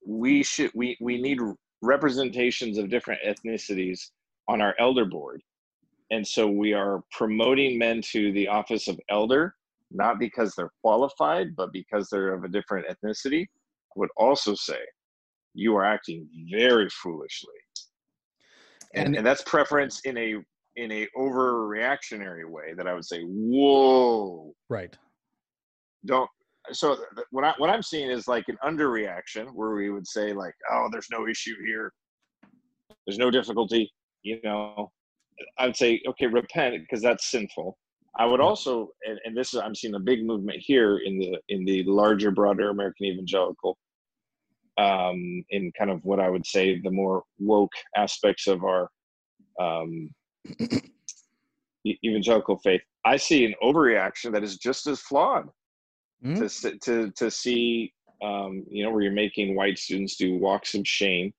we 0.05 0.43
should 0.43 0.71
we 0.73 0.97
we 1.01 1.21
need 1.21 1.39
representations 1.81 2.77
of 2.77 2.89
different 2.89 3.19
ethnicities 3.25 3.99
on 4.47 4.61
our 4.61 4.75
elder 4.79 5.05
board. 5.05 5.41
And 6.11 6.27
so 6.27 6.47
we 6.47 6.73
are 6.73 7.03
promoting 7.11 7.77
men 7.77 8.01
to 8.11 8.31
the 8.33 8.47
office 8.47 8.87
of 8.87 8.99
elder 9.09 9.55
not 9.91 10.19
because 10.19 10.53
they're 10.55 10.71
qualified 10.81 11.55
but 11.55 11.71
because 11.73 12.09
they're 12.09 12.33
of 12.33 12.43
a 12.43 12.47
different 12.47 12.85
ethnicity. 12.87 13.43
I 13.43 13.95
would 13.95 14.09
also 14.17 14.55
say 14.55 14.79
you 15.53 15.75
are 15.75 15.85
acting 15.85 16.27
very 16.51 16.89
foolishly. 16.89 17.59
And, 18.93 19.07
And- 19.07 19.17
and 19.17 19.25
that's 19.25 19.43
preference 19.43 20.01
in 20.01 20.17
a 20.17 20.35
in 20.75 20.91
a 20.91 21.07
overreactionary 21.17 22.47
way 22.47 22.73
that 22.77 22.87
i 22.87 22.93
would 22.93 23.03
say 23.03 23.21
whoa. 23.23 24.53
Right 24.69 24.95
don't 26.05 26.29
so 26.71 26.97
what 27.31 27.43
I 27.43 27.53
what 27.57 27.69
I'm 27.69 27.81
seeing 27.81 28.09
is 28.09 28.27
like 28.27 28.45
an 28.47 28.57
underreaction 28.63 29.51
where 29.53 29.71
we 29.71 29.89
would 29.89 30.07
say 30.07 30.33
like, 30.33 30.53
oh, 30.71 30.89
there's 30.91 31.07
no 31.11 31.27
issue 31.27 31.55
here, 31.65 31.93
there's 33.05 33.17
no 33.17 33.31
difficulty, 33.31 33.91
you 34.23 34.39
know. 34.43 34.91
I 35.57 35.67
would 35.67 35.75
say 35.75 36.01
okay, 36.07 36.27
repent 36.27 36.75
because 36.81 37.01
that's 37.01 37.31
sinful. 37.31 37.77
I 38.17 38.25
would 38.25 38.41
also, 38.41 38.89
and, 39.05 39.19
and 39.23 39.37
this 39.37 39.53
is 39.53 39.61
I'm 39.61 39.75
seeing 39.75 39.95
a 39.95 39.99
big 39.99 40.25
movement 40.25 40.57
here 40.59 40.97
in 40.97 41.17
the 41.17 41.37
in 41.49 41.63
the 41.63 41.83
larger, 41.83 42.31
broader 42.31 42.69
American 42.69 43.05
evangelical, 43.05 43.77
um, 44.77 45.43
in 45.51 45.71
kind 45.77 45.89
of 45.89 46.03
what 46.03 46.19
I 46.19 46.29
would 46.29 46.45
say 46.45 46.79
the 46.79 46.91
more 46.91 47.23
woke 47.39 47.71
aspects 47.95 48.47
of 48.47 48.63
our 48.63 48.89
um, 49.61 50.09
evangelical 52.03 52.57
faith. 52.57 52.81
I 53.05 53.15
see 53.15 53.45
an 53.45 53.55
overreaction 53.63 54.33
that 54.33 54.43
is 54.43 54.57
just 54.57 54.87
as 54.87 54.99
flawed 54.99 55.47
Mhm. 56.23 56.61
to 56.61 56.77
to 56.79 57.11
to 57.11 57.31
see 57.31 57.93
um, 58.21 58.65
you 58.69 58.83
know 58.83 58.91
where 58.91 59.01
you're 59.01 59.11
making 59.11 59.55
white 59.55 59.77
students 59.77 60.17
do 60.17 60.37
walks 60.37 60.75
of 60.75 60.85
shame 60.87 61.33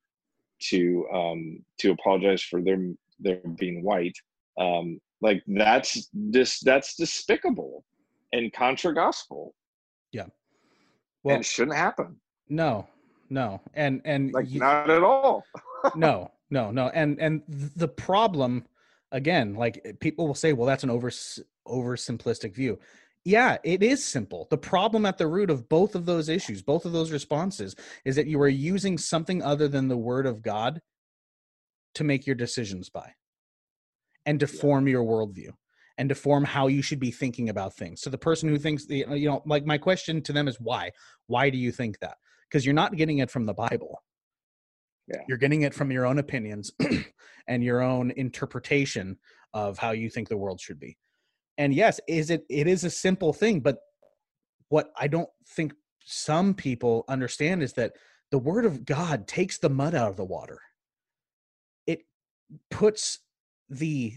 to 0.71 1.07
um, 1.13 1.65
to 1.79 1.91
apologize 1.91 2.43
for 2.43 2.63
them 2.63 2.97
their 3.19 3.41
being 3.59 3.83
white. 3.83 4.17
Um, 4.59 4.99
like 5.21 5.43
that's 5.47 6.09
this 6.15 6.61
that's 6.61 6.97
despicable 6.97 7.85
and 8.33 8.53
contra 8.53 8.95
gospel. 8.95 9.55
Yeah, 10.13 10.27
well 11.23 11.37
and 11.37 11.45
shouldn't 11.45 11.77
happen. 11.77 12.19
No 12.49 12.89
no. 13.29 13.61
And 13.75 14.01
and 14.05 14.33
like 14.33 14.51
you- 14.51 14.61
not 14.61 14.91
at 14.91 15.03
all. 15.03 15.45
No 15.95 16.31
no 16.51 16.71
no. 16.71 16.89
And 16.89 17.21
and 17.21 17.43
the 17.49 17.89
problem 17.89 18.67
again 19.13 19.55
like 19.55 19.97
people 20.01 20.27
will 20.27 20.35
say 20.35 20.53
well 20.53 20.67
that's 20.67 20.85
an 20.85 20.91
over 20.91 21.11
oversimplistic 21.69 22.55
view 22.55 22.79
yeah 23.25 23.59
it 23.65 23.83
is 23.83 24.05
simple. 24.05 24.47
The 24.51 24.59
problem 24.59 25.07
at 25.07 25.19
the 25.19 25.27
root 25.27 25.51
of 25.51 25.69
both 25.69 25.95
of 25.95 26.07
those 26.07 26.29
issues 26.29 26.63
both 26.63 26.85
of 26.85 26.93
those 26.93 27.11
responses 27.11 27.75
is 28.05 28.17
that 28.17 28.27
you 28.27 28.41
are 28.41 28.49
using 28.49 28.99
something 28.99 29.43
other 29.43 29.69
than 29.69 29.89
the 29.89 29.97
word 29.97 30.27
of 30.27 30.43
god 30.43 30.81
to 31.95 32.05
make 32.05 32.27
your 32.27 32.37
decisions 32.37 32.89
by 32.89 33.13
and 34.27 34.41
to 34.41 34.47
form 34.47 34.87
your 34.87 35.05
worldview 35.05 35.51
and 35.99 36.09
to 36.09 36.15
form 36.15 36.45
how 36.45 36.67
you 36.67 36.83
should 36.83 37.01
be 37.01 37.11
thinking 37.11 37.49
about 37.51 37.75
things. 37.75 38.01
So 38.01 38.09
the 38.09 38.19
person 38.19 38.49
who 38.49 38.59
thinks 38.59 38.87
the 38.87 39.05
you 39.11 39.29
know 39.29 39.43
like 39.45 39.67
my 39.67 39.79
question 39.79 40.23
to 40.23 40.33
them 40.33 40.49
is 40.49 40.59
why? 40.61 40.93
Why 41.27 41.51
do 41.51 41.59
you 41.59 41.73
think 41.73 41.99
that? 41.99 42.17
Because 42.49 42.65
you're 42.65 42.75
not 42.75 42.97
getting 42.97 43.19
it 43.19 43.31
from 43.31 43.47
the 43.47 43.55
bible. 43.55 44.03
Yeah. 45.09 45.23
you're 45.29 45.39
getting 45.39 45.63
it 45.63 45.75
from 45.75 45.91
your 45.91 46.07
own 46.07 46.19
opinions 46.19 46.71
and 47.49 47.65
your 47.65 47.83
own 47.83 48.13
interpretation 48.13 49.19
of 49.53 49.77
how 49.77 49.91
you 49.91 50.09
think 50.09 50.29
the 50.29 50.37
world 50.37 50.61
should 50.61 50.79
be 50.79 50.97
and 51.59 51.75
yes 51.75 52.01
is 52.09 52.31
it 52.31 52.45
it 52.49 52.67
is 52.67 52.85
a 52.85 52.91
simple 52.91 53.33
thing 53.33 53.61
but 53.61 53.79
what 54.69 54.93
i 54.99 55.07
don't 55.07 55.29
think 55.49 55.73
some 56.05 56.55
people 56.55 57.05
understand 57.09 57.63
is 57.63 57.75
that 57.75 57.93
the 58.31 58.39
word 58.39 58.65
of 58.65 58.85
god 58.85 59.27
takes 59.27 59.59
the 59.59 59.71
mud 59.71 59.95
out 59.95 60.11
of 60.11 60.17
the 60.17 60.25
water. 60.25 60.61
It 61.87 62.01
puts 62.71 63.21
the 63.69 64.15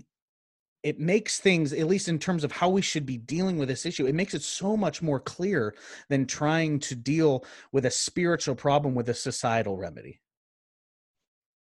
it 0.82 1.00
makes 1.00 1.40
things 1.40 1.72
at 1.72 1.88
least 1.88 2.10
in 2.10 2.20
terms 2.20 2.44
of 2.44 2.52
how 2.52 2.70
we 2.70 2.82
should 2.82 3.06
be 3.06 3.18
dealing 3.18 3.58
with 3.58 3.70
this 3.70 3.86
issue 3.86 4.06
it 4.06 4.16
makes 4.16 4.34
it 4.34 4.42
so 4.42 4.76
much 4.76 5.02
more 5.02 5.20
clear 5.20 5.76
than 6.10 6.26
trying 6.26 6.80
to 6.80 6.96
deal 6.96 7.46
with 7.72 7.86
a 7.86 7.92
spiritual 7.92 8.56
problem 8.56 8.96
with 8.96 9.08
a 9.10 9.14
societal 9.14 9.78
remedy. 9.78 10.20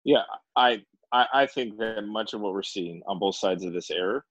Yeah 0.03 0.23
I, 0.55 0.83
I 1.11 1.45
think 1.45 1.77
that 1.77 2.05
much 2.05 2.33
of 2.33 2.41
what 2.41 2.53
we're 2.53 2.63
seeing 2.63 3.01
on 3.05 3.19
both 3.19 3.35
sides 3.35 3.63
of 3.63 3.73
this 3.73 3.91
error 3.91 4.25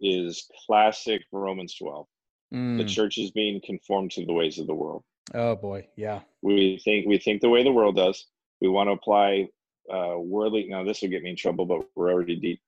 is 0.00 0.48
classic 0.66 1.22
romans 1.32 1.74
12 1.76 2.06
the 2.52 2.56
Mm. 2.84 2.88
church 2.88 3.18
is 3.18 3.30
being 3.32 3.60
conformed 3.64 4.10
to 4.12 4.24
the 4.24 4.32
ways 4.32 4.58
of 4.60 4.66
the 4.68 4.74
world. 4.74 5.02
Oh 5.34 5.56
boy. 5.56 5.88
Yeah. 5.96 6.20
We 6.42 6.78
think 6.84 7.06
we 7.06 7.18
think 7.18 7.40
the 7.40 7.48
way 7.48 7.64
the 7.64 7.72
world 7.72 7.96
does. 7.96 8.26
We 8.60 8.68
want 8.68 8.86
to 8.88 8.92
apply 8.92 9.48
uh 9.92 10.16
worldly 10.18 10.66
now 10.68 10.84
this 10.84 11.02
will 11.02 11.08
get 11.08 11.22
me 11.24 11.30
in 11.30 11.36
trouble 11.36 11.66
but 11.66 11.80
we're 11.96 12.12
already 12.12 12.36
deep. 12.36 12.60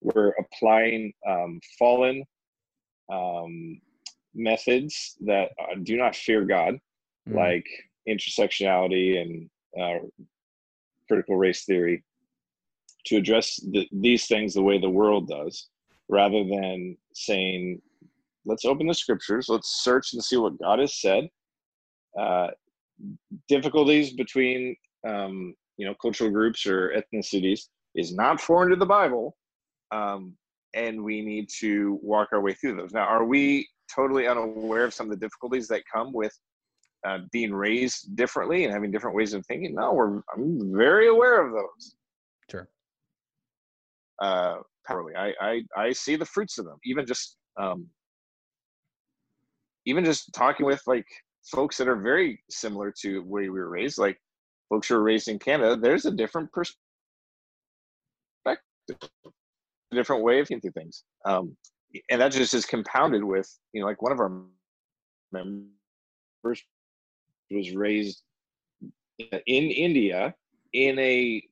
We're 0.00 0.34
applying 0.38 1.12
um 1.26 1.60
fallen 1.78 2.22
um 3.12 3.80
methods 4.34 5.16
that 5.20 5.50
uh, 5.60 5.74
do 5.82 5.96
not 5.96 6.14
fear 6.16 6.44
god 6.44 6.78
Mm. 7.28 7.34
like 7.36 7.66
intersectionality 8.08 9.20
and 9.22 9.32
uh, 9.80 10.06
critical 11.08 11.36
race 11.36 11.64
theory 11.64 12.04
to 13.06 13.16
address 13.16 13.56
the, 13.72 13.88
these 13.92 14.26
things 14.26 14.52
the 14.54 14.62
way 14.62 14.78
the 14.78 14.88
world 15.00 15.26
does 15.28 15.68
rather 16.08 16.44
than 16.44 16.96
saying 17.14 17.80
let's 18.46 18.64
open 18.64 18.86
the 18.86 18.94
scriptures 18.94 19.48
let's 19.48 19.82
search 19.82 20.12
and 20.12 20.22
see 20.22 20.36
what 20.36 20.58
god 20.58 20.78
has 20.78 21.00
said 21.00 21.28
uh, 22.18 22.48
difficulties 23.48 24.12
between 24.12 24.76
um, 25.06 25.54
you 25.76 25.86
know 25.86 25.94
cultural 26.00 26.30
groups 26.30 26.66
or 26.66 26.92
ethnicities 26.96 27.68
is 27.94 28.14
not 28.14 28.40
foreign 28.40 28.70
to 28.70 28.76
the 28.76 28.86
Bible, 28.86 29.36
um, 29.90 30.34
and 30.74 31.02
we 31.02 31.22
need 31.22 31.48
to 31.60 31.98
walk 32.02 32.28
our 32.32 32.40
way 32.40 32.54
through 32.54 32.76
those. 32.76 32.92
Now, 32.92 33.04
are 33.04 33.24
we 33.24 33.68
totally 33.94 34.26
unaware 34.26 34.84
of 34.84 34.94
some 34.94 35.06
of 35.06 35.10
the 35.10 35.24
difficulties 35.24 35.68
that 35.68 35.82
come 35.92 36.12
with 36.12 36.36
uh, 37.06 37.18
being 37.32 37.54
raised 37.54 38.16
differently 38.16 38.64
and 38.64 38.72
having 38.72 38.90
different 38.90 39.16
ways 39.16 39.34
of 39.34 39.44
thinking? 39.46 39.74
No, 39.74 39.92
we're 39.92 40.20
I'm 40.34 40.74
very 40.74 41.08
aware 41.08 41.46
of 41.46 41.52
those. 41.52 41.96
Sure. 42.50 42.68
Uh, 44.20 44.56
powerly, 44.88 45.16
I, 45.16 45.32
I 45.40 45.62
I 45.76 45.92
see 45.92 46.16
the 46.16 46.24
fruits 46.24 46.58
of 46.58 46.64
them. 46.64 46.78
Even 46.84 47.06
just 47.06 47.36
um, 47.60 47.86
even 49.86 50.04
just 50.04 50.32
talking 50.32 50.66
with 50.66 50.82
like 50.86 51.06
folks 51.44 51.76
that 51.76 51.88
are 51.88 51.96
very 51.96 52.42
similar 52.50 52.92
to 53.02 53.20
where 53.20 53.42
we 53.42 53.50
were 53.50 53.68
raised, 53.68 53.98
like 53.98 54.18
folks 54.68 54.88
who 54.88 54.94
were 54.94 55.02
raised 55.02 55.28
in 55.28 55.38
Canada, 55.38 55.76
there's 55.76 56.06
a 56.06 56.10
different 56.10 56.50
perspective, 56.52 56.78
a 59.92 59.94
different 59.94 60.22
way 60.22 60.40
of 60.40 60.48
thinking 60.48 60.72
things. 60.72 61.04
Um, 61.24 61.56
and 62.10 62.20
that 62.20 62.32
just 62.32 62.54
is 62.54 62.66
compounded 62.66 63.22
with, 63.22 63.48
you 63.72 63.80
know, 63.80 63.86
like 63.86 64.02
one 64.02 64.12
of 64.12 64.20
our 64.20 64.42
members 65.32 65.68
was 67.50 67.74
raised 67.74 68.22
in 69.18 69.70
India 69.70 70.34
in 70.72 70.98
a 70.98 71.42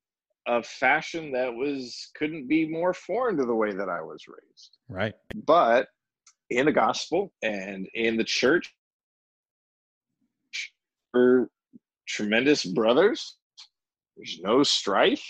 a 0.47 0.62
fashion 0.62 1.32
that 1.32 1.53
was 1.53 2.11
couldn't 2.16 2.49
be 2.49 2.66
more 2.66 2.93
foreign 2.95 3.36
to 3.36 3.45
the 3.45 3.55
way 3.55 3.72
that 3.72 3.88
I 3.88 4.01
was 4.03 4.24
raised. 4.28 4.78
Right. 4.88 5.14
But 5.47 5.88
in 6.51 6.66
the 6.66 6.72
gospel 6.72 7.32
and 7.43 7.86
in 7.95 8.16
the 8.16 8.24
church, 8.24 8.74
we're 11.14 11.49
tremendous 12.07 12.64
brothers. 12.64 13.36
There's 14.16 14.40
no 14.43 14.62
strife. 14.62 15.24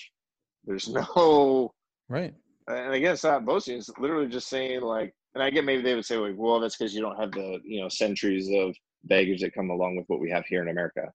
There's 0.64 0.88
no 0.88 1.72
Right. 2.08 2.34
and 2.68 2.94
again, 2.94 3.12
it's 3.14 3.24
not 3.24 3.44
boasting. 3.44 3.78
It's 3.78 3.90
literally 3.98 4.28
just 4.28 4.48
saying 4.48 4.80
like, 4.80 5.14
and 5.34 5.42
I 5.42 5.50
get 5.50 5.64
maybe 5.64 5.82
they 5.82 5.94
would 5.94 6.04
say 6.04 6.16
like, 6.16 6.34
well, 6.36 6.60
that's 6.60 6.76
because 6.76 6.94
you 6.94 7.00
don't 7.00 7.18
have 7.18 7.32
the 7.32 7.58
you 7.64 7.80
know 7.80 7.88
centuries 7.88 8.48
of 8.54 8.74
baggage 9.04 9.40
that 9.40 9.54
come 9.54 9.70
along 9.70 9.96
with 9.96 10.04
what 10.08 10.20
we 10.20 10.30
have 10.30 10.44
here 10.46 10.62
in 10.62 10.68
America. 10.68 11.10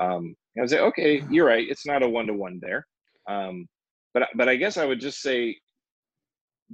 Um, 0.00 0.36
I 0.56 0.60
would 0.60 0.70
say, 0.70 0.80
okay, 0.80 1.22
you're 1.30 1.46
right. 1.46 1.66
It's 1.68 1.86
not 1.86 2.02
a 2.02 2.08
one 2.08 2.26
to 2.26 2.34
one 2.34 2.58
there. 2.60 2.86
Um, 3.28 3.66
but 4.14 4.28
but 4.34 4.48
I 4.48 4.56
guess 4.56 4.76
I 4.76 4.84
would 4.84 5.00
just 5.00 5.20
say 5.20 5.56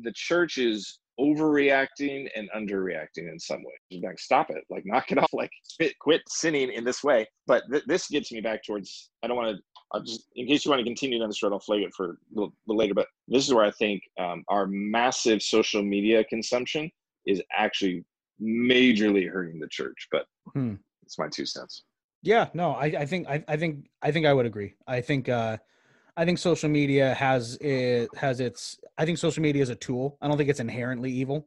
the 0.00 0.12
church 0.14 0.58
is 0.58 1.00
overreacting 1.20 2.28
and 2.34 2.48
underreacting 2.56 3.30
in 3.30 3.38
some 3.38 3.58
way. 3.58 3.72
Just 3.90 4.04
like, 4.04 4.18
stop 4.18 4.50
it, 4.50 4.64
like 4.70 4.84
knock 4.86 5.12
it 5.12 5.18
off, 5.22 5.32
like 5.32 5.50
quit, 5.78 5.98
quit 5.98 6.22
sinning 6.28 6.72
in 6.72 6.84
this 6.84 7.04
way. 7.04 7.26
But 7.46 7.64
th- 7.70 7.84
this 7.86 8.08
gets 8.08 8.32
me 8.32 8.40
back 8.40 8.64
towards. 8.64 9.10
I 9.22 9.26
don't 9.28 9.36
want 9.36 9.56
to. 9.56 9.62
I'll 9.92 10.02
just 10.02 10.26
in 10.36 10.46
case 10.46 10.64
you 10.64 10.70
want 10.70 10.80
to 10.80 10.84
continue 10.86 11.18
down 11.18 11.28
this 11.28 11.42
road, 11.42 11.52
I'll 11.52 11.60
flag 11.60 11.82
it 11.82 11.92
for 11.94 12.10
a 12.12 12.14
little, 12.32 12.54
little 12.66 12.78
later. 12.78 12.94
But 12.94 13.08
this 13.28 13.46
is 13.46 13.52
where 13.52 13.64
I 13.64 13.70
think 13.72 14.02
um, 14.18 14.42
our 14.48 14.66
massive 14.66 15.42
social 15.42 15.82
media 15.82 16.24
consumption 16.24 16.90
is 17.26 17.42
actually 17.56 18.04
majorly 18.42 19.30
hurting 19.30 19.60
the 19.60 19.68
church. 19.68 20.08
But 20.10 20.24
Hmm. 20.54 20.74
it's 21.02 21.18
my 21.18 21.28
two 21.28 21.46
cents. 21.46 21.84
Yeah, 22.22 22.48
no, 22.54 22.70
I, 22.70 22.86
I 22.86 23.06
think 23.06 23.28
I, 23.28 23.44
I 23.48 23.56
think 23.56 23.86
I 24.00 24.12
think 24.12 24.26
I 24.26 24.32
would 24.32 24.46
agree. 24.46 24.74
I 24.86 25.00
think 25.00 25.28
uh 25.28 25.58
I 26.16 26.24
think 26.24 26.38
social 26.38 26.68
media 26.68 27.14
has 27.14 27.56
it 27.60 28.14
has 28.16 28.40
its 28.40 28.78
I 28.98 29.06
think 29.06 29.18
social 29.18 29.42
media 29.42 29.62
is 29.62 29.70
a 29.70 29.74
tool. 29.74 30.18
I 30.20 30.28
don't 30.28 30.36
think 30.36 30.50
it's 30.50 30.60
inherently 30.60 31.10
evil. 31.10 31.46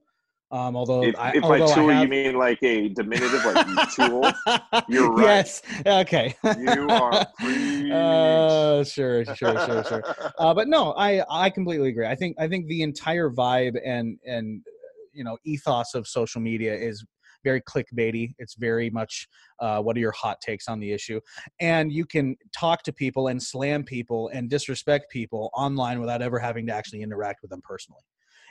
Um 0.52 0.76
although 0.76 1.04
If, 1.04 1.16
I 1.20 1.32
if 1.36 1.42
by 1.42 1.60
although 1.60 1.72
I 1.72 1.76
tool 1.76 2.02
you 2.02 2.08
mean 2.08 2.38
like 2.38 2.62
a 2.64 2.90
diminutive, 2.90 3.46
like 3.46 3.90
tool, 3.96 4.32
you're 4.90 5.12
right. 5.14 5.26
Yes. 5.26 5.62
Okay. 5.86 6.36
you 6.60 6.88
are. 6.90 7.28
uh 7.92 8.84
sure, 8.84 9.24
sure, 9.26 9.60
sure, 9.60 9.84
sure. 9.84 10.04
uh, 10.40 10.54
but 10.54 10.68
no, 10.68 10.94
I 10.94 11.24
I 11.30 11.50
completely 11.52 11.90
agree. 11.90 12.08
I 12.08 12.16
think 12.16 12.36
I 12.40 12.48
think 12.48 12.68
the 12.68 12.82
entire 12.82 13.30
vibe 13.30 13.80
and 13.86 14.18
and 14.26 14.64
you 15.14 15.24
know 15.24 15.38
ethos 15.46 15.94
of 15.94 16.08
social 16.08 16.42
media 16.42 16.74
is 16.76 17.06
very 17.46 17.62
clickbaity. 17.62 18.34
It's 18.40 18.56
very 18.56 18.90
much 18.90 19.28
uh, 19.62 19.82
what 19.82 19.96
are 19.96 20.02
your 20.02 20.12
hot 20.12 20.42
takes 20.42 20.68
on 20.68 20.82
the 20.82 20.92
issue, 20.92 21.22
and 21.62 21.94
you 21.94 22.06
can 22.06 22.36
talk 22.54 22.84
to 22.84 22.92
people 22.92 23.30
and 23.30 23.42
slam 23.42 23.84
people 23.84 24.30
and 24.34 24.50
disrespect 24.50 25.10
people 25.10 25.50
online 25.56 26.02
without 26.02 26.22
ever 26.22 26.40
having 26.40 26.68
to 26.68 26.74
actually 26.74 27.02
interact 27.02 27.42
with 27.42 27.52
them 27.52 27.62
personally, 27.64 28.04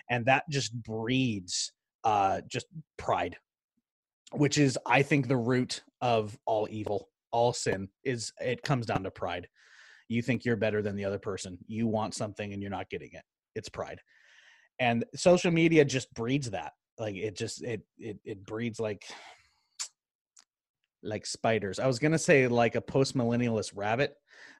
and 0.09 0.25
that 0.25 0.45
just 0.49 0.73
breeds 0.83 1.73
uh, 2.05 2.41
just 2.49 2.67
pride, 2.97 3.37
which 4.33 4.57
is 4.57 4.79
I 4.87 5.03
think 5.03 5.29
the 5.29 5.37
root 5.37 5.83
of 6.01 6.39
all 6.47 6.69
evil, 6.71 7.09
all 7.33 7.53
sin 7.53 7.89
is 8.05 8.33
it 8.41 8.63
comes 8.63 8.87
down 8.87 9.03
to 9.03 9.11
pride. 9.11 9.49
You 10.09 10.23
think 10.23 10.45
you're 10.45 10.57
better 10.57 10.83
than 10.83 10.97
the 10.97 11.05
other 11.05 11.19
person. 11.19 11.59
You 11.67 11.87
want 11.87 12.15
something 12.15 12.53
and 12.53 12.63
you're 12.63 12.71
not 12.71 12.91
getting 12.91 13.11
it. 13.13 13.23
It's 13.55 13.69
pride. 13.69 14.01
And 14.79 15.05
social 15.15 15.51
media 15.51 15.85
just 15.85 16.13
breeds 16.15 16.51
that 16.51 16.73
like 16.99 17.17
it 17.17 17.37
just 17.37 17.63
it 17.63 17.83
it, 17.99 18.19
it 18.25 18.47
breeds 18.47 18.81
like 18.81 19.05
like 21.03 21.27
spiders. 21.27 21.79
I 21.79 21.87
was 21.87 21.99
gonna 21.99 22.19
say 22.19 22.47
like 22.49 22.75
a 22.77 22.81
post-millennialist 22.81 23.73
rabbit 23.75 24.17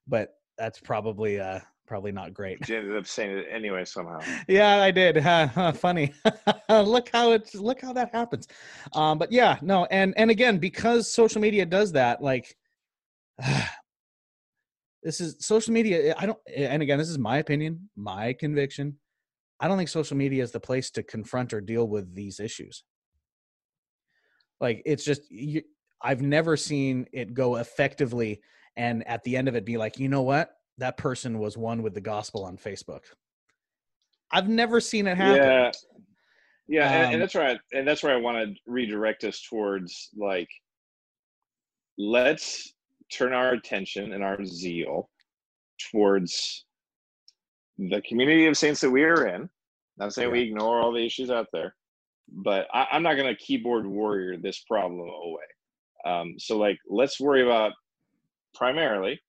but 0.07 0.35
that's 0.59 0.79
probably 0.79 1.41
uh 1.41 1.61
probably 1.87 2.13
not 2.13 2.33
great. 2.33 2.67
You 2.69 2.79
ended 2.79 2.97
up 2.97 3.07
saying 3.07 3.37
it 3.37 3.47
anyway 3.51 3.85
somehow. 3.85 4.19
yeah 4.49 4.83
i 4.83 4.91
did 4.91 5.19
huh, 5.19 5.73
funny. 5.73 6.13
Look 6.69 7.11
how 7.13 7.33
it's 7.33 7.55
look 7.55 7.81
how 7.81 7.93
that 7.93 8.11
happens. 8.13 8.49
Um 8.93 9.19
but 9.19 9.31
yeah 9.33 9.59
no 9.63 9.87
and 9.87 10.15
and 10.17 10.31
again 10.31 10.59
because 10.59 11.13
social 11.13 11.41
media 11.41 11.67
does 11.67 11.93
that 11.93 12.23
like 12.23 12.57
this 15.03 15.21
is 15.21 15.37
social 15.41 15.73
media 15.73 16.15
i 16.19 16.25
don't 16.25 16.39
and 16.57 16.83
again 16.83 16.99
this 16.99 17.11
is 17.11 17.19
my 17.19 17.39
opinion 17.39 17.91
my 17.97 18.33
conviction 18.33 18.97
i 19.65 19.69
don't 19.69 19.79
think 19.79 19.89
social 19.89 20.17
media 20.17 20.43
is 20.43 20.53
the 20.53 20.61
place 20.61 20.91
to 20.91 21.03
confront 21.03 21.55
or 21.55 21.61
deal 21.61 21.89
with 21.89 22.15
these 22.15 22.39
issues 22.39 22.85
like 24.61 24.83
it's 24.85 25.05
just 25.05 25.23
you, 25.31 25.63
i've 26.03 26.21
never 26.21 26.57
seen 26.57 27.07
it 27.13 27.33
go 27.33 27.57
effectively 27.57 28.41
and 28.77 29.07
at 29.09 29.23
the 29.25 29.37
end 29.37 29.49
of 29.49 29.57
it 29.57 29.65
be 29.65 29.79
like 29.79 29.99
you 29.99 30.09
know 30.09 30.23
what 30.23 30.51
that 30.77 30.97
person 30.97 31.39
was 31.39 31.57
one 31.57 31.83
with 31.83 31.95
the 31.95 32.01
gospel 32.01 32.45
on 32.45 32.59
facebook 32.59 33.05
i've 34.31 34.49
never 34.49 34.81
seen 34.81 35.07
it 35.07 35.17
happen 35.17 35.37
Yeah, 35.37 35.73
yeah, 36.67 36.91
and, 36.93 37.07
Um, 37.07 37.13
and 37.13 37.23
that's 37.23 37.35
right. 37.35 37.59
And 37.73 37.87
that's 37.87 38.03
where 38.03 38.15
I 38.15 38.21
want 38.21 38.39
to 38.39 38.55
redirect 38.67 39.25
us 39.25 39.43
towards 39.49 40.11
like, 40.17 40.49
let's 41.99 42.73
turn 43.13 43.33
our 43.33 43.53
attention 43.53 44.13
and 44.13 44.25
our 44.25 44.45
zeal 44.45 45.11
towards 45.91 46.65
the 47.79 48.01
community 48.03 48.47
of 48.47 48.57
saints 48.57 48.81
that 48.81 48.91
we 48.91 49.05
are 49.05 49.27
in. 49.27 49.49
Not 49.97 50.13
saying 50.13 50.31
we 50.31 50.41
ignore 50.41 50.81
all 50.81 50.93
the 50.93 51.05
issues 51.05 51.31
out 51.31 51.47
there, 51.53 51.75
but 52.29 52.67
I, 52.73 52.87
I'm 52.93 53.03
not 53.03 53.15
going 53.15 53.35
to 53.35 53.43
keyboard 53.43 53.87
warrior 53.87 54.37
this 54.37 54.61
problem 54.61 55.01
away. 55.01 55.43
Um, 56.05 56.35
so, 56.39 56.59
like, 56.59 56.79
let's 56.89 57.21
worry 57.21 57.43
about 57.43 57.73
primarily 58.55 59.21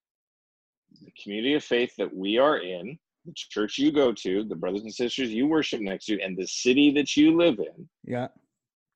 the 1.04 1.12
community 1.22 1.54
of 1.54 1.64
faith 1.64 1.94
that 1.98 2.14
we 2.14 2.38
are 2.38 2.58
in, 2.58 2.98
the 3.26 3.34
church 3.36 3.78
you 3.78 3.92
go 3.92 4.12
to, 4.12 4.44
the 4.44 4.56
brothers 4.56 4.82
and 4.82 4.94
sisters 4.94 5.34
you 5.34 5.48
worship 5.48 5.82
next 5.82 6.06
to, 6.06 6.22
and 6.22 6.38
the 6.38 6.48
city 6.48 6.92
that 6.92 7.16
you 7.16 7.38
live 7.38 7.60
in, 7.60 7.88
yeah 8.04 8.28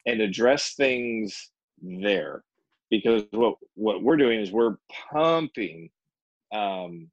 and 0.06 0.22
address 0.22 0.74
things 0.76 1.52
there. 1.82 2.44
Because 2.90 3.24
what 3.32 3.56
what 3.76 4.02
we're 4.02 4.18
doing 4.18 4.40
is 4.40 4.52
we're 4.52 4.78
pumping 5.12 5.90
um, 6.52 7.10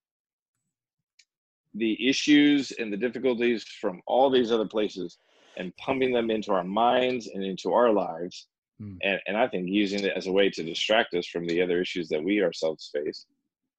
the 1.76 2.08
issues 2.08 2.72
and 2.72 2.92
the 2.92 2.96
difficulties 2.96 3.64
from 3.80 4.00
all 4.06 4.30
these 4.30 4.52
other 4.52 4.66
places 4.66 5.18
and 5.56 5.76
pumping 5.76 6.12
them 6.12 6.30
into 6.30 6.52
our 6.52 6.64
minds 6.64 7.28
and 7.28 7.42
into 7.42 7.72
our 7.72 7.92
lives. 7.92 8.46
Hmm. 8.78 8.96
And, 9.02 9.20
and 9.26 9.36
I 9.36 9.48
think 9.48 9.68
using 9.68 10.04
it 10.04 10.12
as 10.16 10.26
a 10.26 10.32
way 10.32 10.50
to 10.50 10.62
distract 10.62 11.14
us 11.14 11.26
from 11.26 11.46
the 11.46 11.62
other 11.62 11.80
issues 11.80 12.08
that 12.08 12.22
we 12.22 12.42
ourselves 12.42 12.90
face. 12.94 13.26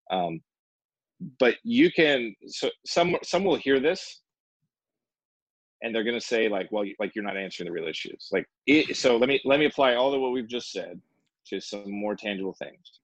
Um, 0.10 0.42
but 1.40 1.56
you 1.64 1.92
can, 1.92 2.36
so 2.48 2.70
some, 2.86 3.16
some 3.24 3.44
will 3.44 3.56
hear 3.56 3.80
this 3.80 4.22
and 5.82 5.94
they're 5.94 6.04
going 6.04 6.20
to 6.20 6.26
say 6.26 6.50
like, 6.50 6.72
well, 6.72 6.86
like 7.00 7.14
you're 7.16 7.24
not 7.24 7.38
answering 7.38 7.68
the 7.68 7.72
real 7.72 7.88
issues. 7.88 8.30
Like, 8.32 8.48
it, 8.66 8.98
so 8.98 9.18
let 9.18 9.30
me, 9.30 9.40
let 9.46 9.60
me 9.60 9.66
apply 9.66 9.96
all 9.96 10.14
of 10.14 10.22
what 10.22 10.32
we've 10.32 10.48
just 10.48 10.72
said 10.72 11.00
to 11.48 11.60
some 11.60 11.92
more 11.92 12.16
tangible 12.16 12.54
things. 12.54 13.00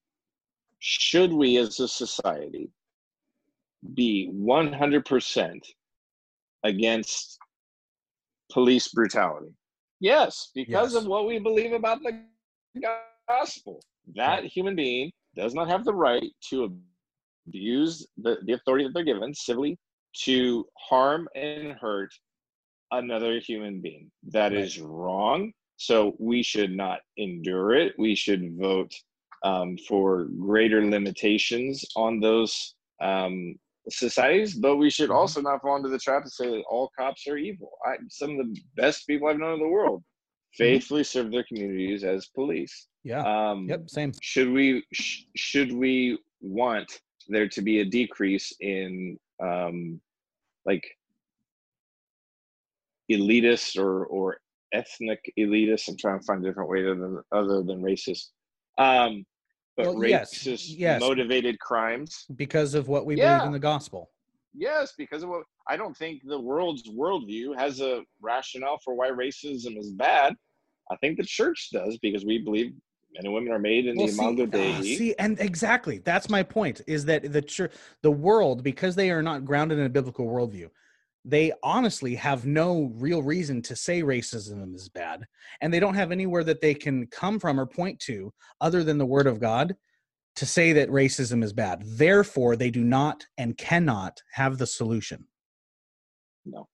Should 0.80 1.32
we 1.32 1.58
as 1.58 1.80
a 1.80 1.88
society 1.88 2.70
be 3.94 4.30
100% 4.34 5.60
against 6.64 7.38
police 8.52 8.88
brutality? 8.90 9.52
Yes, 10.00 10.52
because 10.54 10.94
Yes. 10.94 11.04
of 11.04 11.10
what 11.10 11.28
we 11.28 11.40
believe 11.40 11.74
about 11.74 12.02
the 12.04 12.24
gospel. 13.28 13.82
That 14.16 14.46
human 14.46 14.76
being 14.76 15.12
does 15.36 15.54
not 15.54 15.68
have 15.70 15.86
the 15.86 15.94
right 15.94 16.30
to 16.50 16.74
abuse 17.48 18.06
the, 18.18 18.38
the 18.46 18.54
authority 18.54 18.86
that 18.86 18.94
they're 18.94 19.04
given 19.04 19.34
civilly 19.34 19.78
to 20.26 20.66
harm 20.78 21.28
and 21.36 21.74
hurt 21.74 22.14
another 22.92 23.40
human 23.40 23.82
being. 23.82 24.12
That 24.32 24.52
Right. 24.52 24.62
is 24.62 24.80
wrong. 24.80 25.52
So 25.78 26.16
we 26.20 26.44
should 26.44 26.72
not 26.76 27.00
endure 27.18 27.74
it. 27.74 27.94
We 27.98 28.16
should 28.16 28.56
vote 28.58 28.94
um, 29.44 29.78
for 29.90 30.26
greater 30.40 30.86
limitations 30.86 31.84
on 31.96 32.20
those 32.20 32.76
um, 33.02 33.56
societies, 33.90 34.56
but 34.56 34.78
we 34.78 34.90
should 34.90 35.10
Mhm. 35.10 35.16
also 35.16 35.42
not 35.42 35.62
fall 35.62 35.76
into 35.76 35.90
the 35.90 36.00
trap 36.00 36.24
to 36.24 36.30
say 36.30 36.48
that 36.50 36.64
all 36.70 36.90
cops 36.98 37.28
are 37.28 37.38
evil. 37.38 37.72
I, 37.86 37.98
some 38.10 38.40
of 38.40 38.48
the 38.48 38.62
best 38.76 39.06
people 39.08 39.28
I've 39.28 39.38
known 39.40 39.56
in 39.56 39.60
the 39.60 39.68
world 39.68 40.04
faithfully 40.54 41.04
serve 41.04 41.32
their 41.32 41.44
communities 41.44 42.04
as 42.04 42.28
police. 42.28 42.88
Yeah. 43.04 43.24
Um, 43.52 43.68
yep. 43.68 43.90
Same. 43.90 44.14
should 44.22 44.50
we 44.52 44.86
sh- 44.94 45.24
should 45.36 45.72
we 45.74 46.18
want 46.42 47.02
there 47.28 47.48
to 47.50 47.62
be 47.62 47.80
a 47.80 47.86
decrease 47.86 48.54
in 48.60 49.18
um 49.42 50.00
like 50.66 50.86
elitist 53.12 53.78
or 53.82 54.06
or 54.06 54.38
ethnic 54.74 55.20
elitist 55.38 55.88
i'm 55.90 55.98
trying 55.98 56.20
to 56.20 56.26
find 56.26 56.44
a 56.44 56.48
different 56.48 56.70
way 56.70 56.82
other 56.84 56.96
than 56.96 57.22
other 57.32 57.62
than 57.64 57.82
racist 57.82 58.30
um 58.78 59.26
but 59.76 59.88
Well, 59.88 59.96
racist 59.96 60.76
yes. 60.78 61.00
motivated 61.00 61.60
crimes 61.60 62.26
Because 62.36 62.74
of 62.74 62.88
what 62.88 63.06
we 63.06 63.16
Yeah. 63.16 63.38
believe 63.38 63.48
in 63.48 63.52
the 63.54 63.60
gospel. 63.60 64.10
yes 64.56 64.94
because 64.98 65.24
of 65.24 65.30
what 65.30 65.44
i 65.68 65.76
don't 65.76 65.98
think 65.98 66.22
the 66.26 66.40
world's 66.40 66.84
worldview 66.90 67.56
has 67.58 67.82
a 67.82 68.04
rationale 68.22 68.78
for 68.84 68.94
why 68.94 69.10
racism 69.10 69.74
is 69.80 69.90
bad 69.94 70.36
i 70.92 70.96
think 70.98 71.18
the 71.18 71.24
church 71.40 71.70
does 71.72 71.98
because 72.04 72.24
we 72.24 72.38
believe 72.38 72.68
men 73.16 73.26
and 73.26 73.34
women 73.34 73.52
are 73.52 73.58
made 73.72 73.88
in 73.88 73.96
Well, 73.98 74.06
the 74.08 74.14
imago 74.14 74.44
ah, 74.44 74.46
dei 74.46 74.84
see, 74.98 75.16
and 75.18 75.40
exactly 75.40 75.98
that's 76.00 76.30
my 76.30 76.44
point 76.44 76.82
is 76.86 77.06
that 77.06 77.32
the 77.34 77.42
church, 77.42 77.72
the 78.04 78.12
world, 78.12 78.64
because 78.64 78.94
they 78.96 79.10
are 79.10 79.24
not 79.24 79.44
grounded 79.44 79.80
in 79.80 79.86
a 79.86 79.90
biblical 79.90 80.26
worldview, 80.28 80.70
they 81.26 81.54
honestly 81.64 82.16
have 82.16 82.46
no 82.46 82.92
real 82.96 83.24
reason 83.24 83.62
to 83.64 83.76
say 83.76 84.02
racism 84.02 84.76
is 84.76 84.90
bad, 84.90 85.26
and 85.62 85.74
they 85.74 85.80
don't 85.80 85.96
have 85.96 86.12
anywhere 86.12 86.44
that 86.44 86.62
they 86.62 86.74
can 86.74 87.08
come 87.08 87.40
from 87.40 87.60
or 87.60 87.66
point 87.66 88.00
to 88.02 88.34
other 88.62 88.84
than 88.84 88.98
the 88.98 89.06
Word 89.06 89.28
of 89.28 89.40
God 89.40 89.76
to 90.36 90.46
say 90.46 90.74
that 90.74 90.90
racism 90.90 91.44
is 91.44 91.54
bad. 91.54 91.82
Therefore, 91.86 92.56
they 92.56 92.72
do 92.72 92.84
not 92.84 93.26
and 93.38 93.58
cannot 93.58 94.22
have 94.32 94.58
the 94.58 94.68
solution. 94.68 95.28
no 96.46 96.68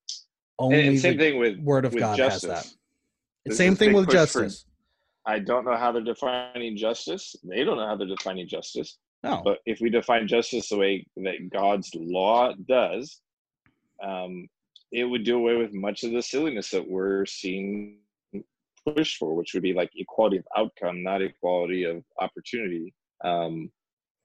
Only 0.57 0.79
and, 0.79 0.87
and 0.89 0.99
same 0.99 1.17
the 1.17 1.23
thing 1.31 1.39
with 1.39 1.59
Word 1.59 1.85
of 1.85 1.93
with 1.93 2.01
God 2.01 2.17
justice. 2.17 2.49
has 2.49 2.75
that. 3.45 3.53
Same 3.55 3.75
thing 3.75 3.93
with 3.93 4.05
push 4.05 4.13
for- 4.13 4.17
justice. 4.41 4.65
I 5.25 5.37
don't 5.39 5.65
know 5.65 5.75
how 5.75 5.91
they're 5.91 6.01
defining 6.01 6.75
justice. 6.75 7.35
They 7.43 7.63
don't 7.63 7.77
know 7.77 7.85
how 7.85 7.95
they're 7.97 8.07
defining 8.07 8.47
justice. 8.47 8.97
No, 9.23 9.41
But 9.43 9.59
if 9.65 9.79
we 9.81 9.89
define 9.89 10.27
justice 10.27 10.69
the 10.69 10.77
way 10.77 11.05
that 11.17 11.49
God's 11.51 11.91
law 11.93 12.53
does, 12.67 13.21
um, 14.03 14.47
it 14.91 15.03
would 15.05 15.23
do 15.23 15.37
away 15.37 15.55
with 15.55 15.73
much 15.73 16.03
of 16.03 16.11
the 16.11 16.21
silliness 16.21 16.69
that 16.71 16.87
we're 16.87 17.25
seeing 17.25 17.97
pushed 18.85 19.17
for, 19.17 19.35
which 19.35 19.53
would 19.53 19.63
be 19.63 19.73
like 19.73 19.91
equality 19.95 20.37
of 20.37 20.45
outcome, 20.57 21.03
not 21.03 21.21
equality 21.21 21.83
of 21.83 22.03
opportunity. 22.19 22.93
Um, 23.23 23.71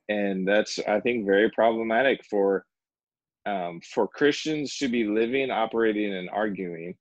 and 0.09 0.47
that's, 0.47 0.79
I 0.87 1.01
think, 1.01 1.27
very 1.27 1.51
problematic 1.51 2.25
for 2.31 2.65
um, 3.47 3.81
for 3.93 4.09
Christians 4.09 4.79
to 4.79 4.89
be 4.89 5.05
living, 5.05 5.51
operating, 5.51 6.15
and 6.15 6.31
arguing 6.31 6.95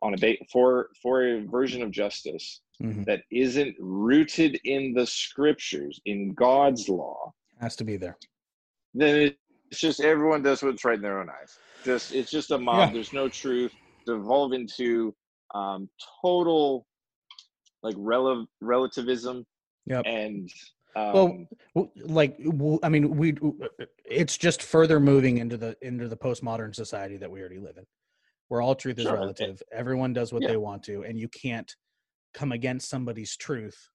on 0.00 0.14
a 0.14 0.16
ba- 0.16 0.36
for 0.52 0.90
for 1.02 1.26
a 1.26 1.40
version 1.46 1.82
of 1.82 1.90
justice 1.90 2.60
Mhm. 2.80 3.04
that 3.06 3.22
isn't 3.30 3.76
rooted 3.80 4.60
in 4.64 4.92
the 4.92 5.06
scriptures, 5.06 6.00
in 6.04 6.34
God's 6.34 6.88
law, 6.88 7.32
has 7.60 7.74
to 7.76 7.84
be 7.84 7.96
there. 7.96 8.16
then 8.94 9.34
it's 9.72 9.80
just 9.80 10.00
everyone 10.00 10.42
does 10.42 10.62
what's 10.62 10.84
right 10.84 10.96
in 10.96 11.00
their 11.02 11.18
own 11.18 11.30
eyes. 11.30 11.58
Just 11.82 12.14
it's 12.14 12.30
just 12.30 12.50
a 12.50 12.58
mob. 12.58 12.76
Yeah. 12.88 12.92
There's 12.92 13.14
no 13.14 13.26
truth. 13.26 13.72
Devolve 14.06 14.52
into 14.52 15.14
um, 15.54 15.88
total 16.20 16.86
like 17.82 17.94
rel- 17.98 18.46
relativism 18.60 19.44
Yep. 19.86 20.02
and 20.06 20.48
um, 20.94 21.48
Well, 21.74 21.90
like 21.96 22.38
I 22.82 22.88
mean 22.90 23.16
we 23.16 23.34
it's 24.04 24.36
just 24.36 24.62
further 24.62 25.00
moving 25.00 25.38
into 25.38 25.56
the 25.56 25.74
into 25.80 26.06
the 26.06 26.16
postmodern 26.16 26.74
society 26.74 27.16
that 27.16 27.30
we 27.30 27.40
already 27.40 27.58
live 27.58 27.78
in 27.78 27.84
where 28.48 28.60
all 28.60 28.74
truth 28.74 28.98
is 28.98 29.04
Sure. 29.06 29.14
relative 29.14 29.60
everyone 29.72 30.12
does 30.12 30.32
what 30.34 30.42
Yeah. 30.42 30.48
they 30.48 30.56
want 30.58 30.82
to 30.84 31.02
and 31.02 31.18
you 31.18 31.28
can't 31.28 31.74
come 32.34 32.52
against 32.52 32.88
somebody's 32.90 33.36
truth 33.36 33.88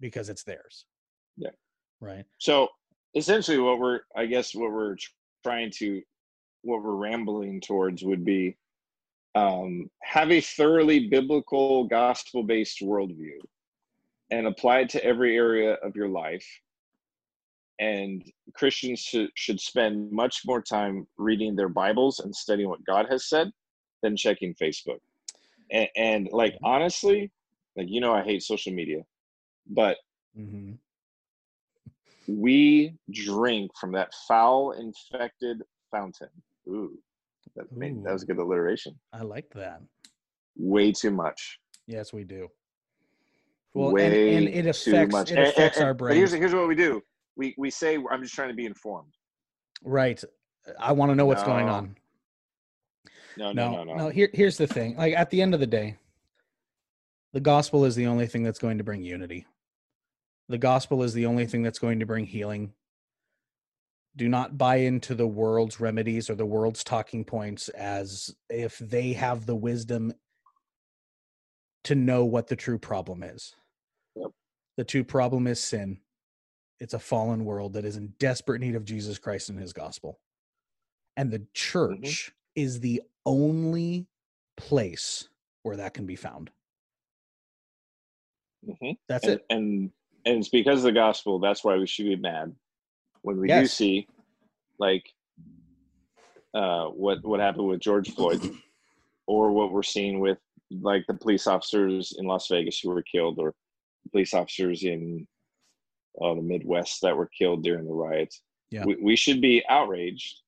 because 0.00 0.28
it's 0.28 0.42
theirs 0.42 0.84
Yeah. 1.38 1.50
right 2.00 2.24
so 2.38 2.68
essentially 3.14 3.58
what 3.58 3.78
we're 3.78 4.00
i 4.16 4.26
guess 4.26 4.54
what 4.54 4.70
we're 4.70 4.96
trying 5.42 5.70
to 5.70 6.02
what 6.62 6.82
we're 6.82 6.94
rambling 6.94 7.60
towards 7.60 8.02
would 8.02 8.24
be 8.24 8.56
um, 9.34 9.88
have 10.02 10.30
a 10.30 10.40
thoroughly 10.40 11.08
biblical 11.08 11.84
gospel 11.84 12.42
based 12.42 12.80
worldview 12.80 13.38
and 14.30 14.46
apply 14.46 14.80
it 14.80 14.88
to 14.90 15.04
every 15.04 15.36
area 15.36 15.74
of 15.74 15.94
your 15.94 16.08
life. 16.08 16.46
And 17.80 18.24
christians 18.54 18.98
should, 19.00 19.30
should 19.34 19.60
spend 19.60 20.10
much 20.10 20.42
more 20.44 20.60
time 20.60 21.06
reading 21.16 21.54
their 21.54 21.68
bibles 21.68 22.18
and 22.18 22.34
studying 22.34 22.68
what 22.68 22.84
god 22.84 23.06
has 23.08 23.28
said 23.28 23.52
than 24.02 24.16
checking 24.16 24.54
facebook. 24.54 24.98
And, 25.70 25.88
and 25.96 26.28
like 26.32 26.58
honestly 26.64 27.30
like 27.76 27.88
you 27.88 28.00
know 28.00 28.12
i 28.12 28.24
hate 28.24 28.42
social 28.42 28.72
media 28.72 29.02
but 29.68 29.98
hmm 30.34 30.72
we 32.28 32.94
drink 33.10 33.70
from 33.80 33.90
that 33.92 34.12
foul 34.28 34.72
infected 34.72 35.62
fountain. 35.90 36.28
Ooh 36.68 36.96
that, 37.56 37.70
made, 37.76 38.02
that 38.04 38.12
was 38.12 38.22
a 38.22 38.26
good 38.26 38.38
alliteration. 38.38 38.94
I 39.12 39.22
like 39.22 39.50
that. 39.54 39.80
Way 40.56 40.92
too 40.92 41.10
much. 41.10 41.58
Yes 41.86 42.12
we 42.12 42.24
do. 42.24 42.48
Well 43.74 43.92
way 43.92 44.36
and, 44.36 44.48
and 44.48 44.66
it 44.66 44.74
too 44.74 44.90
affects 44.90 45.12
much. 45.12 45.32
it 45.32 45.38
affects 45.38 45.78
and- 45.78 45.86
our 45.86 45.94
but 45.94 46.14
here's 46.14 46.32
here's 46.32 46.54
what 46.54 46.68
we 46.68 46.74
do. 46.74 47.02
We 47.36 47.54
we 47.58 47.70
say 47.70 47.98
i'm 48.10 48.22
just 48.22 48.34
trying 48.34 48.48
to 48.48 48.54
be 48.54 48.66
informed. 48.66 49.12
Right. 49.84 50.22
I 50.80 50.92
want 50.92 51.10
to 51.12 51.14
know 51.16 51.26
what's 51.26 51.44
going 51.44 51.66
No. 51.66 51.72
on. 51.72 51.96
No 53.36 53.52
no 53.52 53.72
no, 53.72 53.84
no. 53.84 53.94
no, 53.94 54.08
Here, 54.08 54.28
here's 54.32 54.56
the 54.56 54.66
thing. 54.66 54.96
Like 54.96 55.14
at 55.14 55.30
the 55.30 55.40
end 55.40 55.54
of 55.54 55.60
the 55.60 55.66
day, 55.66 55.96
the 57.32 57.40
gospel 57.40 57.84
is 57.84 57.94
the 57.94 58.06
only 58.06 58.26
thing 58.26 58.42
that's 58.42 58.58
going 58.58 58.78
to 58.78 58.84
bring 58.84 59.02
unity. 59.02 59.46
The 60.48 60.58
gospel 60.58 61.02
is 61.02 61.12
the 61.12 61.26
only 61.26 61.46
thing 61.46 61.62
that's 61.62 61.78
going 61.78 62.00
to 62.00 62.06
bring 62.06 62.24
healing. 62.24 62.72
Do 64.16 64.28
not 64.28 64.58
buy 64.58 64.76
into 64.76 65.14
the 65.14 65.26
world's 65.26 65.78
remedies 65.78 66.30
or 66.30 66.34
the 66.34 66.46
world's 66.46 66.82
talking 66.82 67.24
points 67.24 67.68
as 67.70 68.34
if 68.48 68.78
they 68.78 69.12
have 69.12 69.46
the 69.46 69.54
wisdom 69.54 70.12
to 71.84 71.94
know 71.94 72.24
what 72.24 72.48
the 72.48 72.56
true 72.56 72.78
problem 72.78 73.22
is. 73.22 73.54
Yep. 74.16 74.30
The 74.76 74.84
true 74.84 75.04
problem 75.04 75.46
is 75.46 75.62
sin. 75.62 76.00
It's 76.80 76.94
a 76.94 76.98
fallen 76.98 77.44
world 77.44 77.74
that 77.74 77.84
is 77.84 77.96
in 77.96 78.14
desperate 78.18 78.60
need 78.60 78.74
of 78.74 78.84
Jesus 78.84 79.18
Christ 79.18 79.50
and 79.50 79.58
his 79.58 79.72
gospel. 79.72 80.18
And 81.16 81.30
the 81.30 81.46
church 81.52 82.32
is 82.54 82.80
the 82.80 83.02
only 83.26 84.06
place 84.56 85.28
where 85.62 85.76
that 85.76 85.94
can 85.94 86.06
be 86.06 86.16
found. 86.16 86.50
Mhm. 88.66 88.96
That's 89.08 89.24
and, 89.24 89.32
it. 89.34 89.46
and 89.50 89.92
and 90.24 90.38
it's 90.38 90.48
because 90.48 90.78
of 90.78 90.84
the 90.84 90.92
gospel 90.92 91.38
that's 91.38 91.64
why 91.64 91.76
we 91.76 91.86
should 91.86 92.06
be 92.06 92.16
mad 92.16 92.54
when 93.22 93.38
we 93.38 93.48
do 93.62 93.66
see 93.66 94.06
like 94.78 95.04
uh 96.54 96.86
what 96.86 97.24
what 97.24 97.40
happened 97.40 97.66
with 97.68 97.80
george 97.80 98.10
floyd 98.14 98.40
or 99.26 99.52
what 99.52 99.72
we're 99.72 99.82
seeing 99.82 100.20
with 100.20 100.38
like 100.82 101.04
the 101.06 101.14
police 101.14 101.46
officers 101.46 102.14
in 102.18 102.26
las 102.26 102.48
vegas 102.48 102.80
who 102.80 102.90
were 102.90 103.02
killed 103.02 103.38
or 103.38 103.54
police 104.12 104.32
officers 104.34 104.84
in 104.84 105.26
uh, 106.22 106.34
the 106.34 106.42
midwest 106.42 107.00
that 107.02 107.16
were 107.16 107.28
killed 107.38 107.62
during 107.62 107.84
the 107.86 107.92
riots 107.92 108.42
Yeah. 108.70 108.84
we, 108.84 108.96
we 109.00 109.16
should 109.16 109.40
be 109.40 109.62
outraged 109.68 110.40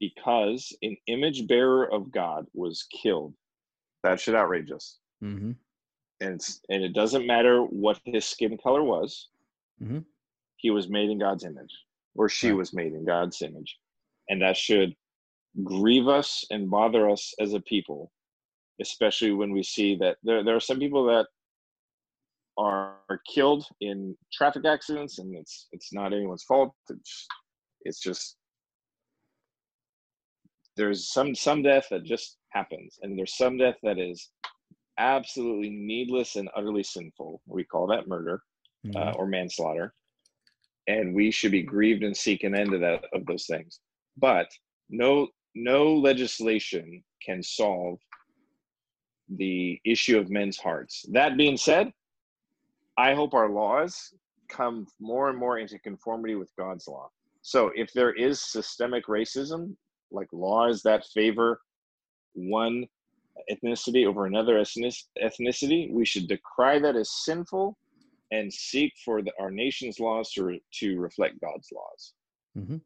because 0.00 0.76
an 0.82 0.96
image 1.06 1.46
bearer 1.46 1.92
of 1.92 2.10
god 2.12 2.46
was 2.54 2.86
killed 3.02 3.34
that 4.02 4.20
should 4.20 4.34
outrage 4.34 4.70
us 4.70 4.98
Mm-hmm. 5.22 5.50
And 6.20 6.40
and 6.68 6.82
it 6.82 6.92
doesn't 6.92 7.26
matter 7.26 7.62
what 7.62 8.00
his 8.04 8.24
skin 8.24 8.58
color 8.58 8.82
was. 8.82 9.28
Mhm. 9.80 10.04
He 10.56 10.70
was 10.70 10.88
made 10.88 11.10
in 11.10 11.18
God's 11.18 11.44
image, 11.44 11.72
or 12.14 12.28
she 12.28 12.52
was 12.52 12.72
made 12.72 12.92
in 12.92 13.04
God's 13.04 13.42
image, 13.42 13.78
and 14.28 14.42
that 14.42 14.56
should 14.56 14.96
grieve 15.64 16.08
us 16.08 16.44
and 16.50 16.70
bother 16.70 17.08
us 17.08 17.34
as 17.40 17.54
a 17.54 17.60
people, 17.60 18.12
especially 18.80 19.32
when 19.32 19.52
we 19.52 19.62
see 19.62 19.96
that 19.96 20.18
there 20.22 20.42
there 20.42 20.56
are 20.56 20.60
some 20.60 20.78
people 20.78 21.04
that 21.06 21.26
are, 22.56 22.98
are 23.08 23.22
killed 23.32 23.64
in 23.80 24.16
traffic 24.32 24.64
accidents, 24.64 25.18
and 25.18 25.36
it's 25.36 25.68
it's 25.72 25.92
not 25.92 26.12
anyone's 26.12 26.44
fault. 26.44 26.74
It's 26.90 27.26
it's 27.82 28.00
just 28.00 28.36
there's 30.76 31.08
some 31.08 31.34
some 31.34 31.62
death 31.62 31.88
that 31.90 32.04
just 32.04 32.38
happens, 32.50 32.98
and 33.02 33.16
there's 33.16 33.36
some 33.36 33.56
death 33.56 33.76
that 33.82 33.98
is 33.98 34.30
absolutely 34.98 35.70
needless 35.70 36.36
and 36.36 36.48
utterly 36.54 36.82
sinful. 36.82 37.40
We 37.46 37.64
call 37.64 37.86
that 37.88 38.08
murder 38.08 38.42
Mm-hmm. 38.86 38.96
uh, 38.96 39.12
or 39.14 39.26
manslaughter, 39.26 39.92
and 40.86 41.12
we 41.12 41.32
should 41.32 41.50
be 41.50 41.62
grieved 41.62 42.04
and 42.04 42.16
seek 42.16 42.44
an 42.44 42.54
end 42.54 42.70
to 42.70 42.78
that 42.78 43.06
of 43.12 43.26
those 43.26 43.44
things. 43.46 43.80
But 44.16 44.46
no 44.88 45.26
no 45.56 45.94
legislation 45.94 47.02
can 47.20 47.42
solve 47.42 47.98
the 49.36 49.80
issue 49.84 50.16
of 50.16 50.30
men's 50.30 50.58
hearts. 50.58 51.04
That 51.10 51.36
being 51.36 51.56
said, 51.56 51.92
I 52.96 53.14
hope 53.14 53.34
our 53.34 53.50
laws 53.50 54.14
come 54.48 54.86
more 55.00 55.28
and 55.28 55.36
more 55.36 55.58
into 55.58 55.78
conformity 55.80 56.36
with 56.36 56.52
God's 56.56 56.86
law. 56.86 57.10
So 57.42 57.72
if 57.74 57.92
there 57.92 58.12
is 58.12 58.40
systemic 58.40 59.06
racism, 59.06 59.74
like 60.12 60.28
laws 60.32 60.82
that 60.82 61.04
favor 61.12 61.60
one 62.34 62.86
ethnicity 63.50 64.06
over 64.06 64.26
another 64.26 64.62
ethnicity, 64.62 65.92
we 65.92 66.04
should 66.04 66.28
decry 66.28 66.78
that 66.78 66.96
as 66.96 67.10
sinful 67.24 67.76
and 68.30 68.52
seek 68.52 68.92
for 69.04 69.22
the, 69.22 69.32
our 69.40 69.50
nation's 69.50 70.00
laws 70.00 70.32
to, 70.32 70.44
re- 70.44 70.62
to 70.80 70.98
reflect 70.98 71.40
God's 71.40 71.68
laws. 71.72 72.12
Mhm. 72.56 72.80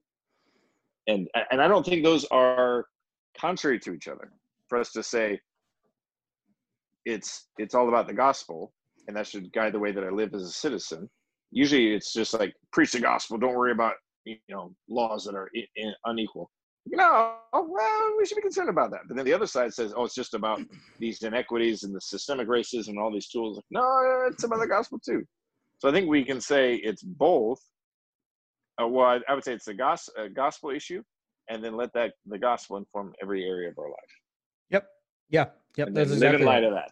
And 1.09 1.29
and 1.51 1.61
I 1.61 1.67
don't 1.67 1.85
think 1.85 2.05
those 2.05 2.25
are 2.27 2.87
contrary 3.37 3.81
to 3.81 3.93
each 3.93 4.07
other. 4.07 4.33
For 4.69 4.79
us 4.79 4.93
to 4.93 5.03
say 5.03 5.41
it's 7.05 7.49
it's 7.59 7.75
all 7.75 7.89
about 7.89 8.07
the 8.07 8.15
gospel 8.15 8.73
and 9.09 9.17
that 9.17 9.27
should 9.27 9.53
guide 9.53 9.73
the 9.73 9.81
way 9.81 9.91
that 9.93 10.05
I 10.05 10.11
live 10.11 10.35
as 10.35 10.43
a 10.43 10.51
citizen. 10.51 11.11
Usually 11.51 11.93
it's 11.93 12.13
just 12.13 12.35
like 12.35 12.55
preach 12.73 12.93
the 12.93 13.01
gospel, 13.01 13.37
don't 13.37 13.57
worry 13.57 13.73
about 13.73 13.95
you 14.25 14.37
know 14.49 14.75
laws 14.89 15.25
that 15.25 15.35
are 15.35 15.51
i 15.57 15.67
i 15.83 15.93
unequal. 16.05 16.51
No, 16.87 17.37
well, 17.53 18.15
we 18.19 18.27
should 18.27 18.37
be 18.37 18.43
concerned 18.43 18.69
about 18.69 18.91
that. 18.91 19.03
But 19.07 19.17
then 19.17 19.25
the 19.25 19.33
other 19.33 19.47
side 19.47 19.73
says, 19.73 19.95
oh, 19.97 20.05
it's 20.05 20.15
just 20.15 20.35
about 20.35 20.61
these 20.99 21.23
inequities 21.23 21.85
and 21.85 21.95
the 21.95 22.01
systemic 22.01 22.49
racism 22.49 22.89
and 22.89 22.99
all 22.99 23.13
these 23.13 23.29
tools. 23.29 23.61
No, 23.71 24.27
it's 24.31 24.45
about 24.45 24.61
the 24.61 24.67
gospel 24.67 24.99
too. 24.99 25.23
So 25.79 25.89
I 25.89 25.93
think 25.93 26.09
we 26.09 26.25
can 26.25 26.41
say 26.41 26.77
it's 26.77 27.03
both. 27.03 27.61
Uh, 28.83 28.89
well, 28.89 29.07
I, 29.07 29.21
I 29.29 29.35
would 29.35 29.45
say 29.45 29.53
it's 29.53 29.69
a, 29.69 29.75
gos- 29.75 30.11
a 30.17 30.29
gospel 30.29 30.71
issue, 30.71 31.03
and 31.49 31.63
then 31.63 31.77
let 31.77 31.93
that 31.95 32.15
the 32.27 32.39
gospel 32.39 32.79
inform 32.79 33.13
every 33.23 33.45
area 33.45 33.69
of 33.69 33.79
our 33.79 33.89
life. 33.89 34.13
Yep. 34.71 34.87
Yeah. 35.31 35.47
Yep. 35.77 35.89
And 35.89 35.97
That's 35.97 36.11
then 36.11 36.21
live 36.21 36.35
exactly 36.35 36.43
in 36.43 36.47
light 36.47 36.55
right. 36.55 36.65
of 36.65 36.75
that. 36.75 36.91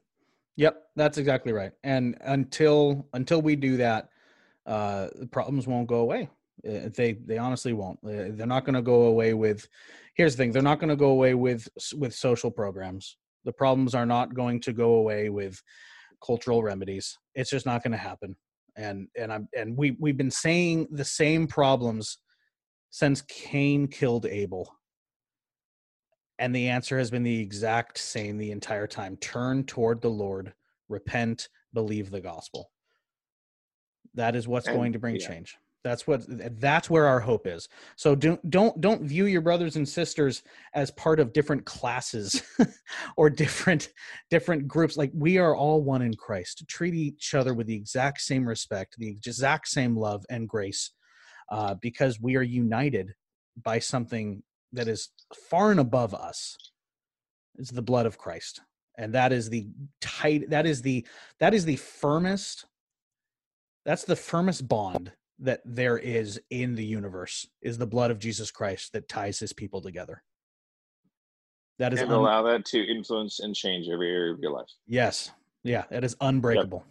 Yep, 0.61 0.83
that's 0.95 1.17
exactly 1.17 1.53
right. 1.55 1.73
And 1.85 2.19
until 2.21 3.07
until 3.15 3.41
we 3.41 3.57
do 3.57 3.79
that, 3.79 4.11
uh, 4.67 5.09
the 5.15 5.27
problems 5.27 5.67
won't 5.67 5.87
go 5.87 5.97
away. 6.01 6.29
Uh, 6.69 6.89
They 6.95 7.13
they 7.13 7.39
honestly 7.39 7.73
won't. 7.73 7.99
Uh, 8.05 8.31
They're 8.37 8.47
not 8.47 8.65
going 8.65 8.75
to 8.75 8.83
go 8.83 9.05
away 9.05 9.35
with. 9.35 9.67
Here's 10.15 10.35
the 10.37 10.43
thing: 10.43 10.53
they're 10.53 10.63
not 10.63 10.81
going 10.81 10.91
to 10.91 10.97
go 10.97 11.11
away 11.11 11.35
with 11.35 11.69
with 11.97 12.15
social 12.15 12.51
programs. 12.51 13.17
The 13.45 13.53
problems 13.53 13.95
are 13.95 14.07
not 14.07 14.35
going 14.35 14.61
to 14.61 14.73
go 14.73 14.95
away 14.95 15.31
with 15.31 15.63
cultural 16.25 16.63
remedies. 16.63 17.17
It's 17.35 17.51
just 17.51 17.65
not 17.67 17.83
going 17.83 17.93
to 17.93 17.99
happen. 17.99 18.37
And 18.77 19.09
and 19.17 19.33
I'm 19.33 19.49
and 19.57 19.77
we 19.77 19.97
we've 19.99 20.17
been 20.19 20.31
saying 20.31 20.89
the 20.91 21.05
same 21.05 21.47
problems 21.47 22.19
since 22.91 23.23
Cain 23.23 23.89
killed 23.89 24.27
Abel. 24.27 24.75
And 26.39 26.55
the 26.55 26.69
answer 26.69 26.99
has 26.99 27.11
been 27.11 27.23
the 27.23 27.41
exact 27.41 27.99
same 27.99 28.39
the 28.39 28.51
entire 28.51 28.87
time. 28.87 29.17
Turn 29.19 29.65
toward 29.65 30.01
the 30.01 30.09
Lord, 30.11 30.55
repent, 30.89 31.49
believe 31.75 32.11
the 32.11 32.21
gospel. 32.21 32.71
That 34.15 34.35
is 34.35 34.49
what's 34.49 34.67
And- 34.67 34.77
going 34.77 34.93
to 34.95 34.99
bring 34.99 35.17
yeah. 35.17 35.29
change. 35.29 35.57
That's 35.83 36.07
what 36.07 36.25
that's 36.61 36.91
where 36.91 37.07
our 37.07 37.21
hope 37.21 37.47
is. 37.47 37.69
So 37.97 38.15
don't 38.15 38.51
don't 38.51 38.79
don't 38.81 39.03
view 39.03 39.25
your 39.25 39.41
brothers 39.41 39.77
and 39.77 39.89
sisters 39.89 40.43
as 40.75 40.91
part 40.91 41.19
of 41.21 41.33
different 41.33 41.65
classes 41.65 42.43
or 43.17 43.31
different 43.31 43.89
different 44.29 44.69
groups. 44.69 44.99
Like 44.99 45.11
we 45.15 45.39
are 45.39 45.57
all 45.57 45.83
one 45.83 46.03
in 46.03 46.15
Christ. 46.15 46.65
Treat 46.69 46.95
each 46.95 47.35
other 47.35 47.55
with 47.55 47.67
the 47.67 47.75
exact 47.75 48.21
same 48.21 48.47
respect, 48.47 48.97
the 48.99 49.09
exact 49.09 49.69
same 49.69 49.97
love 49.97 50.25
and 50.29 50.47
grace, 50.47 50.91
uh, 51.51 51.75
because 51.81 52.21
we 52.21 52.37
are 52.37 52.43
united 52.43 53.15
by 53.63 53.79
something 53.79 54.43
that 54.73 54.87
is 54.87 55.09
far 55.49 55.71
and 55.71 55.81
above 55.81 56.15
us. 56.15 56.57
It's 57.59 57.71
the 57.71 57.83
blood 57.83 58.05
of 58.05 58.19
Christ, 58.19 58.61
and 58.99 59.15
that 59.15 59.33
is 59.33 59.49
the 59.49 59.67
tight. 60.03 60.51
That 60.51 60.67
is 60.67 60.83
the 60.83 61.07
that 61.39 61.55
is 61.55 61.65
the 61.65 61.77
firmest. 61.77 62.67
That's 63.87 64.05
the 64.05 64.15
firmest 64.15 64.69
bond 64.69 65.13
that 65.41 65.61
there 65.65 65.99
is 65.99 66.41
in 66.51 66.75
the 66.75 66.85
universe 66.85 67.49
is 67.63 67.79
the 67.79 67.87
blood 67.87 68.11
of 68.11 68.19
Jesus 68.19 68.51
Christ 68.51 68.93
that 68.93 69.09
ties 69.09 69.39
his 69.39 69.53
people 69.53 69.81
together. 69.81 70.23
That 71.79 71.93
is 71.95 72.03
and 72.03 72.13
un- 72.13 72.19
allow 72.19 72.43
that 72.43 72.65
to 72.67 72.79
influence 72.79 73.41
and 73.41 73.55
change 73.55 73.89
every 73.89 74.11
area 74.11 74.33
of 74.35 74.41
your 74.41 74.53
life. 74.53 74.69
Yes. 74.87 75.31
Yeah, 75.63 75.85
it 75.91 76.05
is 76.05 76.17
unbreakable. 76.21 76.85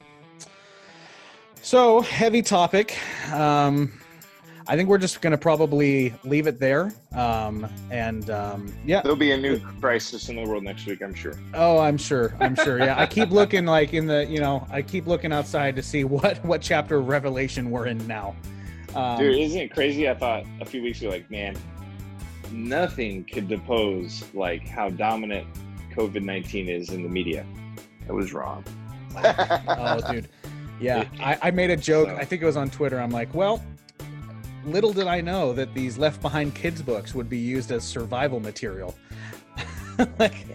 So, 1.61 2.01
heavy 2.01 2.41
topic. 2.41 2.97
Um 3.31 3.91
I 4.69 4.75
think 4.75 4.87
we're 4.87 4.99
just 4.99 5.19
going 5.21 5.31
to 5.31 5.37
probably 5.37 6.13
leave 6.23 6.45
it 6.45 6.59
there. 6.59 6.93
Um 7.13 7.67
and 7.91 8.29
um 8.29 8.71
yeah. 8.85 9.01
There'll 9.01 9.17
be 9.17 9.31
a 9.31 9.37
new 9.37 9.59
crisis 9.81 10.29
in 10.29 10.35
the 10.35 10.43
world 10.43 10.63
next 10.63 10.85
week, 10.85 11.01
I'm 11.01 11.13
sure. 11.15 11.33
Oh, 11.55 11.79
I'm 11.79 11.97
sure. 11.97 12.35
I'm 12.39 12.55
sure. 12.55 12.77
Yeah. 12.77 12.97
I 12.99 13.07
keep 13.07 13.31
looking 13.31 13.65
like 13.65 13.95
in 13.95 14.05
the, 14.05 14.25
you 14.27 14.39
know, 14.39 14.67
I 14.69 14.83
keep 14.83 15.07
looking 15.07 15.33
outside 15.33 15.75
to 15.75 15.81
see 15.81 16.03
what 16.03 16.37
what 16.45 16.61
chapter 16.61 16.97
of 16.97 17.07
Revelation 17.07 17.71
we're 17.71 17.87
in 17.87 18.05
now. 18.07 18.35
Um, 18.95 19.17
Dude, 19.17 19.39
isn't 19.39 19.59
it 19.59 19.73
crazy? 19.73 20.07
I 20.07 20.13
thought 20.13 20.43
a 20.61 20.65
few 20.65 20.81
weeks 20.83 20.99
ago, 21.01 21.09
like, 21.09 21.29
man, 21.31 21.55
nothing 22.51 23.23
could 23.25 23.47
depose 23.47 24.23
like 24.33 24.67
how 24.67 24.89
dominant 24.89 25.47
COVID 25.95 26.21
nineteen 26.23 26.69
is 26.69 26.89
in 26.89 27.03
the 27.03 27.09
media. 27.09 27.45
I 28.07 28.11
was 28.11 28.33
wrong. 28.33 28.63
oh, 29.15 29.99
dude. 30.11 30.27
Yeah, 30.81 31.03
I, 31.19 31.37
I 31.41 31.51
made 31.51 31.71
a 31.71 31.75
joke. 31.75 32.07
So- 32.07 32.15
I 32.15 32.23
think 32.23 32.41
it 32.41 32.45
was 32.45 32.55
on 32.55 32.69
Twitter. 32.69 33.01
I'm 33.01 33.09
like, 33.11 33.33
well, 33.35 33.61
little 34.65 34.93
did 34.93 35.07
I 35.07 35.21
know 35.21 35.53
that 35.53 35.73
these 35.73 35.97
Left 35.97 36.21
Behind 36.21 36.53
kids 36.53 36.81
books 36.81 37.13
would 37.15 37.29
be 37.29 37.37
used 37.37 37.71
as 37.71 37.83
survival 37.83 38.39
material. 38.39 38.95
like 40.19 40.45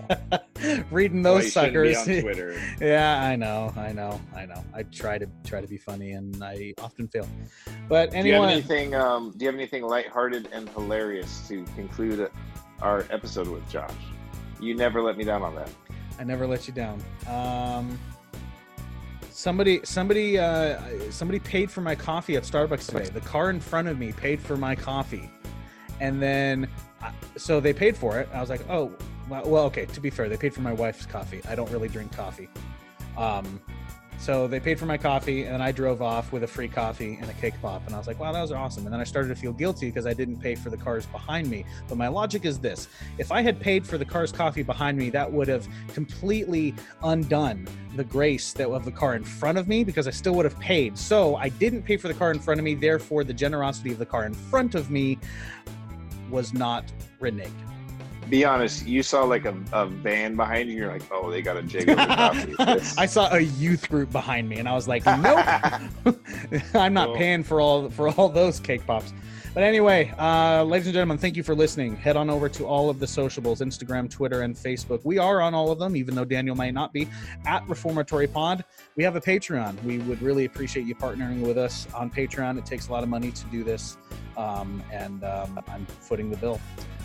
reading 0.91 1.23
those 1.23 1.45
you 1.45 1.51
shouldn't 1.51 1.83
be 1.83 1.95
suckers. 1.95 2.17
on 2.17 2.23
Twitter. 2.23 2.61
yeah, 2.81 3.23
I 3.23 3.37
know, 3.37 3.73
I 3.77 3.93
know, 3.93 4.21
I 4.35 4.47
know. 4.47 4.65
I 4.75 4.83
try 4.85 5.19
to 5.19 5.27
try 5.45 5.61
to 5.61 5.67
be 5.67 5.77
funny, 5.77 6.13
and 6.13 6.43
I 6.43 6.75
often 6.79 7.09
fail. 7.09 7.29
But 7.89 8.13
Do 8.13 8.19
you 8.27 8.35
have 8.35 8.45
anything? 8.45 8.95
Um, 8.95 9.33
do 9.37 9.45
you 9.45 9.49
have 9.49 9.55
anything 9.55 9.83
lighthearted 9.83 10.49
and 10.53 10.69
hilarious 10.71 11.47
to 11.49 11.65
conclude 11.77 12.31
our 12.81 13.07
episode 13.11 13.49
with, 13.49 13.69
Josh? 13.71 13.93
You 14.61 14.75
never 14.75 15.03
let 15.03 15.17
me 15.17 15.25
down 15.25 15.43
on 15.43 15.55
that. 15.57 15.71
I 16.19 16.25
never 16.25 16.47
let 16.47 16.67
you 16.67 16.73
down. 16.75 17.03
Um, 17.29 17.99
somebody, 19.45 19.79
somebody, 19.85 20.39
uh, 20.39 20.81
somebody 21.11 21.39
paid 21.39 21.71
for 21.71 21.83
my 21.83 21.95
coffee 21.95 22.35
at 22.35 22.45
Starbucks 22.45 22.89
today. 22.89 23.11
The 23.11 23.21
car 23.21 23.51
in 23.51 23.61
front 23.61 23.89
of 23.89 23.99
me 23.99 24.11
paid 24.11 24.41
for 24.41 24.57
my 24.57 24.75
coffee, 24.75 25.31
and 26.01 26.21
then, 26.21 26.67
uh, 27.03 27.11
so 27.37 27.61
they 27.61 27.75
paid 27.75 27.95
for 27.95 28.19
it. 28.19 28.27
I 28.33 28.41
was 28.41 28.49
like, 28.49 28.63
oh, 28.71 28.91
well, 29.29 29.43
well, 29.45 29.65
okay. 29.65 29.85
To 29.85 30.01
be 30.01 30.09
fair, 30.09 30.31
they 30.31 30.39
paid 30.39 30.55
for 30.55 30.63
my 30.63 30.73
wife's 30.73 31.05
coffee. 31.05 31.43
I 31.47 31.55
don't 31.55 31.71
really 31.71 31.89
drink 31.89 32.11
coffee. 32.17 32.49
Um, 33.19 33.61
so 34.25 34.47
they 34.47 34.59
paid 34.59 34.79
for 34.79 34.87
my 34.87 34.97
coffee, 34.97 35.45
and 35.45 35.63
I 35.63 35.71
drove 35.71 36.01
off 36.01 36.33
with 36.33 36.45
a 36.45 36.47
free 36.47 36.67
coffee 36.67 37.19
and 37.21 37.29
a 37.29 37.35
cake 37.35 37.53
pop, 37.61 37.85
and 37.85 37.95
I 37.95 37.99
was 37.99 38.07
like, 38.07 38.19
"Wow, 38.19 38.33
that 38.33 38.41
was 38.41 38.53
awesome." 38.53 38.87
And 38.87 38.93
then 38.93 38.99
I 38.99 39.05
started 39.05 39.29
to 39.29 39.35
feel 39.35 39.53
guilty 39.53 39.89
because 39.89 40.07
I 40.07 40.15
didn't 40.15 40.39
pay 40.39 40.55
for 40.55 40.71
the 40.71 40.79
cars 40.79 41.05
behind 41.05 41.51
me. 41.51 41.67
But 41.89 41.99
my 41.99 42.09
logic 42.09 42.47
is 42.47 42.59
this: 42.59 42.89
if 43.19 43.31
I 43.31 43.43
had 43.43 43.61
paid 43.61 43.87
for 43.87 43.99
the 43.99 44.05
car's 44.07 44.33
coffee 44.33 44.63
behind 44.63 44.97
me, 44.97 45.11
that 45.11 45.31
would 45.31 45.47
have 45.49 45.69
completely 45.93 46.75
undone 47.03 47.69
the 47.97 48.05
grace 48.05 48.55
that 48.55 48.71
of 48.71 48.87
the 48.87 48.93
car 48.93 49.15
in 49.15 49.25
front 49.25 49.59
of 49.59 49.69
me 49.69 49.85
because 49.85 50.09
I 50.09 50.11
still 50.11 50.35
would 50.37 50.47
have 50.47 50.59
paid. 50.59 50.97
So 50.97 51.37
I 51.37 51.51
didn't 51.51 51.83
pay 51.83 51.99
for 51.99 52.09
the 52.09 52.15
car 52.15 52.31
in 52.31 52.39
front 52.39 52.59
of 52.59 52.65
me. 52.65 52.75
Therefore, 52.75 53.25
the 53.25 53.35
generosity 53.35 53.93
of 53.93 53.99
the 53.99 54.07
car 54.07 54.25
in 54.25 54.33
front 54.33 54.75
of 54.75 54.91
me 54.91 55.19
was 56.31 56.55
not 56.55 56.91
reneged. 57.21 57.74
Be 58.31 58.45
honest, 58.45 58.87
you 58.87 59.03
saw 59.03 59.25
like 59.25 59.45
a, 59.45 59.55
a 59.73 59.87
van 59.87 60.35
behind 60.37 60.69
you. 60.71 60.77
You're 60.77 60.91
like, 60.93 61.03
oh, 61.11 61.31
they 61.31 61.43
got 61.43 61.57
a 61.57 61.63
jig 61.63 61.89
of 61.89 61.97
the 61.97 62.07
coffee. 62.07 62.55
This- 62.59 62.97
I 62.99 63.07
saw 63.07 63.33
a 63.33 63.41
youth 63.41 63.89
group 63.89 64.11
behind 64.11 64.49
me, 64.49 64.57
and 64.57 64.69
I 64.69 64.73
was 64.75 64.89
like, 64.89 65.05
"Nope, 65.07 65.45
I'm 66.75 66.95
not 66.95 67.09
Cool. 67.09 67.17
paying 67.17 67.43
for 67.45 67.61
all 67.61 67.91
for 67.91 68.09
all 68.09 68.29
those 68.29 68.59
cake 68.61 68.87
pops." 68.87 69.13
But 69.55 69.63
anyway, 69.63 70.13
uh, 70.19 70.65
ladies 70.65 70.89
and 70.89 70.95
gentlemen, 70.95 71.17
thank 71.17 71.37
you 71.37 71.45
for 71.45 71.55
listening. 71.55 71.95
Head 71.95 72.17
on 72.17 72.29
over 72.29 72.49
to 72.49 72.67
all 72.67 72.91
of 72.91 72.99
the 72.99 73.07
sociables 73.07 73.61
Instagram, 73.61 74.11
Twitter, 74.11 74.43
and 74.43 74.57
Facebook. 74.57 75.03
We 75.05 75.17
are 75.19 75.41
on 75.41 75.55
all 75.55 75.71
of 75.71 75.79
them, 75.79 75.95
even 75.95 76.17
though 76.17 76.25
Daniel 76.25 76.57
might 76.57 76.75
not 76.75 76.93
be, 76.93 77.07
at 77.47 77.67
Reformatory 77.69 78.27
Pod. 78.27 78.65
We 78.97 79.05
have 79.05 79.15
a 79.15 79.21
Patreon. 79.21 79.81
We 79.85 79.99
would 79.99 80.21
really 80.21 80.45
appreciate 80.45 80.87
you 80.87 80.97
partnering 80.97 81.41
with 81.41 81.57
us 81.57 81.87
on 81.95 82.11
Patreon. 82.11 82.59
It 82.59 82.67
takes 82.67 82.89
a 82.89 82.93
lot 82.93 83.05
of 83.05 83.09
money 83.09 83.31
to 83.31 83.45
do 83.47 83.63
this, 83.63 83.97
um, 84.37 84.83
and 84.91 85.23
um, 85.23 85.61
I'm 85.69 85.87
footing 85.87 86.31
the 86.31 86.37
bill. 86.39 86.61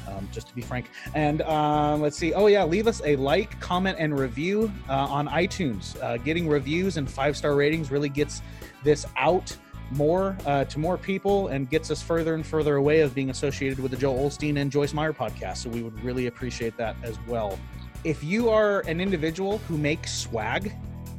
Um, 0.07 0.27
just 0.31 0.47
to 0.47 0.55
be 0.55 0.63
frank. 0.63 0.89
And 1.13 1.43
um, 1.43 2.01
let's 2.01 2.17
see. 2.17 2.33
Oh 2.33 2.47
yeah, 2.47 2.63
leave 2.63 2.87
us 2.87 2.99
a 3.05 3.15
like, 3.17 3.59
comment, 3.59 3.97
and 3.99 4.17
review 4.17 4.71
uh, 4.89 4.93
on 4.93 5.27
iTunes. 5.27 6.01
Uh, 6.01 6.17
getting 6.17 6.47
reviews 6.47 6.97
and 6.97 7.07
five 7.07 7.37
star 7.37 7.53
ratings 7.53 7.91
really 7.91 8.09
gets 8.09 8.41
this 8.83 9.05
out 9.17 9.55
more 9.91 10.37
uh, 10.45 10.65
to 10.65 10.79
more 10.79 10.97
people 10.97 11.47
and 11.47 11.69
gets 11.69 11.89
us 11.91 12.01
further 12.01 12.35
and 12.35 12.45
further 12.45 12.75
away 12.75 13.01
of 13.01 13.13
being 13.15 13.29
associated 13.29 13.79
with 13.79 13.91
the 13.91 13.97
Joel 13.97 14.29
Osteen 14.29 14.59
and 14.59 14.71
Joyce 14.71 14.93
Meyer 14.93 15.13
podcast. 15.13 15.57
So 15.57 15.69
we 15.69 15.81
would 15.81 16.01
really 16.03 16.27
appreciate 16.27 16.77
that 16.77 16.95
as 17.03 17.17
well. 17.27 17.57
If 18.03 18.23
you 18.23 18.49
are 18.49 18.81
an 18.81 19.01
individual 19.01 19.57
who 19.59 19.77
makes 19.77 20.13
swag 20.13 20.73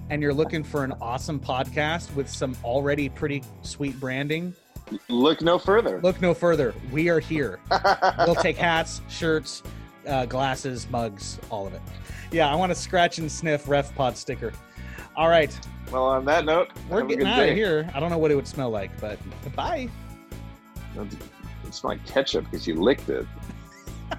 and 0.09 0.23
you're 0.23 0.35
looking 0.35 0.64
for 0.64 0.83
an 0.85 0.93
awesome 1.01 1.39
podcast 1.39 2.12
with 2.14 2.29
some 2.29 2.57
already 2.64 3.09
pretty 3.09 3.43
sweet 3.62 3.99
branding, 4.01 4.55
Look 5.09 5.41
no 5.41 5.57
further. 5.57 6.01
look 6.03 6.21
no 6.21 6.35
further. 6.35 6.75
We 6.91 7.09
are 7.11 7.21
here 7.21 7.61
we'll 8.27 8.35
take 8.35 8.57
hats, 8.57 9.01
shirts, 9.09 9.62
uh, 10.09 10.27
glasses, 10.27 10.89
mugs, 10.91 11.39
all 11.49 11.66
of 11.66 11.75
it. 11.75 11.81
Yeah, 12.33 12.51
I 12.51 12.57
want 12.57 12.71
to 12.71 12.75
scratch 12.75 13.18
and 13.18 13.31
sniff 13.31 13.68
Ref 13.68 13.95
Pod 13.95 14.16
sticker. 14.16 14.53
All 15.17 15.29
right, 15.29 15.59
well, 15.91 16.05
on 16.05 16.25
that 16.27 16.45
note, 16.45 16.71
we're 16.89 17.03
getting 17.05 17.27
out 17.27 17.49
of 17.49 17.55
here. 17.55 17.91
I 17.95 18.01
don't 18.01 18.11
know 18.11 18.19
what 18.19 18.31
it 18.31 18.37
would 18.37 18.47
smell 18.47 18.71
like, 18.71 18.99
but 19.01 19.19
bye. 19.57 19.89
It 20.97 21.75
smelled 21.75 21.85
like 21.85 22.07
ketchup 22.07 22.45
because 22.45 22.67
you 22.67 22.77
licked 22.77 23.09
it. 23.09 23.27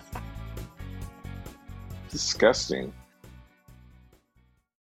Disgusting. 2.09 2.93